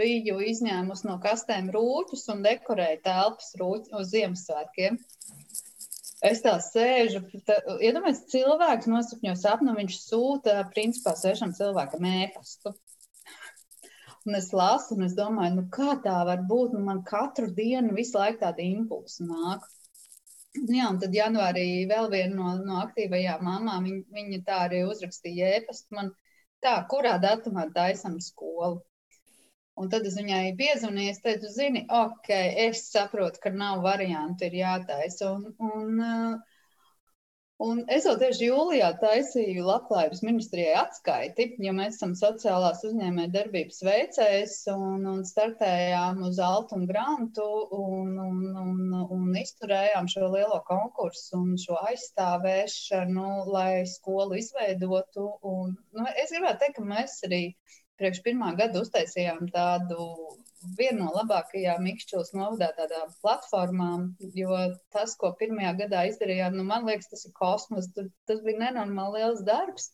biju 0.00 0.38
izņēmusi 0.50 1.04
no 1.04 1.18
kastēm 1.24 1.66
rūķus 1.74 2.22
un 2.32 2.38
dekorēju 2.46 3.00
telpas 3.04 3.50
rūķi 3.60 3.92
uz 3.98 4.08
Ziemassvētkiem. 4.14 4.96
Es 6.18 6.40
tā 6.42 6.56
sēžu, 6.58 7.20
iedomājieties, 7.30 8.24
ja 8.24 8.30
cilvēks 8.32 8.88
nosapņo 8.90 9.34
sapnu, 9.38 9.74
viņš 9.76 9.98
sūta 10.02 10.56
principā 10.72 11.12
svešam 11.14 11.52
cilvēkam 11.54 12.08
ēpastu. 12.10 12.72
Un 14.26 14.34
es 14.34 14.48
lasu, 14.52 14.96
un 14.96 15.06
es 15.06 15.14
domāju, 15.14 15.54
nu 15.60 15.64
kā 15.72 15.94
tā 16.04 16.16
var 16.26 16.42
būt, 16.50 16.74
nu 16.74 16.82
man 16.88 17.04
katru 17.06 17.52
dienu 17.54 17.94
visu 17.96 18.18
laiku 18.18 18.42
tāda 18.42 18.64
impulsa 18.66 19.28
nāk. 19.28 19.62
Jā, 20.58 20.88
un 20.90 20.98
tad 20.98 21.14
janvārī 21.14 21.86
vēl 21.86 22.10
viena 22.10 22.34
no, 22.34 22.56
no 22.66 22.80
aktīvajām 22.82 23.44
mamām, 23.46 23.86
viņa, 23.86 24.02
viņa 24.18 24.42
tā 24.48 24.58
arī 24.66 24.82
uzrakstīja 24.88 25.54
ēpastu 25.60 25.94
man, 26.00 26.10
tā, 26.64 26.74
kurā 26.90 27.14
datumā 27.22 27.68
taisam 27.74 28.18
skolu. 28.24 28.82
Un 29.78 29.90
tad 29.92 30.06
es 30.08 30.16
viņai 30.18 30.56
piezvanīju, 30.58 31.14
es 31.14 31.20
teicu, 31.24 31.48
zini, 31.54 31.84
ok, 31.94 32.28
es 32.66 32.86
saprotu, 32.90 33.42
ka 33.44 33.52
nav 33.54 33.84
variantu, 33.84 34.48
ir 34.48 34.56
jātaisa. 34.58 35.28
Un, 35.36 35.52
un, 35.68 36.00
uh, 36.02 36.56
un 37.66 37.84
es 37.94 38.08
jau 38.08 38.16
tieši 38.18 38.48
jūlijā 38.48 38.88
taisīju 39.02 39.66
Labklājības 39.68 40.24
ministrijai 40.26 40.74
atskaiti, 40.80 41.46
jo 41.66 41.76
mēs 41.78 41.94
esam 41.94 42.16
sociālās 42.18 42.82
uzņēmē 42.90 43.28
darbības 43.36 43.78
veicējs 43.86 44.56
un, 44.74 45.06
un 45.12 45.22
startējām 45.30 46.24
uz 46.26 46.42
Altu 46.48 46.80
un 46.80 46.86
Grantu 46.90 47.48
un, 47.78 48.12
un, 48.26 48.44
un, 48.64 48.84
un 49.14 49.40
izturējām 49.44 50.10
šo 50.10 50.32
lielo 50.34 50.58
konkursu 50.66 51.38
un 51.38 51.54
šo 51.66 51.78
aizstāvēšanu, 51.92 53.30
lai 53.54 53.72
skolu 53.94 54.42
izveidotu. 54.42 55.30
Un, 55.54 55.78
nu, 55.94 56.10
es 56.16 56.34
gribētu 56.34 56.64
teikt, 56.64 56.80
ka 56.80 56.90
mēs 56.96 57.20
arī 57.30 57.44
priekš 57.98 58.22
pirmā 58.26 58.52
gada 58.58 58.82
uztaisījām 58.84 59.48
tādu 59.54 60.06
vienu 60.78 61.04
no 61.04 61.12
labākajām 61.14 61.84
Mikšķos 61.86 62.32
novadā 62.34 62.70
tādām 62.78 63.12
platformām, 63.22 64.08
jo 64.34 64.58
tas, 64.94 65.14
ko 65.20 65.32
pirmajā 65.38 65.74
gadā 65.84 66.04
izdarījām, 66.10 66.58
nu, 66.58 66.66
man 66.66 66.86
liekas, 66.88 67.10
tas 67.12 67.24
ir 67.28 67.34
kosmos, 67.38 67.90
tas 67.94 68.42
bija 68.46 68.64
nenormāli 68.66 69.22
liels 69.22 69.44
darbs. 69.46 69.90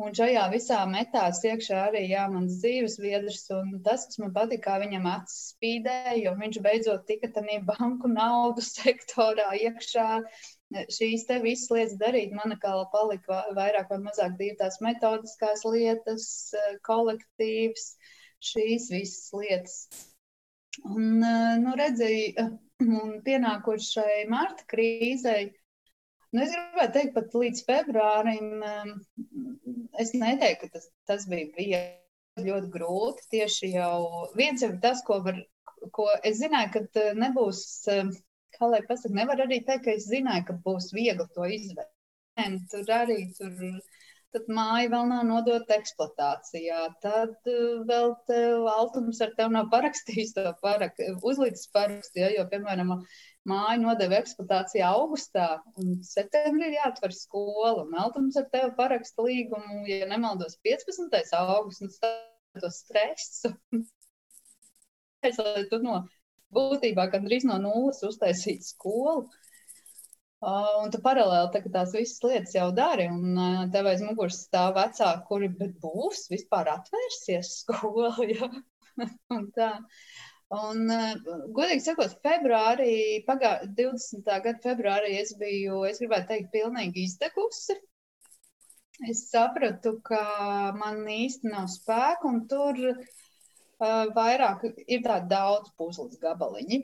Un 0.00 0.14
šajā 0.16 0.46
visā 0.52 0.78
metās 0.88 1.42
iekšā 1.44 1.80
arī 1.90 2.06
jā, 2.08 2.22
mans 2.32 2.60
dzīves 2.62 2.94
biedrs, 3.02 3.42
tas, 3.84 4.06
kas 4.08 4.20
man 4.22 4.30
patīk, 4.36 4.62
kā 4.64 4.78
viņam 4.80 5.08
acis 5.10 5.50
spīdēja, 5.50 6.14
jo 6.22 6.32
viņš 6.38 6.60
beidzot 6.64 7.04
tika 7.10 7.28
tādā 7.34 7.58
banku 7.66 8.08
naudu 8.08 8.64
sektorā 8.68 9.50
iekšā, 9.58 10.08
šīs 10.70 11.26
te 11.26 11.38
visas 11.42 11.70
lietas 11.74 11.98
darīt. 12.00 12.32
Man 12.36 12.54
kā 12.62 12.72
palika 12.92 13.42
vairāk 13.56 13.90
vai 13.90 13.98
mazāk 14.04 14.36
divi 14.38 14.56
tās 14.58 14.80
metodiskās 14.84 15.64
lietas, 15.66 16.26
eh, 16.54 16.76
kolektīvs, 16.86 17.94
šīs 18.40 18.90
visas 18.94 19.32
lietas. 19.34 19.78
Un, 20.84 21.22
eh, 21.24 21.56
nu, 21.62 21.74
redzēju, 21.76 22.46
un 23.02 23.16
pienākuši 23.26 23.90
šai 23.96 24.18
marta 24.30 24.64
krīzei, 24.70 25.50
nu, 26.32 26.44
es 26.44 26.54
gribētu 26.54 26.96
teikt, 26.98 27.14
pat 27.18 27.34
līdz 27.34 27.64
februārim, 27.66 28.62
eh, 28.62 28.92
es 29.98 30.14
neteiktu, 30.14 30.68
ka 30.68 30.78
tas, 30.78 30.90
tas 31.10 31.26
bija 31.30 31.50
viegli, 31.58 31.96
ļoti 32.40 32.70
grūti. 32.72 33.26
Tieši 33.34 33.74
jau 33.74 34.28
viens 34.38 34.62
jau 34.62 34.70
tas, 34.80 35.02
ko 35.04 35.18
var, 35.26 35.42
ko 35.92 36.06
es 36.22 36.38
zināju, 36.38 36.70
ka 36.76 37.08
nebūs 37.18 37.64
kā 38.60 38.68
lai 38.74 38.82
pasaka, 38.88 39.16
nevar 39.16 39.40
arī 39.46 39.62
teikt, 39.64 39.86
ka 39.86 39.96
es 39.96 40.06
zināju, 40.10 40.46
ka 40.50 40.58
būs 40.66 40.92
viegli 40.96 41.26
to 41.34 41.48
izvērst. 41.56 41.96
Tur 42.72 42.92
arī 42.94 43.16
tur, 43.36 43.56
tad 44.34 44.46
māja 44.56 44.90
vēl 44.92 45.08
nav 45.10 45.24
nodota 45.28 45.76
eksploatācijā. 45.76 46.78
Tad 47.04 47.50
uh, 47.50 47.82
vēl 47.88 48.68
Altums 48.72 49.20
ar 49.24 49.34
tevi 49.36 49.56
nav 49.56 49.68
parakstījis 49.72 50.32
to 50.36 50.46
parak, 50.62 51.00
uzlīdz 51.32 51.66
parakstu, 51.74 52.22
ja, 52.22 52.30
jo, 52.36 52.46
piemēram, 52.52 52.94
māja 53.50 53.76
nodeva 53.82 54.20
eksploatācijā 54.20 54.88
augustā, 54.88 55.48
un 55.80 55.98
septembrī 56.06 56.70
ir 56.70 56.78
jāatver 56.78 57.16
skola, 57.16 57.84
un 57.84 57.96
Altums 58.04 58.38
ar 58.40 58.48
tevi 58.54 58.72
paraksta 58.78 59.26
līgumu, 59.26 59.82
ja 59.90 60.08
nemaldos, 60.08 60.60
15. 60.68 61.34
augusts, 61.40 61.84
un 61.84 61.96
tas 62.00 62.18
to 62.60 62.72
stresu. 62.74 63.54
lai 65.20 65.66
tu 65.68 65.78
no 65.84 66.00
būtībā 66.54 67.06
gandrīz 67.12 67.46
no 67.48 67.58
nulles 67.62 68.02
uztaisīt 68.06 68.66
skolu. 68.66 69.28
Uh, 70.40 70.78
un 70.80 70.88
tu 70.88 71.02
paralēli 71.04 71.50
tā, 71.52 71.60
tās 71.68 71.90
visas 71.92 72.22
lietas 72.24 72.54
jau 72.56 72.70
dari, 72.72 73.10
un 73.12 73.36
uh, 73.36 73.64
tev 73.72 73.90
aiz 73.90 74.00
muguras 74.00 74.38
stāv 74.46 74.72
vecāki, 74.78 75.26
kuri 75.28 75.50
būs 75.82 76.30
vispār 76.32 76.72
atvērsies 76.78 77.60
skola. 77.62 78.14
Ja? 78.32 78.48
un 79.32 79.44
tā. 79.56 79.68
Un, 80.56 80.80
uh, 80.90 81.12
godīgi 81.56 81.84
sakot, 81.84 82.16
februārī, 82.24 83.20
pagā, 83.28 83.52
20. 83.76 84.24
gada 84.24 84.56
februārī 84.64 85.12
es 85.20 85.34
biju, 85.40 85.84
es 85.88 86.00
gribētu 86.02 86.32
teikt, 86.32 86.50
pilnīgi 86.56 87.04
izdegusi. 87.06 87.76
Es 89.12 89.26
sapratu, 89.30 89.98
ka 90.04 90.24
man 90.76 91.04
īsti 91.04 91.52
nav 91.52 91.68
spēka, 91.72 92.32
un 92.32 92.42
tur 92.48 92.80
uh, 92.94 93.19
vairāk 93.80 94.64
ir 94.86 95.02
tādi 95.04 95.30
daudz 95.30 95.70
puzles 95.78 96.18
gabaliņi. 96.20 96.80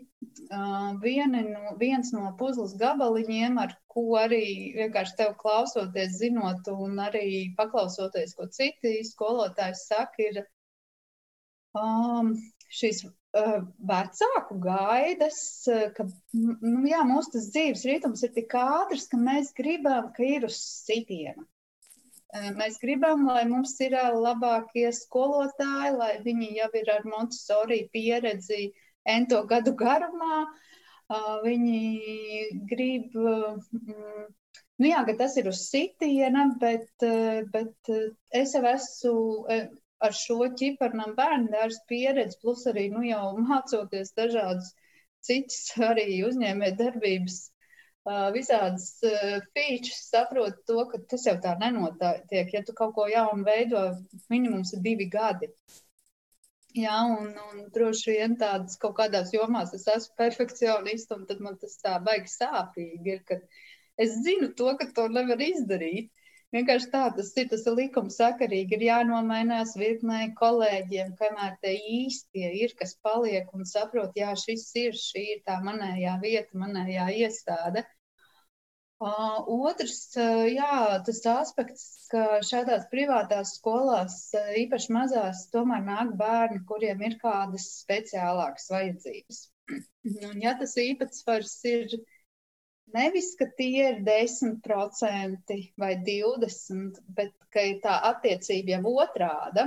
No, 0.50 1.74
viens 1.80 2.12
no 2.14 2.30
puzles 2.38 2.74
gabaliņiem, 2.80 3.58
ar 3.60 3.76
ko 3.92 4.16
arī 4.20 4.72
vienkārši 4.76 5.16
tev 5.18 5.34
klausoties, 5.40 6.16
zinot, 6.20 6.68
un 6.72 6.98
arī 7.04 7.54
paklausoties, 7.56 8.34
ko 8.38 8.48
citi 8.48 9.00
skolotāji 9.04 9.76
saka, 9.80 10.28
ir 10.28 10.42
um, 11.76 12.32
šīs 12.72 13.04
uh, 13.06 13.60
vecāku 13.92 14.58
gaidas, 14.64 15.40
ka 15.96 16.08
nu, 16.32 16.86
jā, 16.88 17.02
mūsu 17.08 17.42
dzīves 17.42 17.84
ritms 17.90 18.24
ir 18.24 18.32
tik 18.36 18.56
ātrs, 18.56 19.08
ka 19.12 19.20
mēs 19.20 19.52
gribam, 19.56 20.12
ka 20.16 20.24
ir 20.24 20.48
uz 20.48 20.56
sitiena. 20.86 21.44
Mēs 22.34 22.78
gribam, 22.82 23.26
lai 23.28 23.44
mums 23.48 23.74
ir 23.80 23.94
labākie 23.94 24.88
skolotāji, 24.92 25.92
lai 25.96 26.12
viņi 26.24 26.48
jau 26.58 26.70
ir 26.80 26.90
ar 26.92 27.04
Montessori 27.06 27.88
pieredzi 27.92 28.72
ento 29.06 29.44
gadu 29.46 29.74
garumā. 29.78 30.46
Viņi 31.44 31.80
grib, 32.66 33.14
nu 33.14 34.88
jā, 34.90 35.04
ka 35.06 35.14
tas 35.22 35.36
ir 35.38 35.48
uz 35.52 35.62
sitiena, 35.70 36.48
bet, 36.60 36.90
bet 37.52 37.92
es 38.34 38.56
jau 38.58 38.64
esmu 38.72 39.46
ar 40.02 40.12
šo 40.12 40.50
ķiparnam 40.58 41.14
bērnu 41.16 41.52
dārstu 41.54 41.86
pieredzi, 41.92 42.40
plus 42.42 42.66
arī, 42.66 42.88
nu 42.92 43.04
jau 43.06 43.36
mācoties 43.38 44.12
dažādus 44.18 44.74
citus 45.24 45.70
arī 45.90 46.24
uzņēmē 46.26 46.74
darbības 46.80 47.38
visādas 48.34 49.00
features 49.54 50.04
saprot 50.10 50.60
to, 50.68 50.78
ka 50.90 51.00
tas 51.10 51.26
jau 51.26 51.34
tā 51.42 51.56
nenotiek. 51.58 52.52
Ja 52.54 52.62
tu 52.66 52.74
kaut 52.76 52.94
ko 52.94 53.08
jaunu 53.10 53.46
veido, 53.46 53.82
minimums 54.30 54.72
ir 54.76 54.84
divi 54.84 55.08
gadi. 55.10 55.50
Jā, 56.76 56.96
un, 57.08 57.30
un 57.32 57.68
droši 57.72 58.18
vien 58.18 58.34
tādas 58.36 58.76
kaut 58.76 58.98
kādās 58.98 59.30
jomās 59.32 59.72
es 59.74 59.86
esmu 59.88 60.12
perfekcionists, 60.20 61.14
un 61.14 61.24
tad 61.28 61.40
man 61.40 61.56
tas 61.62 61.78
tā 61.80 61.94
baigi 62.04 62.28
sāpīgi 62.28 63.14
ir, 63.14 63.22
ka 63.24 63.38
es 64.04 64.18
zinu 64.26 64.50
to, 64.58 64.74
ka 64.76 64.90
to 64.98 65.06
nevar 65.08 65.40
izdarīt. 65.40 66.12
Vienkārši 66.54 66.90
tā 66.92 67.06
tas 67.16 67.32
ir, 67.40 67.48
tas 67.50 67.64
ir 67.66 67.74
likumsakarīgi, 67.78 68.76
ir 68.76 68.84
jānomainās 68.86 69.72
virknē 69.80 70.20
kolēģiem, 70.38 71.16
kamēr 71.18 71.56
te 71.64 71.72
īstie 71.74 72.52
ir, 72.60 72.76
kas 72.78 72.94
paliek 73.02 73.50
un 73.56 73.66
saprot, 73.66 74.12
jā, 74.16 74.30
šis 74.44 74.68
ir, 74.84 75.00
šī 75.00 75.24
ir 75.32 75.42
tā 75.48 75.58
manējā 75.64 76.20
vieta, 76.22 76.60
manējā 76.60 77.08
iestāde. 77.24 77.82
Uh, 78.96 79.42
otrs, 79.52 79.98
uh, 80.16 80.46
jā, 80.48 80.96
tas 81.04 81.18
aspekts, 81.28 82.06
ka 82.08 82.38
šādās 82.48 82.86
privātās 82.88 83.50
skolās, 83.58 84.14
uh, 84.32 84.54
īpaši 84.56 84.94
mazās, 84.96 85.42
tomēr 85.52 85.82
nāk 85.84 86.14
bērni, 86.16 86.62
kuriem 86.70 87.02
ir 87.04 87.18
kādas 87.20 87.66
speciālākas 87.82 88.70
vajadzības. 88.72 89.40
Un, 90.30 90.38
ja 90.40 90.54
tas 90.56 90.72
īpatsvars 90.80 91.52
ir 91.68 91.92
nevis, 92.96 93.34
ka 93.36 93.50
tie 93.58 93.90
ir 93.90 94.00
10% 94.06 95.58
vai 95.76 95.92
20%, 96.06 97.02
bet 97.18 97.34
ka 97.52 97.66
ir 97.68 97.82
tā 97.84 97.98
attiecība 98.14 98.78
jau 98.78 98.94
otrāda, 99.02 99.66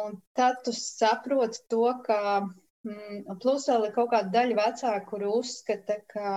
un 0.00 0.18
tad 0.34 0.64
tu 0.66 0.74
saproti 0.74 1.62
to, 1.70 1.86
ka 2.10 2.18
mm, 2.42 3.38
plus 3.38 3.70
vēl 3.70 3.86
ir 3.86 3.94
kaut 3.94 4.10
kāda 4.16 4.34
daļa 4.34 4.58
vecāku, 4.64 5.08
kuri 5.12 5.30
uzskata, 5.30 6.00
ka 6.10 6.34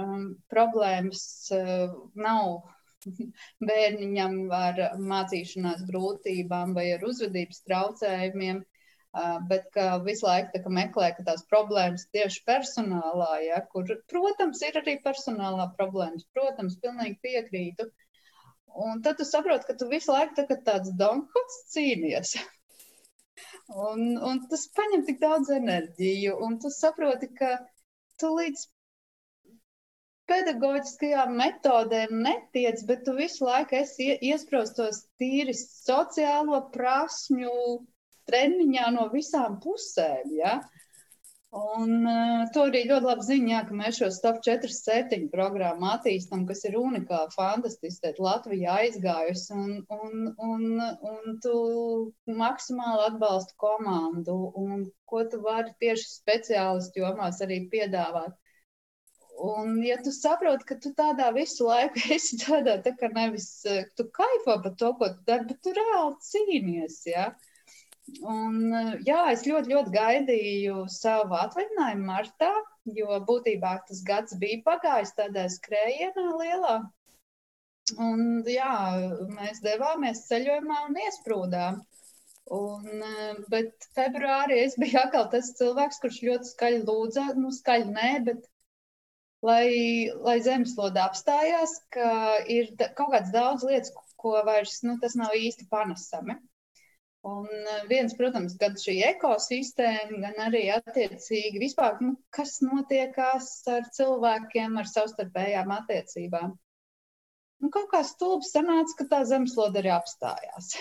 um, 0.00 0.26
problēmas 0.52 1.22
uh, 1.56 1.94
nav 2.14 2.62
bērniņam 3.70 4.36
ar 4.56 4.82
mācīšanās 5.12 5.82
grūtībām 5.88 6.76
vai 6.76 6.90
ar 6.96 7.06
uzvedības 7.08 7.64
traucējumiem, 7.68 8.62
uh, 8.62 9.36
bet 9.50 9.66
ka 9.76 9.98
visu 10.06 10.26
laiku 10.28 10.62
ka 10.64 10.74
meklē 10.78 11.10
ka 11.16 11.26
tās 11.30 11.44
problēmas 11.50 12.06
tieši 12.14 12.44
personālā, 12.48 13.32
ja, 13.48 13.60
kur, 13.74 13.90
protams, 14.12 14.62
ir 14.68 14.80
arī 14.82 14.98
personālā 15.04 15.68
problēmas, 15.78 16.28
protams, 16.36 16.78
pilnīgi 16.84 17.18
piekrītu. 17.26 17.90
Un 18.82 19.02
tad 19.04 19.18
tu 19.20 19.28
saproti, 19.28 19.68
ka 19.68 19.76
tu 19.76 19.88
visu 19.90 20.14
laiku 20.14 20.38
tā, 20.38 20.56
tāds 20.64 20.94
donkots 20.96 21.58
cīnies. 21.74 22.38
un, 23.88 24.06
un 24.30 24.40
tas 24.48 24.64
paņem 24.76 25.04
tik 25.08 25.20
daudz 25.20 25.52
enerģiju, 25.52 26.38
un 26.46 26.56
tu 26.62 26.72
saproti, 26.72 27.28
ka 27.36 27.58
tu 28.20 28.32
līdz 28.38 28.64
pedagoģiskajām 30.32 31.38
metodēm 31.38 32.20
netiec, 32.26 32.82
bet 32.88 33.04
tu 33.06 33.16
visu 33.18 33.46
laiku 33.48 33.78
esi 33.82 34.12
iesprostos 34.30 35.04
tīri 35.20 35.54
sociālo 35.58 36.64
prasmju 36.74 37.56
treniņā 38.30 38.92
no 38.96 39.08
visām 39.12 39.58
pusēm. 39.62 40.32
Ja? 40.38 40.60
Un 41.52 42.06
uh, 42.08 42.46
to 42.54 42.62
arī 42.70 42.80
ļoti 42.88 43.04
labi 43.10 43.24
ziņā, 43.26 43.58
ka 43.68 43.74
mēs 43.76 43.98
šo 44.00 44.06
Stop 44.14 44.38
47 44.46 45.26
programmu 45.34 45.90
attīstam, 45.90 46.46
kas 46.48 46.64
ir 46.64 46.78
unikāla, 46.80 47.28
fantastiski. 47.34 48.14
Latvija 48.24 48.78
aizgājusi 48.80 49.52
un, 49.58 49.74
un, 49.92 50.30
un, 50.46 50.64
un 51.10 51.36
tu 51.44 51.56
maksimāli 52.40 53.04
atbalsti 53.10 53.58
komandu 53.60 54.38
un 54.62 54.86
ko 55.04 55.26
tu 55.28 55.42
vari 55.44 55.74
tieši 55.84 56.08
speciālistu 56.14 57.04
jomās 57.04 57.44
arī 57.44 57.66
piedāvāt. 57.74 58.32
Un, 59.42 59.80
ja 59.82 59.96
tu 59.98 60.12
saproti, 60.14 60.66
ka 60.68 60.76
tu 60.78 60.92
tādā 60.94 61.32
visu 61.34 61.66
laiku 61.66 62.02
esi 62.16 62.36
tādā, 62.38 62.76
tā 62.84 62.92
kā 62.98 63.08
nevis 63.10 63.48
eh, 63.66 63.88
tu 63.98 64.06
kaifo 64.18 64.54
par 64.62 64.76
to, 64.78 64.92
ko 65.00 65.08
tu 65.14 65.24
dari, 65.26 65.48
bet 65.48 65.58
tu 65.66 65.72
reāli 65.74 66.28
cīnies. 66.28 66.98
Ja? 67.10 67.24
Un, 68.34 68.60
eh, 68.78 68.92
jā, 69.08 69.24
es 69.32 69.42
ļoti, 69.48 69.74
ļoti 69.74 69.94
gaidīju 69.96 70.84
savu 70.94 71.34
atvaļinājumu 71.40 72.06
martā, 72.12 72.52
jo 73.00 73.18
būtībā 73.30 73.76
tas 73.88 74.04
gads 74.06 74.38
bija 74.38 74.62
pagājis 74.68 75.16
tādā 75.18 75.48
skrējienā 75.56 76.28
lielā. 76.38 76.76
Un, 77.98 78.22
jā, 78.46 78.76
mēs 79.40 79.58
devāmies 79.66 80.22
ceļojumā 80.28 80.84
un 80.86 81.02
iesprūdām. 81.08 81.82
Un, 82.54 82.86
eh, 83.10 83.42
bet 83.50 83.90
februārī 83.98 84.62
es 84.68 84.78
biju 84.78 85.02
atkal 85.02 85.28
tas 85.34 85.50
cilvēks, 85.58 86.00
kurš 86.06 86.22
ļoti 86.30 86.54
skaļi 86.54 86.82
lūdza, 86.86 87.28
nu, 87.42 87.50
skaļi 87.58 87.90
nē, 87.90 88.08
bet 88.30 88.48
lai, 89.46 89.66
lai 90.22 90.38
zemeslode 90.44 91.02
apstājās, 91.02 91.76
ka 91.94 92.08
ir 92.50 92.72
kaut 92.78 93.12
kādas 93.14 93.34
daudz 93.34 93.66
lietas, 93.66 93.92
ko 94.22 94.38
vairs 94.46 94.80
nu, 94.86 94.96
tas 95.02 95.18
nav 95.18 95.34
īsti 95.38 95.68
panesami. 95.70 96.38
Un 97.26 97.46
eh, 97.46 97.82
viens, 97.90 98.14
protams, 98.18 98.56
gan 98.58 98.74
šī 98.78 98.96
ekosistēma, 99.12 100.18
gan 100.24 100.40
arī 100.48 100.64
attiecīgi 100.74 101.60
vispār, 101.62 102.00
nu, 102.02 102.16
kas 102.34 102.56
notiekās 102.64 103.52
ar 103.70 103.86
cilvēkiem, 103.94 104.74
ar 104.80 104.90
savstarpējām 104.90 105.70
attiecībām. 105.76 106.56
Nu, 107.62 107.70
kaut 107.70 107.86
kā 107.92 108.00
stulbi 108.06 108.48
sanāca, 108.48 108.96
ka 108.98 109.06
tā 109.12 109.20
zemeslode 109.30 109.78
arī 109.78 109.92
apstājās. 109.94 110.72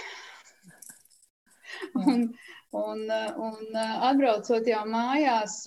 un, 2.01 2.31
Un, 2.71 3.01
un 3.45 3.77
atbraucot 4.07 4.67
jau 4.69 4.81
mājās, 4.87 5.57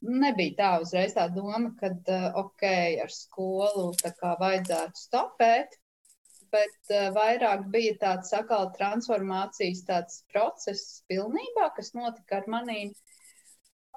nebija 0.00 0.54
tā 0.60 0.68
uzreiz 0.80 1.12
tā 1.12 1.26
doma, 1.34 1.74
ka 1.80 1.90
ok, 2.40 2.62
ar 3.04 3.10
skolu 3.12 3.90
vajadzētu 4.40 5.02
stopēt, 5.02 5.74
bet 6.54 6.94
vairāk 7.18 7.66
bija 7.74 7.98
tāds 8.00 8.32
sakala 8.32 8.70
transformācijas 8.78 9.84
tāds 9.90 10.22
process 10.32 11.02
pilnībā, 11.12 11.68
kas 11.76 11.92
notika 11.98 12.40
ar 12.40 12.48
manīm. 12.56 12.94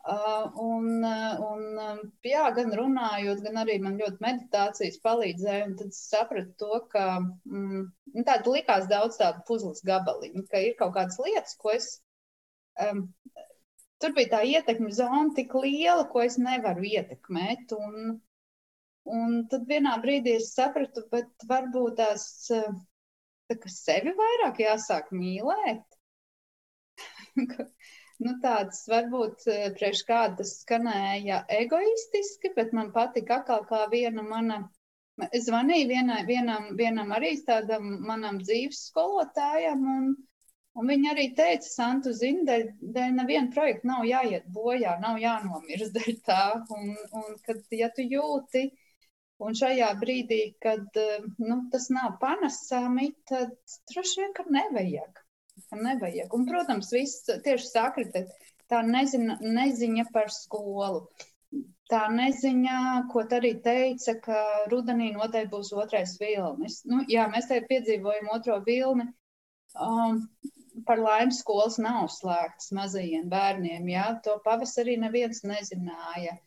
Uh, 0.07 0.51
un, 0.63 1.03
un, 1.03 1.63
jā, 2.23 2.45
gan 2.55 2.71
runājot, 2.79 3.41
gan 3.43 3.59
arī 3.63 3.77
man 3.83 3.97
ļoti 3.99 4.23
meditācijas 4.23 4.99
palīdzēja. 5.03 5.65
Tad 5.79 5.91
es 5.91 6.01
sapratu 6.11 6.53
to, 6.61 6.79
ka 6.93 7.05
mm, 7.19 7.81
nu, 8.13 8.23
tāda 8.23 8.53
likās 8.53 8.87
daudz 8.87 9.19
tādu 9.19 9.43
puzles 9.49 9.83
gabaliņu, 9.87 10.45
ka 10.51 10.63
ir 10.63 10.77
kaut 10.79 10.95
kādas 10.95 11.19
lietas, 11.19 11.57
ko 11.59 11.75
es 11.75 11.89
um, 12.85 13.03
tur 14.01 14.13
bija 14.17 14.37
tā 14.37 14.41
ietekme 14.45 14.91
zona 14.93 15.33
tik 15.37 15.53
liela, 15.57 16.05
ko 16.11 16.23
es 16.25 16.37
nevaru 16.41 16.85
ietekmēt. 16.89 17.73
Un, 17.77 18.17
un 19.17 19.37
tad 19.51 19.67
vienā 19.69 19.97
brīdī 20.03 20.37
es 20.41 20.53
sapratu, 20.55 21.05
bet 21.11 21.47
varbūt 21.49 21.97
tās 22.01 22.27
tā, 22.51 23.57
sevi 23.71 24.13
vairāk 24.17 24.61
jāsāk 24.63 25.11
mīlēt. 25.15 25.85
nu, 28.23 28.33
tāds 28.43 28.83
varbūt 28.89 29.45
priekš 29.77 30.03
kāda 30.07 30.47
skanēja 30.47 31.43
egoistiski, 31.59 32.53
bet 32.57 32.73
man 32.77 32.91
patika 32.95 33.41
atkal 33.41 33.65
kā 33.69 33.85
viena 33.93 34.25
mana. 34.25 34.65
Es 35.33 35.47
zvanīju 35.47 35.87
vienai, 35.89 36.19
vienam, 36.27 36.75
vienam 36.77 37.09
arī 37.15 37.31
tādam 37.45 37.95
manam 38.05 38.37
dzīves 38.37 38.83
skolotājam, 38.91 39.87
un, 39.89 40.11
Un 40.77 40.89
viņa 40.91 41.13
arī 41.13 41.29
teica, 41.37 41.65
Santu, 41.65 42.11
zini, 42.13 42.43
dēļ, 42.45 42.65
dēļ 42.95 43.13
neviena 43.17 43.49
projekta 43.53 43.89
nav 43.89 44.03
jāiet 44.05 44.43
bojā, 44.53 44.97
nav 45.01 45.17
jānomirst 45.21 45.95
dēļ 45.95 46.17
tā. 46.27 46.41
Un, 46.75 46.91
un 47.17 47.37
kad, 47.45 47.63
ja 47.73 47.89
tu 47.95 48.05
jūti, 48.05 48.67
un 49.41 49.57
šajā 49.57 49.87
brīdī, 50.01 50.41
kad 50.61 50.99
nu, 51.41 51.57
tas 51.73 51.89
nav 51.93 52.19
panesami, 52.21 53.09
tad 53.29 53.55
droši 53.89 54.21
vien, 54.21 54.35
ka 54.37 54.45
nevajag. 54.53 55.23
Ka 55.71 55.79
nevajag. 55.81 56.35
Un, 56.37 56.45
protams, 56.49 56.91
viss 56.93 57.25
tieši 57.25 57.71
sakritēt, 57.71 58.35
tā 58.69 58.83
nezina, 58.85 59.39
neziņa 59.41 60.05
par 60.13 60.29
skolu. 60.33 61.07
Tā 61.89 62.03
neziņa, 62.11 62.77
ko 63.09 63.23
tā 63.31 63.39
arī 63.39 63.53
teica, 63.63 64.17
ka 64.21 64.39
rudenī 64.69 65.13
noteikti 65.15 65.53
būs 65.53 65.71
otrais 65.73 66.17
vilnis. 66.21 66.81
Nu, 66.85 66.99
jā, 67.09 67.25
mēs 67.31 67.47
te 67.49 67.61
piedzīvojam 67.69 68.29
otro 68.35 68.59
vilni. 68.67 69.07
Um, 69.77 70.19
par 70.87 71.01
laimi 71.03 71.35
skolas 71.35 71.77
nav 71.81 72.07
slēgtas 72.13 72.71
mazajiem 72.75 73.29
bērniem. 73.31 73.87
Ja? 73.91 74.09
To 74.25 74.37
pavasarī 74.45 74.97
neviens 75.01 75.43
nezināja. 75.47 76.37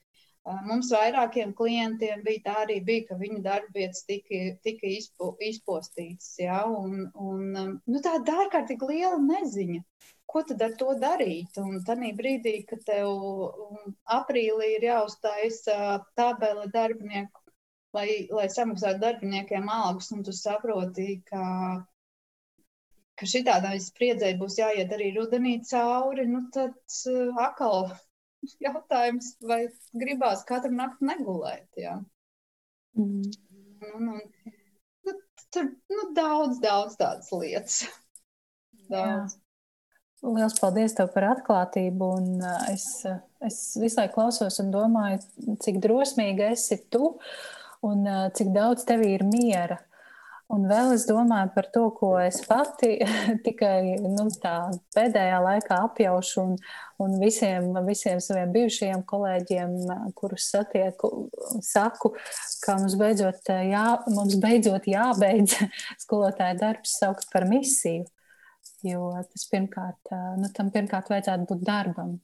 Mums 0.66 0.88
vairākiem 0.95 1.53
klientiem 1.55 2.22
bija 2.24 2.43
tā 2.47 2.55
arī, 2.62 2.78
bija, 2.84 3.05
ka 3.11 3.18
viņu 3.20 3.43
darbvietas 3.45 4.07
tika, 4.09 4.38
tika 4.64 4.88
izpo, 4.88 5.34
izpostītas. 5.45 6.32
Ja? 6.41 6.62
Un, 6.64 7.11
un, 7.14 7.45
nu, 7.84 8.01
tā 8.01 8.16
ir 8.18 8.32
ārkārtīgi 8.47 8.88
liela 8.88 9.20
neziņa. 9.26 9.82
Ko 10.30 10.45
tad 10.47 10.62
ar 10.62 10.76
to 10.80 10.95
darīt? 11.03 11.59
Un 11.61 11.80
tādā 11.86 12.11
brīdī, 12.16 12.55
kad 12.70 12.82
tev 12.86 13.11
aprīlī 14.16 14.76
ir 14.76 14.86
jāuztais 14.86 15.64
tabela 16.16 16.68
darbinieku, 16.72 17.41
lai, 17.97 18.09
lai 18.30 18.47
samaksātu 18.55 19.03
darbiniekiem 19.03 19.68
algas, 19.74 20.12
un 20.14 20.22
tu 20.26 20.34
saproti, 20.36 21.18
ka 21.26 21.43
ka 23.21 23.29
šī 23.29 23.43
tādā 23.47 23.75
spriedzē 23.83 24.33
būs 24.41 24.57
jāiet 24.61 24.93
arī 24.97 25.11
rudenī 25.16 25.59
cauri, 25.68 26.25
nu 26.31 26.47
tad 26.55 26.77
uh, 27.11 27.43
atkal 27.45 27.91
jautājums, 28.66 29.35
vai 29.45 29.66
gribās 30.01 30.47
katru 30.49 30.73
nakti 30.77 31.09
negulēt. 31.11 31.68
Jā. 31.81 31.99
Mm. 32.99 33.29
Un, 33.91 34.09
un, 34.16 34.25
nu, 35.07 35.14
tur 35.53 35.68
nu, 35.68 36.09
daudz, 36.16 36.59
daudz 36.64 36.97
tādas 37.01 37.31
lietas. 37.33 37.85
Daudz. 38.91 39.37
Jā. 39.37 39.47
Lielas 40.21 40.59
paldies 40.61 40.93
tev 40.93 41.09
par 41.14 41.31
atklātību. 41.31 42.09
Un 42.21 42.43
es, 42.68 42.85
es 43.47 43.61
visu 43.81 43.97
laiku 43.97 44.18
klausos 44.18 44.61
un 44.61 44.68
domāju, 44.75 45.23
cik 45.64 45.79
drosmīga 45.81 46.51
esi 46.53 46.77
tu 46.93 47.14
un 47.89 48.05
cik 48.37 48.51
daudz 48.53 48.85
tev 48.89 49.07
ir 49.07 49.25
miera 49.25 49.79
Un 50.51 50.65
vēl 50.67 50.95
es 50.97 51.05
domāju 51.07 51.53
par 51.55 51.67
to, 51.71 51.85
ko 51.95 52.11
es 52.19 52.41
pati 52.47 52.97
tikai 53.47 54.01
nu, 54.03 54.27
pēdējā 54.97 55.41
laikā 55.45 55.79
apjaušu 55.87 56.41
un, 56.43 56.57
un 57.03 57.19
visiem, 57.23 57.69
visiem 57.87 58.19
saviem 58.25 58.51
bijušajiem 58.57 59.05
kolēģiem, 59.13 59.77
kurus 60.19 60.49
satieku, 60.51 61.13
saku, 61.63 62.15
ka 62.65 62.79
mums 62.81 62.97
beidzot, 62.99 63.53
jā, 63.71 63.85
mums 64.11 64.39
beidzot 64.43 64.89
jābeidz 64.91 65.55
skolotāja 66.05 66.59
darbs 66.59 66.97
saukt 66.99 67.31
par 67.33 67.47
misiju. 67.51 68.09
Jo 68.83 69.13
tas 69.29 69.45
pirmkārt, 69.53 70.11
nu, 70.41 70.49
tam 70.57 70.71
pirmkārt 70.73 71.11
vajadzētu 71.13 71.47
būt 71.51 71.63
darbam, 71.69 72.15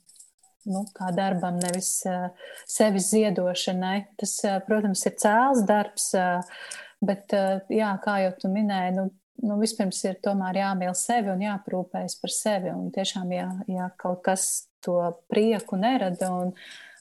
nu, 0.66 0.82
kā 0.96 1.10
darbam, 1.14 1.58
nevis 1.62 1.90
uh, 2.08 2.30
sevis 2.68 3.10
ziedošanai. 3.12 3.98
Tas, 4.20 4.38
uh, 4.46 4.58
protams, 4.66 5.04
ir 5.08 5.14
cēls 5.20 5.62
darbs, 5.68 6.08
uh, 6.16 6.64
Bet, 7.04 7.32
eh, 7.36 7.60
jā, 7.76 7.92
kā 8.02 8.18
jau 8.24 8.32
tu 8.40 8.50
minēji, 8.52 8.94
nu, 8.96 9.10
nu, 9.44 9.58
vispirms 9.60 9.98
ir 10.08 10.16
tomēr 10.24 10.62
jāmīl 10.62 10.94
sevi 10.96 11.32
un 11.34 11.44
jāprūpējas 11.44 12.16
par 12.22 12.32
sevi. 12.32 12.72
Un 12.72 12.88
tiešām, 12.94 13.32
ja, 13.36 13.50
ja 13.68 13.90
kaut 14.00 14.22
kas 14.24 14.68
to 14.84 14.98
prieku 15.30 15.76
nerada 15.80 16.30
un 16.32 16.54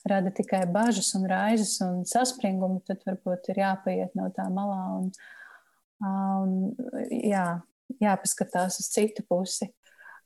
rada 0.06 0.34
tikai 0.36 0.66
bažas 0.70 1.14
un 1.18 1.26
raizes 1.30 1.80
un 1.82 2.04
saspringumu, 2.06 2.82
tad 2.86 3.02
varbūt 3.08 3.50
ir 3.54 3.64
jāpaiet 3.64 4.14
no 4.18 4.28
tā 4.36 4.46
malā 4.54 4.82
un, 5.00 5.10
un 6.06 6.54
jā, 7.10 7.48
jāpaskatās 8.04 8.82
uz 8.84 8.92
citu 8.92 9.26
pusi. 9.30 9.72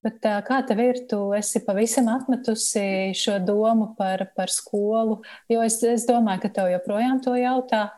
Bet 0.03 0.24
kā 0.47 0.61
tev 0.63 0.80
ir? 0.80 1.01
Tu 1.11 1.17
esi 1.36 1.59
pavisam 1.65 2.07
atmetusi 2.11 3.11
šo 3.20 3.36
domu 3.43 3.91
par, 3.97 4.30
par 4.36 4.51
skolu, 4.51 5.20
jo 5.51 5.63
es, 5.65 5.82
es 5.84 6.05
domāju, 6.07 6.45
ka 6.45 6.53
tev 6.55 6.70
joprojām 6.72 7.20
to 7.24 7.36
jautā. 7.36 7.89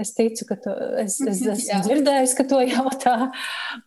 Es 0.00 0.14
ticu, 0.16 0.46
ka 0.48 0.56
tu, 0.64 0.72
es, 1.02 1.18
es 1.20 1.40
esmu 1.54 1.80
dzirdējusi, 1.84 2.36
ka 2.38 2.46
to 2.48 2.60
jautā. 2.64 3.14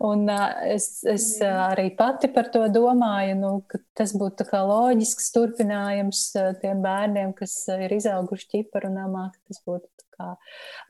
Un 0.06 0.28
es, 0.70 0.88
es 1.10 1.28
arī 1.48 1.88
pati 1.98 2.30
par 2.34 2.52
to 2.54 2.66
domāju, 2.74 3.38
nu, 3.40 3.54
ka 3.70 3.82
tas 3.98 4.14
būtu 4.18 4.46
loģisks 4.54 5.32
turpinājums 5.34 6.26
tiem 6.62 6.84
bērniem, 6.86 7.34
kas 7.38 7.56
ir 7.74 7.96
izauguši 7.98 8.50
ķiparu 8.56 8.94
namā, 8.94 9.32
tas 9.48 9.64
būtu 9.66 9.90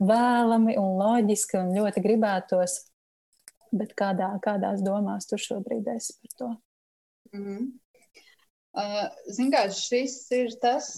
vēlami 0.04 0.76
un 0.80 0.98
loģiski 1.00 1.60
un 1.62 1.72
ļoti 1.78 2.04
gribētos. 2.04 2.82
Bet 3.74 3.96
kādā, 3.98 4.28
kādās 4.42 4.84
domās 4.86 5.26
tu 5.26 5.38
šobrīd 5.40 5.88
esi 5.96 6.14
par 6.20 6.36
to? 6.38 6.50
Mm 7.34 7.46
-hmm. 7.46 7.64
Ziniet, 9.30 9.76
šis 9.78 10.16
ir 10.34 10.54
tas, 10.62 10.88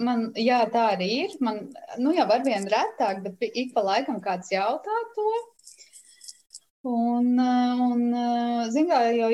man, 0.00 0.30
jā, 0.40 0.62
tā 0.72 0.84
arī 0.94 1.08
ir. 1.26 1.34
Man, 1.44 1.66
nu, 2.00 2.14
jau 2.16 2.24
ar 2.32 2.44
vien 2.46 2.64
retāk, 2.72 3.20
bet 3.26 3.44
ik 3.48 3.74
pa 3.74 3.84
laikam 3.84 4.22
kāds 4.24 4.52
jautā 4.54 5.00
to. 5.16 5.32
Un, 6.88 7.34
un 7.36 8.04
ziniet, 8.72 9.18
jau 9.18 9.28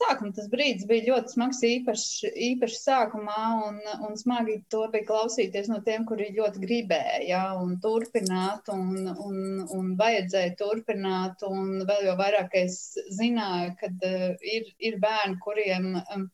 sākuma 0.00 0.32
tas 0.36 0.48
brīdis 0.50 0.86
bija 0.88 1.06
ļoti 1.10 1.34
smags, 1.34 1.60
īpaši, 1.66 2.30
īpaši 2.48 2.78
sākumā, 2.80 3.40
un, 3.66 3.78
un 4.06 4.16
smagi 4.16 4.56
to 4.72 4.86
bija 4.92 5.06
klausīties 5.10 5.68
no 5.72 5.80
tiem, 5.86 6.06
kuri 6.08 6.30
ļoti 6.36 6.62
gribēja 6.64 7.20
ja, 7.28 7.42
un 7.60 7.76
turpināt, 7.84 8.70
un, 8.72 9.10
un, 9.12 9.38
un 9.76 9.94
vajadzēja 10.00 10.56
turpināt, 10.60 11.44
un 11.48 11.84
vēl 11.88 12.08
jau 12.08 12.16
vairāk 12.20 12.56
es 12.62 12.80
zināju, 13.18 13.76
ka 13.80 13.92
uh, 13.92 14.28
ir, 14.56 14.70
ir 14.90 15.00
bērni, 15.02 15.40
kuriem. 15.44 15.92
Um, 16.14 16.28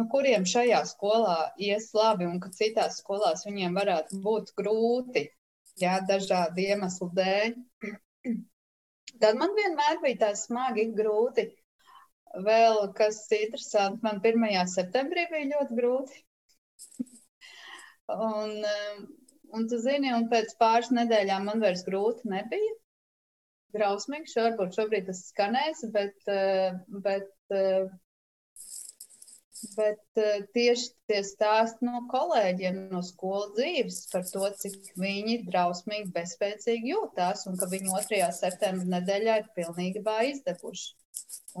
nu, 0.00 0.06
kuriem 0.12 0.46
šajā 0.48 0.82
skolā 0.88 1.36
ies 1.68 1.90
labi 1.96 2.28
un 2.28 2.40
ka 2.42 2.50
citās 2.56 3.00
skolās 3.02 3.46
viņiem 3.48 3.76
varētu 3.78 4.20
būt 4.24 4.52
grūti, 4.58 5.26
jā, 5.82 5.98
dažādu 6.08 6.64
iemeslu 6.64 7.10
dēļ. 7.18 7.56
Tad 9.22 9.38
man 9.38 9.56
vienmēr 9.58 10.00
bija 10.02 10.20
tā 10.26 10.30
smagi, 10.38 10.88
grūti. 10.98 11.48
Vēl 12.46 12.86
kas 12.96 13.26
interesanti, 13.36 14.00
man 14.06 14.22
1. 14.24 14.46
septembrī 14.72 15.26
bija 15.30 15.50
ļoti 15.50 15.76
grūti. 15.80 16.22
un, 18.32 18.54
um, 18.72 19.02
un 19.58 19.66
tu 19.68 19.80
zini, 19.82 20.14
un 20.16 20.30
pēc 20.32 20.56
pāris 20.60 20.88
nedēļām 20.96 21.50
man 21.50 21.60
vairs 21.60 21.84
grūti 21.88 22.32
nebija. 22.32 22.78
Drausmīgi, 23.76 24.32
varbūt 24.36 24.76
šobrīd 24.76 25.06
tas 25.08 25.20
skanēs, 25.30 25.84
bet, 25.92 26.16
uh, 26.28 26.80
bet 27.04 27.30
uh, 27.56 27.92
Bet 29.76 30.18
uh, 30.18 30.40
tieši 30.56 30.88
tie 31.08 31.20
stāsti 31.26 31.86
no 31.86 32.02
kolēģiem 32.10 32.80
no 32.92 33.02
skolu 33.06 33.52
dzīves 33.56 34.00
par 34.12 34.24
to, 34.30 34.48
cik 34.62 34.90
viņi 34.98 35.36
drausmīgi, 35.46 36.10
bezspēcīgi 36.16 36.90
jūtās 36.92 37.46
un 37.50 37.60
ka 37.60 37.68
viņi 37.70 37.92
2. 37.92 38.18
septembra 38.38 38.88
nedēļā 38.96 39.38
ir 39.42 39.52
pilnībā 39.58 40.16
izdeguši. 40.32 40.90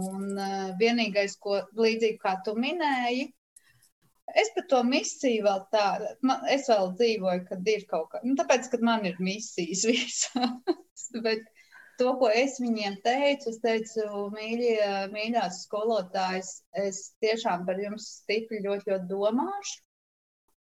Un 0.02 0.34
uh, 0.34 0.72
vienīgais, 0.80 1.38
ko 1.44 1.60
līdzīgi 1.78 2.18
kā 2.22 2.34
tu 2.46 2.56
minēji, 2.58 3.28
es 4.42 4.52
par 4.56 4.66
to 4.72 4.82
misiju 4.88 5.46
vēl 5.46 5.64
tādu, 5.74 6.12
es 6.50 6.68
vēl 6.72 6.92
dzīvoju, 6.98 7.46
kad 7.50 7.72
ir 7.74 7.86
kaut 7.90 8.10
kā, 8.12 8.22
nu, 8.26 8.34
tāpēc, 8.38 8.70
ka 8.72 8.80
man 8.82 9.06
ir 9.08 9.20
misijas 9.22 9.84
visas. 9.90 10.26
bet 11.22 11.44
to, 12.02 12.10
ko 12.18 12.28
es 12.34 12.58
viņiem 12.62 12.98
teicu, 13.04 13.52
es 13.52 13.60
teicu, 13.62 14.26
mīļie, 14.34 14.82
mīļās 15.12 15.62
skolotājas, 15.68 16.50
es 16.82 17.12
tiešām 17.22 17.66
par 17.68 17.78
jums 17.78 18.08
stipri 18.18 18.62
ļoti, 18.64 18.90
ļoti 18.90 19.10
domāšu. 19.10 19.80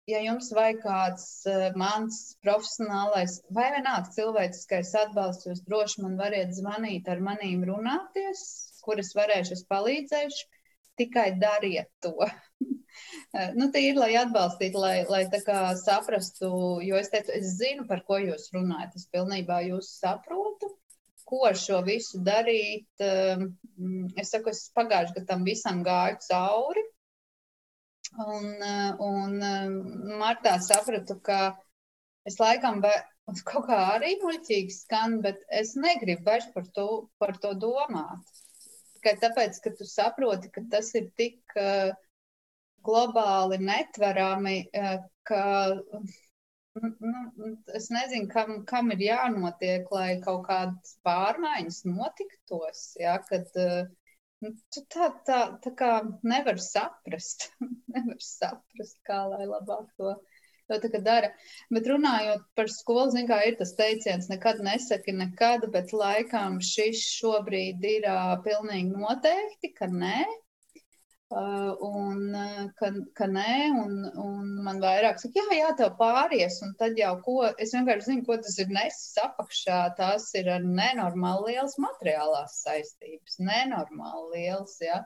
Ja 0.07 0.21
jums 0.23 0.53
vajag 0.55 0.77
kāds 0.85 1.25
uh, 1.51 1.65
mans 1.75 2.37
profesionālais 2.45 3.41
vai 3.51 3.65
vienāds 3.73 4.13
cilvēciskais 4.15 4.93
atbalsts, 5.01 5.49
jūs 5.49 5.65
droši 5.65 6.05
man 6.05 6.15
variet 6.21 6.53
zvanīt, 6.55 7.09
ar 7.11 7.19
manīm 7.25 7.65
runāties, 7.67 8.45
kuras 8.87 9.11
varēšu, 9.17 9.57
es 9.57 9.65
palīdzēšu. 9.67 10.47
Tikai 10.97 11.29
dariet 11.41 11.91
to. 12.01 12.15
Nu, 13.53 13.67
tā 13.69 13.83
ir, 13.83 13.93
lai 13.99 14.15
atbalstītu, 14.17 14.79
lai, 14.81 15.03
lai 15.11 15.19
tā 15.29 15.37
kā 15.45 15.59
saprastu, 15.77 16.47
jo 16.81 16.97
es 16.97 17.11
teicu, 17.13 17.29
es 17.37 17.51
zinu, 17.59 17.83
par 17.85 17.99
ko 18.07 18.17
jūs 18.17 18.47
runājat. 18.55 18.95
Es 18.97 19.05
pilnībā 19.13 19.59
jūs 19.67 19.91
saprotu 19.99 20.71
ko 21.27 21.51
šo 21.61 21.81
visu 21.87 22.21
darīt. 22.25 22.87
Ehm, 23.03 23.49
es 24.17 24.31
saku, 24.33 24.53
es 24.53 24.67
pagājuši 24.77 25.17
gadu 25.17 25.29
tam 25.31 25.45
visam 25.47 25.83
gāju 25.85 26.21
cauri. 26.29 26.83
Un, 28.23 28.47
eh, 28.63 28.91
un 29.03 29.37
ehm, 29.51 29.77
martā 30.21 30.57
sapratu, 30.63 31.19
ka 31.29 31.41
es 32.25 32.39
laikam 32.39 32.81
kaut 33.51 33.67
kā 33.67 33.79
arī 33.97 34.15
muļķīgi 34.23 34.75
skan, 34.79 35.19
bet 35.25 35.43
es 35.61 35.75
negribu 35.75 36.27
vairs 36.29 36.47
par 36.55 36.67
to, 36.77 36.89
par 37.19 37.35
to 37.43 37.53
domāt. 37.59 38.35
Tikai 38.97 39.17
tāpēc, 39.21 39.59
ka 39.63 39.73
tu 39.77 39.87
saproti, 39.87 40.51
ka 40.53 40.63
tas 40.71 40.93
ir 40.97 41.11
tik 41.19 41.57
uh, 41.59 41.91
globāli 42.87 43.59
netverami, 43.61 44.55
uh, 44.73 44.95
ka 45.27 45.43
Nu, 46.81 47.57
es 47.77 47.89
nezinu, 47.93 48.27
kam, 48.31 48.63
kam 48.69 48.91
ir 48.93 49.03
jānotiek, 49.05 49.87
lai 49.93 50.17
kaut 50.23 50.45
kādas 50.47 50.97
pārmaiņas 51.07 51.83
notiktos. 51.89 52.81
Ja, 53.01 53.17
kad, 53.29 53.49
nu, 54.43 54.51
tā, 54.93 55.11
tā, 55.27 55.39
tā 55.63 55.73
kā 55.79 55.91
nevar 56.27 56.61
saprast, 56.63 57.49
nevar 57.95 58.19
saprast, 58.23 58.99
kā 59.07 59.23
lai 59.31 59.47
labāk 59.49 59.87
to, 59.97 60.15
to 60.69 61.01
dara. 61.03 61.31
Bet 61.73 61.89
runājot 61.89 62.43
par 62.59 62.71
skolu, 62.73 63.11
zin, 63.15 63.29
ir 63.49 63.57
tas 63.61 63.73
teiciens, 63.79 64.29
nekad 64.31 64.61
nesaki 64.65 65.15
nekad, 65.15 65.69
bet 65.73 65.95
laikam 65.95 66.59
šis 66.73 67.05
šobrīd 67.19 67.85
ir 67.95 68.09
uh, 68.11 68.35
pilnīgi 68.45 68.91
noteikti, 68.93 69.73
ka 69.77 69.89
nē. 69.93 70.19
Uh, 71.29 71.75
un 71.83 72.35
uh, 72.39 72.67
ka, 72.79 72.87
ka 73.19 73.25
nē, 73.27 73.55
un, 73.75 73.95
un 74.23 74.51
man 74.63 74.77
vairāk 74.79 75.17
saka, 75.19 75.41
jā, 75.41 75.57
jā, 75.57 75.73
tev 75.75 75.97
pāries, 75.99 76.61
un 76.63 76.71
tad 76.79 76.95
jau 76.95 77.17
ko, 77.25 77.33
es 77.59 77.73
vienkārši 77.75 78.05
zinu, 78.05 78.23
ko 78.29 78.37
tas 78.45 78.55
ir 78.63 78.71
nesis 78.71 79.19
apakšā, 79.25 79.79
tās 79.97 80.29
ir 80.39 80.47
ar 80.53 80.63
nenormāli 80.63 81.57
liels 81.57 81.75
materiālās 81.83 82.55
saistības, 82.61 83.35
nenormāli 83.43 84.37
liels, 84.37 84.77
jā. 84.87 85.01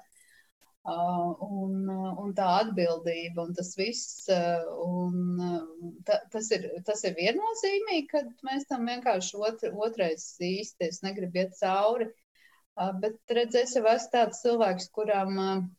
Uh, 0.85 1.41
un, 1.63 1.89
un 1.89 2.37
tā 2.37 2.51
atbildība, 2.59 3.47
un 3.47 3.57
tas 3.57 3.73
viss, 3.81 4.29
uh, 4.29 4.69
un 4.85 5.97
ta, 6.05 6.21
tas, 6.29 6.53
ir, 6.53 6.69
tas 6.85 7.01
ir 7.09 7.17
viennozīmīgi, 7.17 8.07
ka 8.13 8.25
mēs 8.45 8.69
tam 8.69 8.85
vienkārši 8.93 9.41
otr, 9.41 9.73
otrais 9.89 10.29
īsti, 10.37 10.93
es 10.93 11.01
negribu 11.01 11.41
iet 11.41 11.57
cauri, 11.57 12.11
uh, 12.77 12.93
bet 13.01 13.37
redzēs, 13.41 13.79
jau 13.81 13.87
esmu 13.89 14.17
tāds 14.19 14.45
cilvēks, 14.45 14.93
kuram 14.93 15.37
uh, 15.49 15.69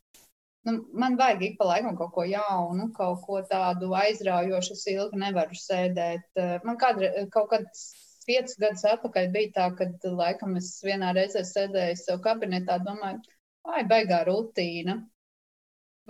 nu, 0.69 0.73
man 0.93 1.17
vajag 1.19 1.43
ik 1.43 1.59
pa 1.59 1.67
laikam 1.71 1.97
kaut 1.99 2.13
ko 2.15 2.25
jaunu, 2.29 2.89
kaut 2.97 3.23
ko 3.27 3.41
tādu 3.51 3.93
aizraujošu. 3.99 4.77
Es 4.79 4.87
ilgi 4.95 5.21
nevaru 5.23 5.59
sēdēt. 5.59 6.27
Eh, 6.39 6.59
man 6.67 6.79
kādre, 6.81 7.13
kaut 7.35 7.51
kāds 7.53 7.87
piecus 8.27 8.59
gadus 8.63 8.85
atpakaļ 8.87 9.31
bija 9.35 9.55
tā, 9.57 9.71
kad 9.79 10.05
laikam 10.21 10.57
es 10.61 10.75
vienā 10.87 11.13
reizē 11.17 11.43
sēdēju 11.47 11.99
sev 11.99 12.21
kabinetā, 12.27 12.79
domāju, 12.87 13.23
ai, 13.67 13.83
baigā 13.89 14.23
rutīna. 14.29 15.01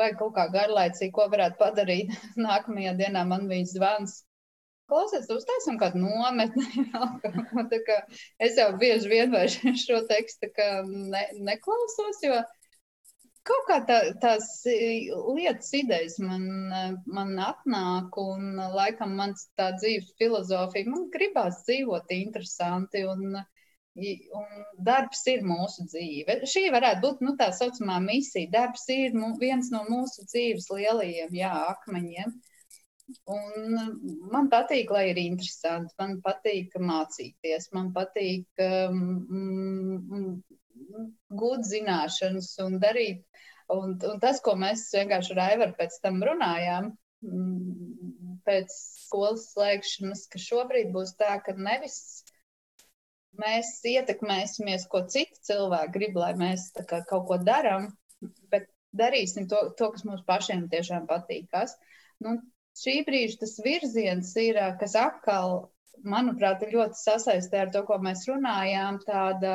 Vai 0.00 0.12
kaut 0.16 0.34
kā 0.36 0.46
garlaicīgi, 0.52 1.12
ko 1.12 1.28
varētu 1.32 1.58
padarīt. 1.60 2.12
Nākamajā 2.48 2.94
dienā 3.00 3.24
man 3.28 3.48
bija 3.48 3.68
zvans. 3.72 4.22
klausies, 4.92 5.28
uztaisim 5.32 5.78
kādu 5.80 6.00
nometni. 6.02 6.66
kā, 7.88 7.98
es 8.38 8.58
jau 8.60 8.72
bieži 8.80 9.08
vien 9.08 9.36
šo 9.84 10.02
tekstu 10.08 10.50
ne, 10.88 11.22
neklausos, 11.48 12.20
jo 12.24 12.40
kaut 13.48 13.64
kā 13.68 13.78
tā, 13.88 13.98
tās 14.22 14.50
lietas, 14.66 15.70
idejas 15.78 16.18
man, 16.22 16.44
man 17.06 17.32
atnāk, 17.42 18.18
un 18.22 18.60
laikam 18.76 19.16
mans 19.18 19.48
tā 19.58 19.72
dzīves 19.78 20.12
filozofija, 20.20 20.90
man 20.90 21.08
gribās 21.14 21.64
dzīvot 21.66 22.14
interesanti. 22.18 23.06
Un, 23.08 23.42
Un 23.92 24.62
darbs 24.86 25.20
ir 25.28 25.42
mūsu 25.44 25.84
dzīve. 25.84 26.38
Šī 26.48 26.62
varētu 26.72 27.02
būt 27.02 27.18
nu, 27.26 27.34
tā 27.36 27.50
saucamā 27.52 27.98
misija. 28.00 28.48
Darbs 28.54 28.86
ir 28.88 29.12
viens 29.42 29.68
no 29.74 29.82
mūsu 29.84 30.24
dzīves 30.30 30.70
lielajiem 30.72 31.36
jā, 31.36 31.50
akmeņiem. 31.74 32.32
Un 33.28 33.76
man 34.32 34.48
patīk, 34.48 34.94
lai 34.96 35.10
ir 35.10 35.20
interesanti, 35.20 35.92
man 36.00 36.22
patīk 36.24 36.72
mācīties, 36.80 37.68
man 37.76 37.92
patīk 37.92 38.64
um, 38.64 40.40
gūt 41.42 41.68
zināšanas 41.68 42.50
un 42.64 42.78
darīt. 42.82 43.22
Un, 43.72 43.94
un 43.96 44.20
tas, 44.20 44.40
ko 44.44 44.54
mēs 44.58 44.88
vienkārši 44.92 45.32
ar 45.36 45.40
Aivaru 45.46 45.76
pēc 45.78 45.96
tam 46.02 46.20
runājām, 46.26 46.90
pēc 48.46 48.74
skolas 49.06 49.46
slēgšanas, 49.52 50.26
ka 50.32 50.40
šobrīd 50.42 50.92
būs 50.94 51.14
tā, 51.20 51.36
ka 51.46 51.54
nevis 51.56 51.98
mēs 53.40 53.74
ietekmēsimies, 53.88 54.88
ko 54.92 55.04
citi 55.08 55.40
cilvēki 55.48 55.94
grib, 55.96 56.18
lai 56.20 56.32
mēs 56.38 56.68
kā, 56.88 57.00
kaut 57.08 57.28
ko 57.30 57.38
darām, 57.40 57.88
bet 58.52 58.68
darīsim 58.96 59.48
to, 59.48 59.70
to, 59.78 59.92
kas 59.94 60.04
mums 60.08 60.24
pašiem 60.26 60.66
tiešām 60.72 61.06
patīkās. 61.08 61.76
Nu, 62.24 62.36
šī 62.78 62.98
brīža 63.06 63.40
tas 63.44 63.56
virziens 63.64 64.34
ir, 64.42 64.60
kas 64.80 64.96
atkal, 64.98 65.71
manuprāt, 66.14 66.62
ir 66.64 66.74
ļoti 66.76 66.98
sasaistē 66.98 67.64
ar 67.64 67.72
to, 67.74 67.82
ko 67.88 67.98
mēs 68.02 68.24
runājām, 68.28 69.00
tāda 69.06 69.54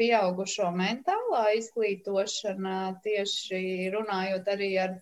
pieaugušo 0.00 0.70
mentālā 0.74 1.44
izglītošana, 1.60 2.78
tieši 3.06 3.90
runājot 3.94 4.50
arī 4.54 4.70
ar 4.86 4.96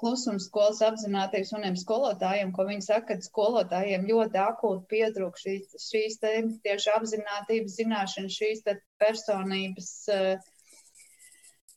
klusums 0.00 0.48
skolas 0.50 0.82
apzinātības 0.84 1.54
uniem 1.56 1.76
skolotājiem, 1.80 2.50
ko 2.56 2.66
viņi 2.68 2.84
saka, 2.84 3.16
ka 3.16 3.28
skolotājiem 3.28 4.04
ļoti 4.10 4.40
akūti 4.42 4.84
pietrūk 4.92 5.38
šīs, 5.40 5.76
šīs 5.86 6.18
te, 6.20 6.32
tieši 6.66 6.92
apzinātības 6.96 7.78
zināšanas, 7.80 8.36
šīs 8.36 8.66
personības 9.00 9.92
uh, 10.12 10.52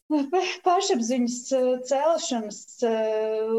Pašapziņas 0.09 1.33
eh, 1.53 1.65
celšanas, 1.85 2.59
eh, 2.87 3.49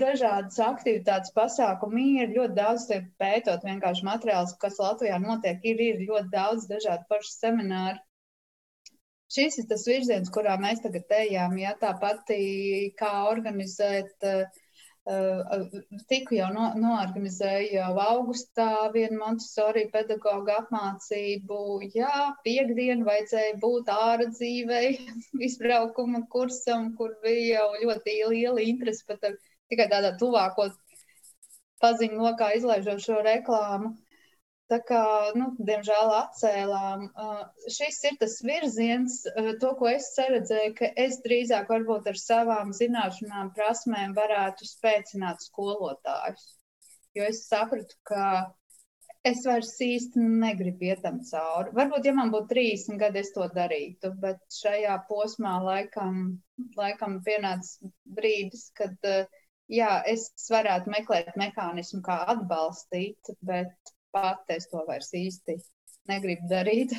dažādas 0.00 0.58
aktivitātes, 0.64 1.30
pasākumi 1.36 2.06
ir 2.24 2.32
ļoti 2.38 2.56
daudz 2.56 2.86
pētot 3.22 3.62
vienkārši 3.68 4.08
materiālus, 4.08 4.56
kas 4.64 4.80
Latvijā 4.82 5.20
notiek. 5.22 5.60
Ir, 5.62 5.84
ir 5.90 6.02
ļoti 6.08 6.32
daudz 6.32 6.66
dažādu 6.72 7.06
pašu 7.12 7.30
semināru. 7.36 8.02
Šis 9.32 9.60
ir 9.62 9.68
tas 9.70 9.86
virziens, 9.88 10.32
kurā 10.32 10.58
mēs 10.60 10.82
tagad 10.84 11.14
ejam. 11.20 11.54
Ja, 11.60 11.76
tāpat 11.80 12.34
kā 12.98 13.12
organizēt 13.30 14.26
uh, 14.28 14.60
Tiku 16.10 16.36
jau 16.36 16.48
no, 16.54 16.68
noorganizēju 16.78 17.72
jau 17.74 17.94
augustā 18.04 18.66
vienu 18.94 19.18
Montesori 19.18 19.88
pedagoģu 19.90 20.52
apmācību. 20.56 21.58
Jā, 21.96 22.28
piekdienu 22.44 23.08
vajadzēja 23.08 23.56
būt 23.64 23.90
ārā 23.90 24.28
dzīvei, 24.30 24.92
izbraukuma 25.48 26.22
kursam, 26.30 26.92
kur 27.00 27.16
bija 27.26 27.64
jau 27.64 27.82
ļoti 27.82 28.16
liela 28.30 28.62
interese 28.62 29.02
pat 29.08 29.26
tikai 29.72 29.88
tādā 29.90 30.14
tuvāko 30.22 30.70
paziņu 31.82 32.22
lokā 32.22 32.52
izlaižot 32.60 33.02
šo 33.02 33.18
reklāmu. 33.26 33.96
Tā 34.72 34.78
kā, 34.88 35.02
nu, 35.36 35.50
diemžēl 35.68 36.10
atcēlām. 36.16 37.02
Uh, 37.12 37.40
šis 37.68 37.98
ir 38.08 38.14
tas 38.22 38.38
virziens, 38.46 39.18
uh, 39.28 39.50
to, 39.60 39.74
ko 39.76 39.90
es 39.90 40.06
redzēju, 40.16 40.72
ka 40.78 40.88
es 41.04 41.18
drīzāk 41.26 41.68
varbūt 41.68 42.08
ar 42.08 42.20
savām 42.20 42.72
zināšanām, 42.78 43.52
prasmēm 43.58 44.14
varētu 44.16 44.68
spēcināt 44.70 45.44
skolotājus. 45.44 46.46
Jo 47.18 47.28
es 47.28 47.42
sapratu, 47.50 47.98
ka 48.08 48.24
es 49.28 49.44
vairs 49.44 49.74
īsti 49.84 50.22
negribu 50.22 50.88
iet 50.88 51.02
tam 51.04 51.20
cauri. 51.28 51.74
Varbūt, 51.76 52.08
ja 52.08 52.16
man 52.16 52.32
būtu 52.32 52.54
30 52.54 52.98
gadi, 53.02 53.20
es 53.20 53.34
to 53.36 53.44
darītu, 53.52 54.14
bet 54.24 54.40
šajā 54.56 54.96
posmā 55.10 55.58
laikam, 55.66 56.22
laikam 56.80 57.20
pienāca 57.26 57.92
brīdis, 58.16 58.70
kad 58.78 58.96
uh, 59.04 59.28
jā, 59.68 59.96
es 60.08 60.30
varētu 60.50 60.96
meklēt 60.96 61.36
mehānismu, 61.40 62.00
kā 62.08 62.22
atbalstīt, 62.32 63.36
bet 63.44 63.91
pati 64.12 64.58
es 64.58 64.68
to 64.70 64.82
vairs 64.88 65.12
īsti 65.16 65.56
negribu 66.10 66.48
darīt. 66.50 66.94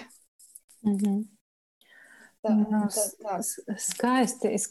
Mm 0.83 0.97
-hmm. 0.97 1.19
tā, 2.43 2.55
no, 2.55 2.65
nu, 2.69 2.81
tā, 2.87 3.05
tā. 3.23 3.77
Skaisti. 3.79 4.53
Es, 4.53 4.69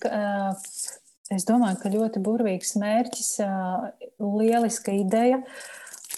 es 1.31 1.47
domāju, 1.49 1.81
ka 1.83 1.89
ļoti 1.89 2.21
burvīgs 2.21 2.77
mērķis, 2.77 3.31
lieliska 4.19 4.93
ideja, 4.93 5.43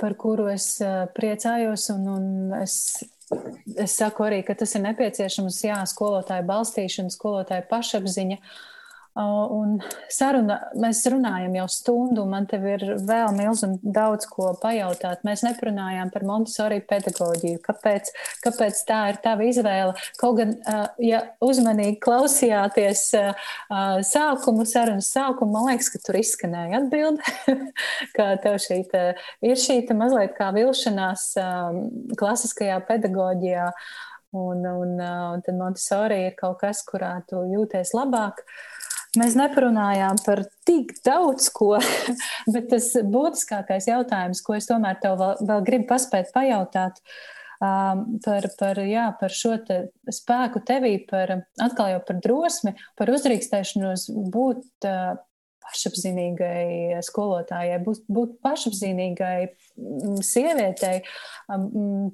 par 0.00 0.14
kuru 0.14 0.48
es 0.48 0.78
priecājos. 1.14 1.90
Un, 1.94 2.08
un 2.08 2.54
es, 2.62 3.04
es 3.76 3.96
saku 3.96 4.24
arī, 4.24 4.42
ka 4.44 4.54
tas 4.54 4.74
ir 4.74 4.82
nepieciešams, 4.82 5.64
jā, 5.64 5.80
skolotāju 5.86 6.46
balstīšana, 6.46 7.10
skolotāju 7.10 7.68
pašapziņa. 7.70 8.38
Uh, 8.38 8.73
Un 9.14 9.76
saruna, 10.10 10.56
mēs 10.82 11.04
runājam 11.06 11.52
jau 11.54 11.66
stundu, 11.70 12.24
un 12.24 12.32
man 12.32 12.48
te 12.50 12.58
ir 12.58 12.82
vēl 13.06 13.36
milzīgi 13.36 13.92
daudz 13.94 14.26
ko 14.26 14.48
pajautāt. 14.58 15.22
Mēs 15.26 15.44
neprunājām 15.46 16.10
par 16.10 16.24
Montesori 16.26 16.80
pedagoģiju. 16.82 17.60
Kāpēc, 17.62 18.10
kāpēc 18.42 18.80
tā 18.88 18.98
ir 19.12 19.20
tava 19.22 19.46
izvēle? 19.46 19.94
Kaut 20.18 20.40
gan, 20.40 20.56
ja 20.98 21.22
uzmanīgi 21.44 22.00
klausījāties 22.02 23.04
sākumu, 24.10 24.66
sarunas 24.66 25.12
sākumu, 25.14 25.60
man 25.60 25.70
liekas, 25.70 25.92
ka 25.94 26.02
tur 26.02 26.18
izskanēja 26.18 26.82
atbilde, 26.82 27.36
ka 28.18 28.32
tev 28.42 28.58
šī 28.66 28.82
te, 28.90 29.06
ir 29.46 29.62
šī 29.62 29.84
te 29.86 29.94
mazliet 29.94 30.34
kā 30.34 30.50
vilšanās 30.58 31.30
klasiskajā 32.18 32.82
pedagoģijā. 32.90 33.70
Un, 34.34 34.64
un, 34.66 34.96
un 34.98 35.42
tad 35.46 35.54
Montesori 35.54 36.24
ir 36.24 36.32
kaut 36.34 36.58
kas, 36.64 36.80
kurā 36.82 37.20
tu 37.30 37.46
jūties 37.46 37.94
labāk. 37.94 38.42
Uh, 38.42 38.73
Mēs 39.20 39.36
neparunājām 39.38 40.18
par 40.24 40.44
tik 40.66 40.96
daudz 41.06 41.50
ko, 41.54 41.76
bet 42.54 42.70
tas 42.72 42.90
būtiskākais 42.98 43.88
jautājums, 43.90 44.42
ko 44.44 44.56
es 44.58 44.68
tomēr 44.70 44.98
tev 45.02 45.18
vēl, 45.20 45.36
vēl 45.50 45.66
gribu 45.66 45.88
paspēt 45.92 46.32
pajautāt, 46.34 46.98
um, 47.62 48.06
par, 48.24 48.48
par, 48.58 48.80
jā, 48.88 49.10
par 49.20 49.34
šo 49.34 49.58
te 49.66 49.84
spēku 50.12 50.64
tevī, 50.66 50.96
par 51.10 51.36
atkal 51.62 51.94
jau 51.94 52.02
par 52.08 52.18
drosmi, 52.24 52.74
par 52.98 53.12
uzdrīkstēšanos 53.14 54.08
būt 54.34 54.90
uh, 54.90 55.14
pašapziņīgai 55.64 57.00
skolotājai, 57.04 57.78
būt, 57.84 58.02
būt 58.12 58.34
pašapziņīgai 58.44 59.38
sievietei, 60.24 60.98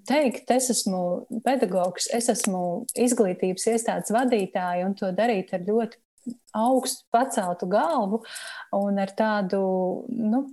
teikt, 0.08 0.52
es 0.54 0.70
esmu 0.76 1.02
pedagogs, 1.46 2.08
es 2.14 2.30
esmu 2.32 2.62
izglītības 2.94 3.66
iestādes 3.74 4.14
vadītāja 4.14 4.86
un 4.86 4.96
to 4.98 5.10
darīt 5.16 5.52
ar 5.56 5.66
ļoti 5.66 6.00
augstu 6.56 7.06
paceltu 7.12 7.68
galvu 7.70 8.22
un 8.76 8.98
ar 9.00 9.12
tādu 9.16 9.60
nu, 10.08 10.44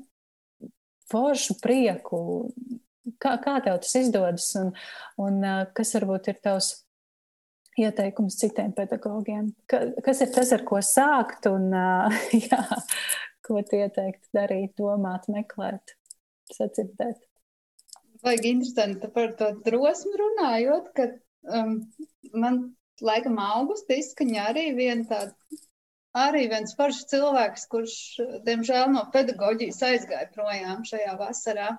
foršu 1.12 1.58
prieku. 1.62 2.20
Kā, 3.24 3.38
kā 3.40 3.56
tev 3.64 3.80
tas 3.84 3.94
izdodas 3.96 4.50
un, 4.60 4.74
un 5.24 5.40
kas 5.76 5.94
varbūt 5.96 6.28
ir 6.34 6.42
tavs 6.44 6.74
ieteikums 7.80 8.36
citiem 8.42 8.74
pedagogiem? 8.76 9.54
Ka, 9.70 9.80
kas 10.04 10.26
ir 10.26 10.34
tas, 10.36 10.52
ar 10.56 10.66
ko 10.68 10.82
sākt 10.84 11.48
un 11.50 11.70
jā, 12.50 12.64
ko 13.48 13.62
tu 13.64 13.80
ieteiktu 13.80 14.28
darīt, 14.36 14.74
domāt, 14.80 15.30
meklēt, 15.32 15.96
sacirdēt? 16.52 17.22
Vajag 18.26 18.48
interesanti 18.50 19.08
par 19.14 19.32
to 19.40 19.54
drosmi 19.64 20.18
runājot, 20.20 20.92
ka 20.98 21.08
um, 21.54 21.78
man 22.34 22.64
laikam 23.06 23.40
augusta 23.42 23.98
izskaņā 23.98 24.46
arī 24.52 24.68
viena 24.78 25.06
tāda, 25.10 25.60
arī 26.18 26.48
viens 26.52 26.76
foršs 26.78 27.10
cilvēks, 27.12 27.68
kurš, 27.72 27.98
diemžēl, 28.48 28.88
no 28.94 29.06
pedagoģijas 29.14 29.84
aizgāja 29.92 30.32
projām 30.34 30.86
šajā 30.88 31.18
vasarā. 31.20 31.76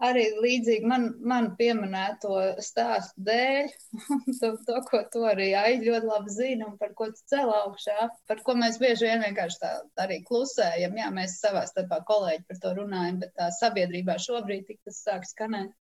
Arī 0.00 0.22
līdzīgi 0.40 0.88
man, 0.88 1.02
man 1.28 1.50
pieminēto 1.58 2.38
stāstu 2.64 3.20
dēļ, 3.26 3.66
to, 4.40 4.54
to, 4.64 4.78
ko 4.86 5.02
tu 5.12 5.26
arī 5.28 5.50
Aigi 5.60 5.90
ļoti 5.90 6.08
labi 6.08 6.32
zini 6.32 6.64
un 6.64 6.78
par 6.80 6.94
ko 6.96 7.10
tu 7.12 7.20
cel 7.28 7.52
augšā, 7.52 8.06
par 8.30 8.40
ko 8.46 8.54
mēs 8.56 8.80
bieži 8.80 9.10
vien 9.10 9.26
vienkārši 9.26 9.60
tā 9.60 9.74
arī 10.06 10.22
klusējam. 10.24 10.96
Jā, 10.96 11.10
mēs 11.12 11.36
savā 11.42 11.66
starpā 11.68 12.00
kolēģi 12.08 12.46
par 12.48 12.62
to 12.64 12.72
runājam, 12.80 13.20
bet 13.26 13.36
tā 13.36 13.50
sabiedrībā 13.58 14.16
šobrīd 14.24 14.64
tik 14.70 14.80
tas 14.88 15.02
sāk 15.04 15.28
skanēt. 15.28 15.76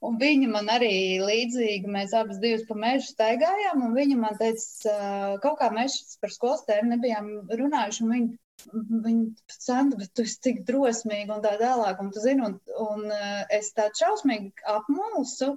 Un 0.00 0.14
viņa 0.20 0.46
man 0.48 0.70
arī 0.72 1.20
līdzīgi, 1.20 1.90
mēs 1.92 2.14
abas 2.16 2.38
divas 2.40 2.62
pa 2.68 2.76
mežu 2.78 3.10
staigājām, 3.10 3.82
un 3.84 3.96
viņa 3.96 4.16
man 4.16 4.38
teica, 4.40 4.94
kaut 5.42 5.58
kā 5.60 5.68
mēs 5.76 5.98
par 6.22 6.32
skolas 6.32 6.64
tēmu 6.68 6.94
nebijām 6.94 7.34
runājuši, 7.50 8.06
un 8.06 8.14
viņa 8.14 8.38
Viņa 8.68 9.54
saka, 9.54 9.96
bet 9.96 10.12
tu 10.14 10.24
esi 10.26 10.38
tik 10.44 10.58
drosmīga 10.68 11.36
un 11.36 11.44
tā 11.44 11.54
tālāk. 11.60 12.00
Un, 12.02 12.10
zini, 12.12 12.44
un, 12.44 12.58
un 12.84 13.14
es 13.56 13.72
tā 13.76 13.88
šausmīgi 13.96 14.66
apmulsu. 14.68 15.54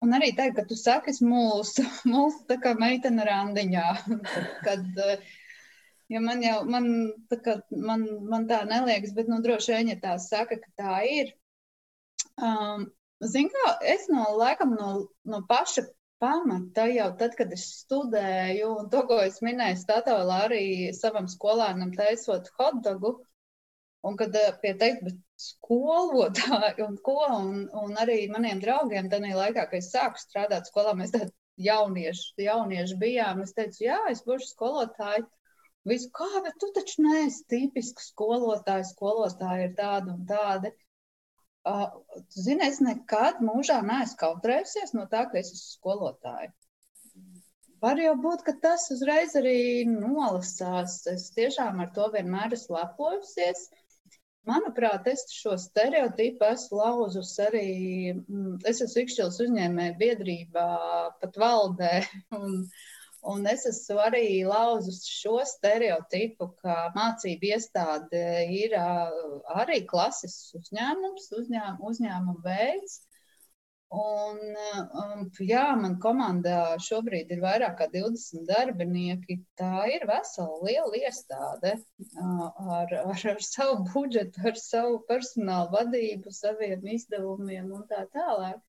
Un 0.00 0.16
arī 0.16 0.30
teikt, 0.36 0.56
ka 0.56 0.64
tu 0.68 0.78
saki, 0.80 1.12
es 1.12 1.20
mulsu, 1.20 1.84
mulsu 2.12 2.46
tā 2.48 2.56
kā 2.62 2.72
meitene 2.78 3.26
randiņā. 3.28 3.84
kad, 4.66 5.02
jo 6.14 6.22
man 6.24 6.46
jau, 6.46 6.62
man 6.72 6.88
tā, 7.32 7.40
kā, 7.44 7.58
man, 7.90 8.06
man 8.32 8.48
tā 8.48 8.62
neliekas, 8.68 9.12
bet 9.16 9.28
nu, 9.28 9.42
droši 9.44 9.76
vien, 9.76 9.92
ja 9.92 10.00
tā 10.00 10.16
saka, 10.24 10.56
ka 10.62 10.72
tā 10.80 11.02
ir. 11.18 11.34
Um, 12.40 12.88
Ziniet, 13.20 13.52
kā 13.52 13.72
es 13.94 14.06
no 14.08 14.26
laikam 14.40 14.76
no, 14.76 14.90
no 15.28 15.42
paša 15.48 15.84
pamata 16.20 16.86
jau 16.88 17.08
tad, 17.20 17.34
kad 17.36 17.52
es 17.56 17.64
studēju, 17.80 18.70
un 18.82 18.88
to, 18.92 19.02
ko 19.08 19.18
es 19.24 19.40
minēju, 19.44 19.80
statūlā 19.80 20.38
arī 20.46 20.64
savam 20.96 21.28
skolēnam 21.32 21.92
taisot 21.96 22.48
hotdogu, 22.58 23.14
un 24.08 24.16
kad 24.20 24.36
eh, 24.36 24.52
pie 24.62 24.72
teikt, 24.80 25.12
skolotāji 25.40 26.84
un 26.84 26.96
ko, 27.04 27.18
un, 27.36 27.66
un 27.82 27.96
arī 28.00 28.22
maniem 28.32 28.60
draugiem 28.60 29.08
tajā 29.12 29.36
laikā, 29.36 29.66
kad 29.70 29.78
es 29.80 29.92
sāku 29.92 30.20
strādāt 30.20 30.68
skolā, 30.68 30.92
mēs 30.96 31.12
tādi 31.16 31.32
jaunieši, 31.60 32.34
jaunieši 32.44 32.98
bijām, 33.00 33.40
es 33.44 33.56
teicu, 33.56 33.84
jā, 33.86 33.98
es 34.12 34.24
būšu 34.26 34.52
skolotāji. 34.54 35.24
Visu, 35.88 36.10
kā, 36.16 36.28
bet 36.44 36.56
tu 36.60 36.68
taču 36.76 37.04
neesi 37.06 37.44
tipisks 37.48 38.10
skolotājs, 38.12 38.92
skolotāji 38.94 39.70
ir 39.70 39.76
tādi 39.78 40.12
un 40.12 40.24
tādi. 40.28 40.72
Uh, 41.68 41.90
zini, 42.32 42.64
es 42.66 42.78
nekad 42.80 43.42
mūžā 43.44 43.80
neesmu 43.84 44.16
kautrējusies 44.22 44.94
no 44.96 45.04
tā, 45.10 45.26
ka 45.28 45.40
es 45.40 45.50
esmu 45.52 45.74
skolotāja. 45.74 46.52
Var 47.84 48.00
jau 48.00 48.14
būt, 48.20 48.44
ka 48.46 48.54
tas 48.62 48.86
uzreiz 48.92 49.34
arī 49.40 49.84
nolasās. 49.88 51.00
Es 51.08 51.28
tiešām 51.36 51.80
ar 51.84 51.92
to 51.96 52.08
vienmēr 52.14 52.56
esmu 52.56 52.76
lepojusies. 52.78 53.68
Manuprāt, 54.48 55.08
es 55.12 55.26
šo 55.32 55.56
stereotipu 55.60 56.48
esmu 56.48 56.80
lauzus 56.80 57.34
arī. 57.44 57.68
Mm, 58.16 58.56
es 58.68 58.80
esmu 58.84 59.04
ikšķils 59.04 59.40
uzņēmēju 59.44 59.98
biedrībā, 60.00 60.68
pat 61.20 61.40
valdē. 61.44 61.92
Un, 62.40 62.56
uh, 62.64 62.99
Un 63.28 63.44
es 63.46 63.66
esmu 63.68 63.98
arī 64.00 64.24
lauzus 64.48 65.02
šo 65.04 65.42
stereotipu, 65.44 66.46
ka 66.62 66.76
mācību 66.94 67.50
iestāde 67.52 68.22
ir 68.56 68.76
arī 68.80 69.82
klases 69.90 70.36
uzņēmums, 70.56 71.26
uzņēm, 71.40 71.82
uzņēmuma 71.90 72.40
veids. 72.46 73.00
Un, 73.90 74.38
um, 75.02 75.22
jā, 75.42 75.64
man 75.76 75.96
komandā 76.02 76.78
šobrīd 76.78 77.32
ir 77.34 77.40
vairāk 77.42 77.74
kā 77.80 77.88
20 77.90 78.46
darbinieki. 78.46 79.40
Tā 79.58 79.82
ir 79.90 80.06
vesela 80.06 80.60
liela 80.68 81.00
iestāde 81.00 81.74
ar, 82.22 82.94
ar, 82.94 83.26
ar 83.34 83.42
savu 83.42 83.82
budžetu, 83.90 84.46
ar 84.46 84.60
savu 84.62 85.00
personālu 85.10 85.74
vadību, 85.74 86.32
saviem 86.32 86.86
izdevumiem 86.94 87.68
un 87.74 87.84
tā 87.90 88.06
tālāk. 88.14 88.62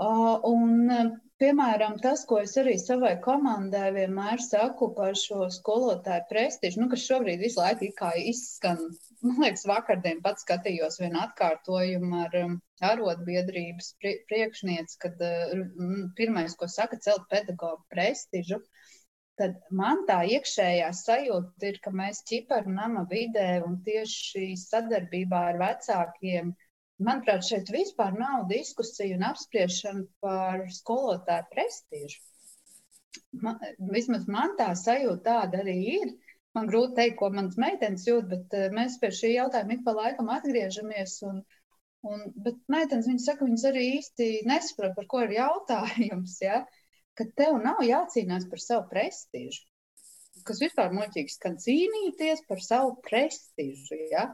Un 0.00 1.20
Piemēram, 1.40 1.94
tas, 2.04 2.22
ko 2.28 2.38
es 2.44 2.52
arī 2.60 2.74
savai 2.80 3.14
komandai 3.24 3.86
vienmēr 3.94 4.42
saku 4.44 4.90
par 4.96 5.14
šo 5.16 5.46
skolotāju 5.54 6.26
prestižu, 6.32 6.82
nu, 6.82 6.88
kas 6.92 7.06
šobrīd 7.08 7.40
visu 7.40 7.62
laiku 7.62 8.10
izskan. 8.32 8.82
Man 9.24 9.40
liekas, 9.44 9.64
vakardien 9.70 10.20
pats 10.26 10.44
skatījos 10.44 11.00
vienu 11.00 11.22
atkārtojumu 11.22 12.20
ar 12.26 12.36
um, 12.42 12.58
arotbiedrības 12.90 13.88
priekšnieci, 14.04 15.00
kad 15.06 15.24
uh, 15.30 15.56
pirmais, 16.20 16.58
ko 16.60 16.68
saka, 16.68 17.00
celt 17.08 17.24
pedagoģu 17.32 17.88
prestižu. 17.94 18.60
Tad 19.40 19.56
man 19.72 20.04
tā 20.10 20.20
iekšējā 20.36 20.92
sajūta 20.92 21.72
ir, 21.72 21.80
ka 21.80 21.96
mēs 22.02 22.20
ķiparu 22.28 22.76
nama 22.76 23.08
vidē 23.08 23.62
un 23.64 23.80
tieši 23.88 24.50
sadarbībā 24.60 25.46
ar 25.54 25.64
vecākiem 25.64 26.52
uh, 26.52 26.69
Manuprāt, 27.00 27.46
šeit 27.48 27.70
vispār 27.72 28.16
nav 28.20 28.42
diskusija 28.50 29.16
un 29.16 29.22
apspriešana 29.30 30.02
par 30.24 30.66
skolotāju 30.74 31.46
prestižu. 31.54 32.18
Man, 33.44 33.56
vismaz 33.94 34.26
man 34.28 34.52
tā 34.58 34.66
sajūta 34.76 35.22
tāda 35.28 35.62
arī 35.62 35.76
ir. 35.94 36.10
Man 36.56 36.68
grūti 36.68 36.96
teikt, 36.98 37.16
ko 37.20 37.30
manas 37.32 37.56
meitenes 37.62 38.04
jūt, 38.08 38.26
bet 38.32 38.56
uh, 38.58 38.66
mēs 38.74 38.98
pie 39.00 39.12
šī 39.16 39.30
jautājuma 39.36 39.76
ik 39.76 39.86
pa 39.86 39.94
laikam 39.96 40.28
atgriežamies. 40.34 41.14
Un, 41.30 41.40
un, 42.10 42.26
bet 42.44 42.58
meitenes, 42.74 43.08
viņas 43.08 43.28
saka, 43.30 43.48
viņas 43.48 43.66
arī 43.70 43.86
īsti 44.00 44.28
nesaprot, 44.50 44.96
par 44.98 45.08
ko 45.14 45.22
ir 45.24 45.36
jautājums. 45.38 46.36
Ja? 46.44 46.64
Ka 47.16 47.28
tev 47.38 47.62
nav 47.64 47.80
jācīnās 47.86 48.48
par 48.50 48.64
savu 48.64 48.88
prestižu. 48.92 49.64
Kas 50.44 50.60
vispār 50.62 50.92
muļķīgs, 50.96 51.40
ka 51.40 51.54
cīnīties 51.64 52.44
par 52.50 52.60
savu 52.64 52.96
prestižu. 53.08 54.02
Ja? 54.12 54.28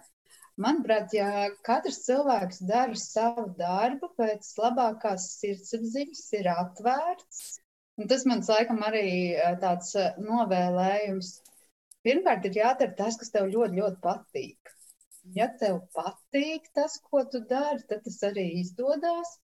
Manuprāt, 0.64 1.12
ja 1.12 1.48
katrs 1.68 1.98
cilvēks 2.06 2.62
dara 2.68 2.96
savu 2.96 3.50
darbu 3.58 4.08
pēc 4.20 4.46
labākās 4.56 5.26
sirdsapziņas, 5.42 6.22
ir 6.38 6.48
atvērts, 6.52 7.42
un 8.00 8.08
tas 8.12 8.24
man 8.30 8.40
laikam 8.48 8.80
arī 8.88 9.10
eh, 9.34 9.58
tāds 9.64 9.92
eh, 10.00 10.14
novēlējums. 10.28 11.34
Pirmkārt, 12.08 12.48
ir 12.48 12.56
jādara 12.62 12.96
tas, 13.02 13.20
kas 13.20 13.34
tev 13.34 13.50
ļoti, 13.52 13.82
ļoti 13.82 14.00
patīk. 14.06 14.72
Ja 15.36 15.50
tev 15.60 15.82
patīk 15.98 16.70
tas, 16.78 16.96
ko 17.04 17.26
tu 17.28 17.42
dari, 17.52 17.84
tad 17.90 18.06
tas 18.08 18.18
arī 18.30 18.46
izdodas. 18.62 19.36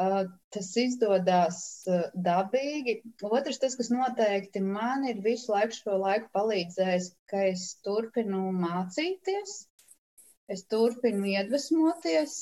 Uh, 0.00 0.22
tas 0.54 0.68
izdodas 0.80 1.56
uh, 1.90 2.06
dabīgi. 2.26 2.94
Otrs, 3.26 3.58
tas, 3.60 3.74
kas 3.76 3.90
noteikti 3.92 4.62
man 4.64 5.04
ir 5.10 5.18
visu 5.24 5.52
laiku 5.52 5.98
laiku 6.00 6.30
palīdzējis, 6.38 7.10
ka 7.28 7.42
es 7.50 7.66
turpinu 7.84 8.46
mācīties, 8.62 9.58
es 10.50 10.66
turpinu 10.70 11.28
iedvesmoties. 11.30 12.36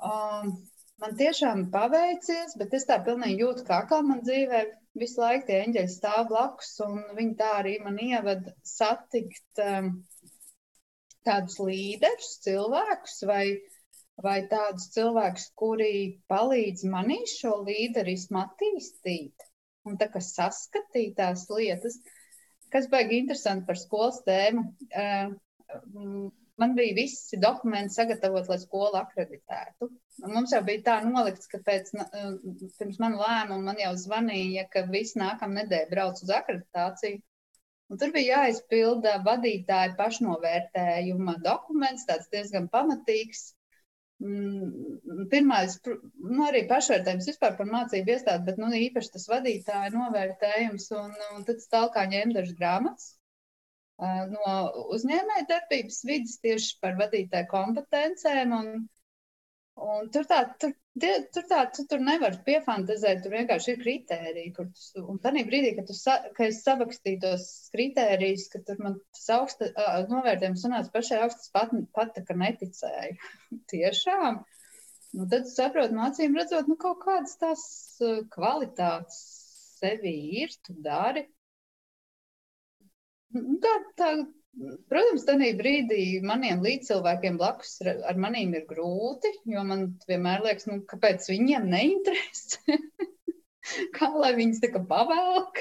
Um, 0.00 0.52
man 1.00 1.16
tiešām 1.16 1.66
paveicies, 1.72 2.56
bet 2.60 2.74
es 2.76 2.86
tā 2.88 3.00
pilnīgi 3.04 3.44
jūtu, 3.44 3.64
kā 3.68 3.82
kā 3.90 4.00
man 4.06 4.22
dzīvē 4.26 4.62
visu 5.00 5.22
laiku 5.22 5.46
tie 5.48 5.60
eņģeļi 5.64 5.92
stāv 5.92 6.28
blakus, 6.30 6.72
un 6.84 7.02
viņi 7.16 7.36
tā 7.40 7.50
arī 7.60 7.76
man 7.84 7.98
ievada 8.02 8.54
satikt 8.66 9.62
um, 9.64 9.92
tādus 11.26 11.60
līderus, 11.62 12.32
cilvēkus 12.46 13.20
vai, 13.28 13.44
vai 14.24 14.38
tādus 14.50 14.88
cilvēkus, 14.96 15.50
kuri 15.60 15.92
palīdz 16.32 16.88
manī 16.90 17.20
šo 17.28 17.60
līderismu 17.68 18.40
attīstīt 18.42 19.46
un 19.88 19.96
tā 20.00 20.10
kā 20.12 20.20
saskatīt 20.24 21.14
tās 21.20 21.46
lietas, 21.52 22.00
kas 22.72 22.88
baigi 22.90 23.20
interesanti 23.22 23.68
par 23.68 23.78
skolas 23.80 24.20
tēmu. 24.26 24.66
Uh, 24.90 25.38
man 26.60 26.74
bija 26.76 26.94
visi 26.96 27.38
dokumenti 27.40 27.94
sagatavot, 27.96 28.48
lai 28.52 28.58
skolu 28.60 28.98
akreditētu. 29.00 29.88
Un 30.24 30.34
mums 30.36 30.52
jau 30.54 30.60
bija 30.66 30.84
tā 30.88 30.96
nolikts, 31.06 31.48
ka 31.50 31.60
pēc, 31.66 31.92
eh, 32.04 32.26
pirms 32.78 33.00
manu 33.02 33.20
lēmumu 33.22 33.68
man 33.70 33.80
jau 33.80 33.92
zvanīja, 34.04 34.66
ka 34.74 34.84
visi 34.94 35.18
nākamā 35.22 35.62
nedēļa 35.62 35.90
brauc 35.94 36.22
uz 36.22 36.32
akreditāciju. 36.40 37.22
Un 37.90 37.98
tur 37.98 38.12
bija 38.14 38.42
jāizpilda 38.42 39.16
vadītāja 39.26 39.96
pašnovērtējuma 39.98 41.40
dokuments, 41.46 42.06
tāds 42.10 42.28
diezgan 42.34 42.68
pamatīgs. 42.74 43.48
Mm, 44.20 45.26
pirmais, 45.32 45.78
nu, 45.88 46.42
arī 46.46 46.66
pašvērtējums 46.70 47.30
vispār 47.30 47.56
par 47.56 47.70
mācību 47.72 48.14
iestādi, 48.14 48.46
bet 48.50 48.60
nu, 48.60 48.68
īpaši 48.86 49.14
tas 49.16 49.24
vadītāja 49.32 49.94
novērtējums. 49.96 50.90
Un, 51.00 51.16
un 51.36 51.48
tad 51.48 51.64
stāvkā 51.64 52.04
ņēma 52.12 52.36
dažas 52.36 52.58
grāmatas, 52.60 53.08
no 54.00 54.54
uzņēmēja 54.94 55.48
darbības 55.48 56.00
vidas 56.08 56.38
tieši 56.44 56.78
par 56.82 56.96
vadītāju 57.00 57.48
kompetencēm. 57.50 58.54
Un, 58.56 58.68
un 59.80 60.10
tur 60.14 60.28
tā, 60.28 60.40
tur, 60.60 60.72
tur 61.34 61.48
tā, 61.50 61.64
tu 61.76 61.84
tur 61.90 62.00
nevar 62.04 62.38
piefantazēt, 62.46 63.22
tur 63.24 63.36
vienkārši 63.36 63.74
ir 63.74 63.82
kritēriji. 63.82 64.52
Kur 64.56 64.70
tu, 64.72 65.04
un 65.04 65.20
tādā 65.22 65.44
brīdī, 65.48 65.74
kad, 65.78 65.90
tu, 65.90 65.96
kad 66.36 66.46
es 66.46 66.62
savakstīju 66.66 67.20
tos 67.26 67.48
kritērijus, 67.74 68.48
ka 68.54 68.62
tur 68.66 68.80
man 68.84 68.96
tas 69.16 69.28
augsta, 69.36 69.68
novērtējums 70.12 70.64
sanāca 70.64 70.94
pašai 70.96 71.20
augstas 71.26 71.52
pat, 71.56 71.74
pat 71.96 72.22
ka 72.26 72.38
neticēju. 72.44 73.20
Tiešām. 73.74 74.40
Nu, 75.10 75.26
tad 75.26 75.44
tu 75.48 75.50
saproti, 75.50 75.96
mācīm 75.98 76.36
redzot, 76.38 76.68
nu 76.70 76.76
kaut 76.78 77.00
kādas 77.02 77.34
tās 77.40 77.62
kvalitātes 78.30 79.20
sevī 79.80 80.16
ir, 80.44 80.54
tu 80.64 80.76
dari. 80.84 81.26
Nu, 83.36 83.56
tā, 83.62 83.72
tā, 83.98 84.10
protams, 84.90 85.24
tādā 85.28 85.50
brīdī 85.58 86.04
maniem 86.26 86.62
līdzcilvēkiem 86.64 87.38
blakus 87.40 87.76
ar 87.86 88.18
manīm 88.20 88.54
ir 88.58 88.66
grūti, 88.70 89.32
jo 89.54 89.64
man 89.66 89.86
vienmēr 90.10 90.46
liekas, 90.46 90.66
nu, 90.70 90.80
kāpēc 90.90 91.30
viņiem 91.30 91.68
neinteresē. 91.70 92.80
Kā 93.96 94.08
lai 94.16 94.32
viņas 94.38 94.62
tā 94.64 94.72
kā 94.74 94.80
pavelk? 94.88 95.60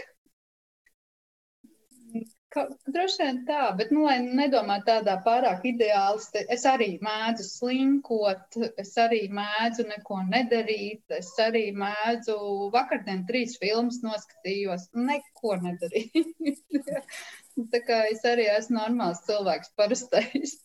Ka, 2.49 2.63
droši 2.89 3.19
vien 3.21 3.39
tā, 3.45 3.67
bet, 3.77 3.91
nu, 3.93 4.07
lai 4.07 4.15
nedomā 4.25 4.79
tādā 4.87 5.19
pārāk 5.25 5.67
ideālisti, 5.69 6.41
es 6.55 6.63
arī 6.65 6.87
mēdzu 7.05 7.45
slinkot, 7.45 8.57
es 8.81 8.95
arī 8.97 9.19
mēdzu 9.37 9.85
neko 9.91 10.17
nedarīt, 10.31 11.03
es 11.19 11.29
arī 11.43 11.67
mēdzu, 11.77 12.39
vakardien 12.73 13.21
trīs 13.29 13.53
filmas 13.61 14.01
noskatījos, 14.01 14.87
neko 14.97 15.59
nedarīt. 15.67 16.33
tā 17.73 17.81
kā 17.85 18.01
es 18.11 18.23
arī 18.27 18.47
esmu 18.53 18.79
normāls 18.79 19.23
cilvēks, 19.27 19.73
parastais. 19.79 20.57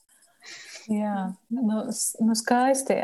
Jā, 1.00 1.30
nu, 1.54 1.84
nu 2.24 2.36
skaisti. 2.38 2.96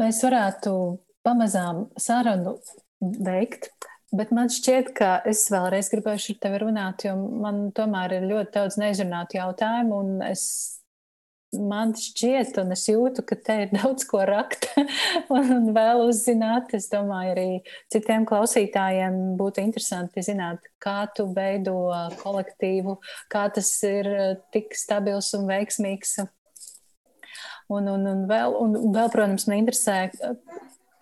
Mēs 0.00 0.20
varētu 0.26 0.74
pamazām 1.24 1.86
sarunu 2.00 2.58
veikt. 3.00 3.70
Bet 4.14 4.30
man 4.30 4.50
šķiet, 4.52 4.92
ka 4.94 5.16
es 5.26 5.42
vēlreiz 5.50 5.88
gribēšu 5.90 6.36
ar 6.36 6.40
tevi 6.44 6.60
runāt, 6.62 7.02
jo 7.06 7.16
man 7.18 7.72
tomēr 7.74 8.12
ir 8.18 8.28
ļoti 8.30 8.52
daudz 8.54 8.76
neizrunātu 8.78 9.40
jautājumu, 9.40 9.96
un 10.04 10.20
es, 10.28 10.44
man 11.58 11.94
šķiet, 11.98 12.56
un 12.62 12.74
es 12.74 12.84
jūtu, 12.88 13.24
ka 13.26 13.36
te 13.46 13.56
ir 13.64 13.72
daudz 13.72 14.06
ko 14.08 14.22
rakt 14.28 14.68
un 15.34 15.70
vēl 15.76 16.04
uzzināt. 16.06 16.74
Es 16.76 16.88
domāju, 16.92 17.34
arī 17.34 17.48
citiem 17.92 18.26
klausītājiem 18.28 19.18
būtu 19.40 19.64
interesanti 19.64 20.24
zināt, 20.26 20.64
kā 20.82 21.04
tu 21.16 21.28
veido 21.34 21.76
kolektīvu, 22.22 22.98
kā 23.32 23.46
tas 23.54 23.70
ir 23.88 24.10
tik 24.54 24.76
stabils 24.78 25.32
un 25.38 25.48
veiksmīgs. 25.50 26.18
Un, 27.72 27.88
un, 27.88 28.02
un, 28.04 28.24
vēl, 28.28 28.54
un 28.60 28.74
vēl, 28.92 29.08
protams, 29.12 29.46
man 29.48 29.62
interesē, 29.62 30.10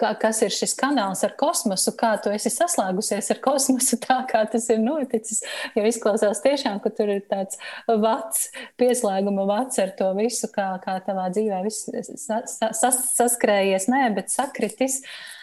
kā, 0.02 0.12
kas 0.18 0.42
ir 0.44 0.52
šis 0.54 0.74
kanāls 0.78 1.22
ar 1.26 1.34
kosmosu, 1.38 1.94
kā 1.98 2.12
tu 2.22 2.32
esi 2.34 2.52
saslēgusies 2.52 3.30
ar 3.34 3.42
kosmosu, 3.44 3.98
tā 4.02 4.18
kā 4.30 4.44
tas 4.52 4.68
ir 4.72 4.80
noticis. 4.82 5.42
Jo 5.78 5.86
izklausās 5.88 6.42
tiešām, 6.44 6.80
ka 6.82 6.92
tur 6.94 7.12
ir 7.16 7.22
tāds 7.30 7.60
vats, 7.88 8.48
pieslēguma 8.80 9.46
vats 9.48 9.78
ar 9.82 9.94
to 9.98 10.10
visu, 10.18 10.50
kā, 10.54 10.72
kā 10.82 10.98
tavā 11.06 11.28
dzīvē 11.34 11.62
viss 11.66 11.86
sas, 12.26 12.58
sas, 12.58 13.04
saskrējies, 13.14 13.88
nē, 13.92 14.08
bet 14.16 14.34
sakritis. 14.34 15.02
Uh, 15.02 15.41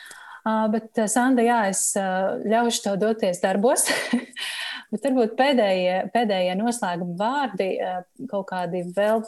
bet, 0.73 1.03
Sanda, 1.11 1.43
jā, 1.43 1.61
es 1.71 1.83
uh, 1.99 2.39
ļaušu 2.47 2.85
tev 2.85 2.99
doties 3.01 3.41
darbos. 3.43 3.89
Bet 4.89 5.03
varbūt 5.05 5.35
pēdējie, 5.37 5.97
pēdējie 6.15 6.53
noslēguma 6.57 7.13
vārdi, 7.19 7.67
eh, 7.77 7.99
kaut 8.31 8.47
kādi 8.49 8.81
vēl 8.95 9.21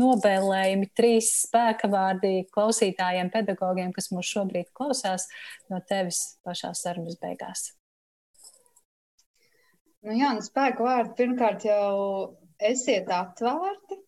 novēlējumi, 0.00 0.88
trīs 0.98 1.28
spēka 1.44 1.90
vārdi 1.92 2.48
klausītājiem, 2.54 3.30
pedagogiem, 3.30 3.92
kas 3.94 4.10
mūs 4.10 4.26
šobrīd 4.34 4.72
klausās 4.74 5.28
no 5.70 5.78
tevis 5.86 6.40
pašā 6.42 6.72
sarunas 6.74 7.18
beigās. 7.22 7.68
Nu 10.02 10.18
jā, 10.18 10.32
nu 10.34 10.42
spēku 10.42 10.86
vārdi 10.86 11.14
pirmkārt 11.20 11.68
jau 11.68 11.94
esiet 12.58 13.06
atvērti, 13.14 14.00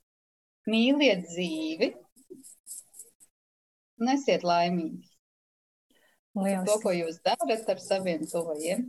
mīliet 0.70 1.22
dzīvi 1.28 1.92
un 4.00 4.12
esiet 4.16 4.42
laimīgi. 4.46 5.09
Lieliski. 6.38 6.68
To, 6.68 6.78
ko 6.82 6.92
jūs 6.94 7.18
darat 7.26 7.72
ar 7.72 7.80
saviem 7.82 8.26
tuvajiem. 8.28 8.86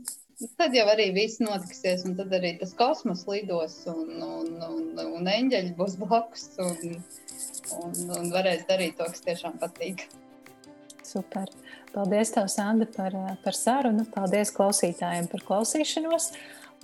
Tad 0.57 0.73
jau 0.73 0.87
arī 0.89 1.11
viss 1.13 1.41
notiksies, 1.41 2.03
un 2.07 2.15
tad 2.17 2.31
arī 2.33 2.55
tas 2.57 2.73
kosmos 2.77 3.27
lidos, 3.29 3.75
un, 3.89 4.09
un, 4.25 4.55
un, 4.65 4.87
un 5.19 5.29
eņģeļi 5.29 5.75
būs 5.77 5.99
blakus, 6.01 6.47
un, 6.61 6.95
un, 7.77 7.99
un 8.17 8.31
varēs 8.33 8.65
darīt 8.69 8.97
to, 8.97 9.05
kas 9.09 9.21
tiešām 9.25 9.59
patīk. 9.61 10.07
Super. 11.05 11.49
Paldies, 11.91 12.31
tev, 12.33 12.47
Sandra, 12.49 12.87
par, 12.95 13.15
par 13.43 13.57
sarunu. 13.57 14.05
Paldies 14.13 14.53
klausītājiem 14.55 15.27
par 15.29 15.45
klausīšanos. 15.49 16.31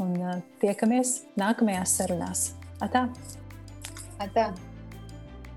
Un 0.04 0.14
uh, 0.20 0.40
tiekamies 0.62 1.24
nākamajās 1.40 1.96
sarunās. 1.98 2.42
Atā! 2.84 3.08
Atā. 4.22 4.52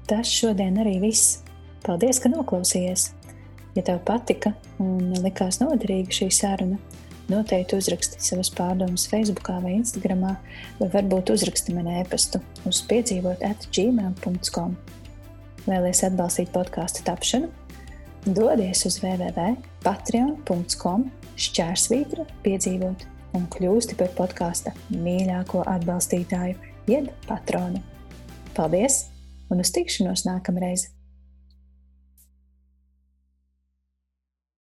Tas 0.08 0.30
šodien 0.32 0.80
arī 0.80 0.96
viss. 1.02 1.40
Paldies, 1.84 2.22
ka 2.22 2.30
noklausījies! 2.32 3.10
Ja 3.76 3.84
tev 3.86 4.00
patika 4.06 4.54
un 4.82 5.12
likās 5.22 5.60
noderīga 5.62 6.16
šī 6.16 6.30
saruna, 6.34 6.80
Noteikti 7.30 7.76
uzraksti 7.78 8.18
savas 8.24 8.48
pārdomas 8.50 9.04
Facebook 9.10 9.46
vai 9.62 9.76
Instagram, 9.76 10.24
vai 10.80 10.88
varbūt 10.90 11.30
uzraksti 11.30 11.74
man 11.76 11.86
e-pastu 12.00 12.40
uz 12.66 12.80
piedzīvot 12.90 13.44
atgmail.com. 13.46 14.74
Vēlaties 15.68 16.04
atbalstīt 16.08 16.50
podkāstu 16.54 17.04
tapšanu? 17.06 17.48
Dodies 18.26 18.82
uz 18.88 18.98
www.patreon.com 19.04 21.00
šķērsvītra 21.40 22.22
piedzīvot 22.42 22.98
un 23.38 23.42
kļūsti 23.54 23.94
par 24.00 24.10
podkāsta 24.18 24.70
mīļāko 24.90 25.62
atbalstītāju, 25.70 26.56
jeb 26.90 27.04
patronu. 27.28 27.78
Paldies 28.58 28.94
un 29.52 29.62
uz 29.62 29.70
tikšanos 29.76 30.26
nākamreiz! 30.26 30.99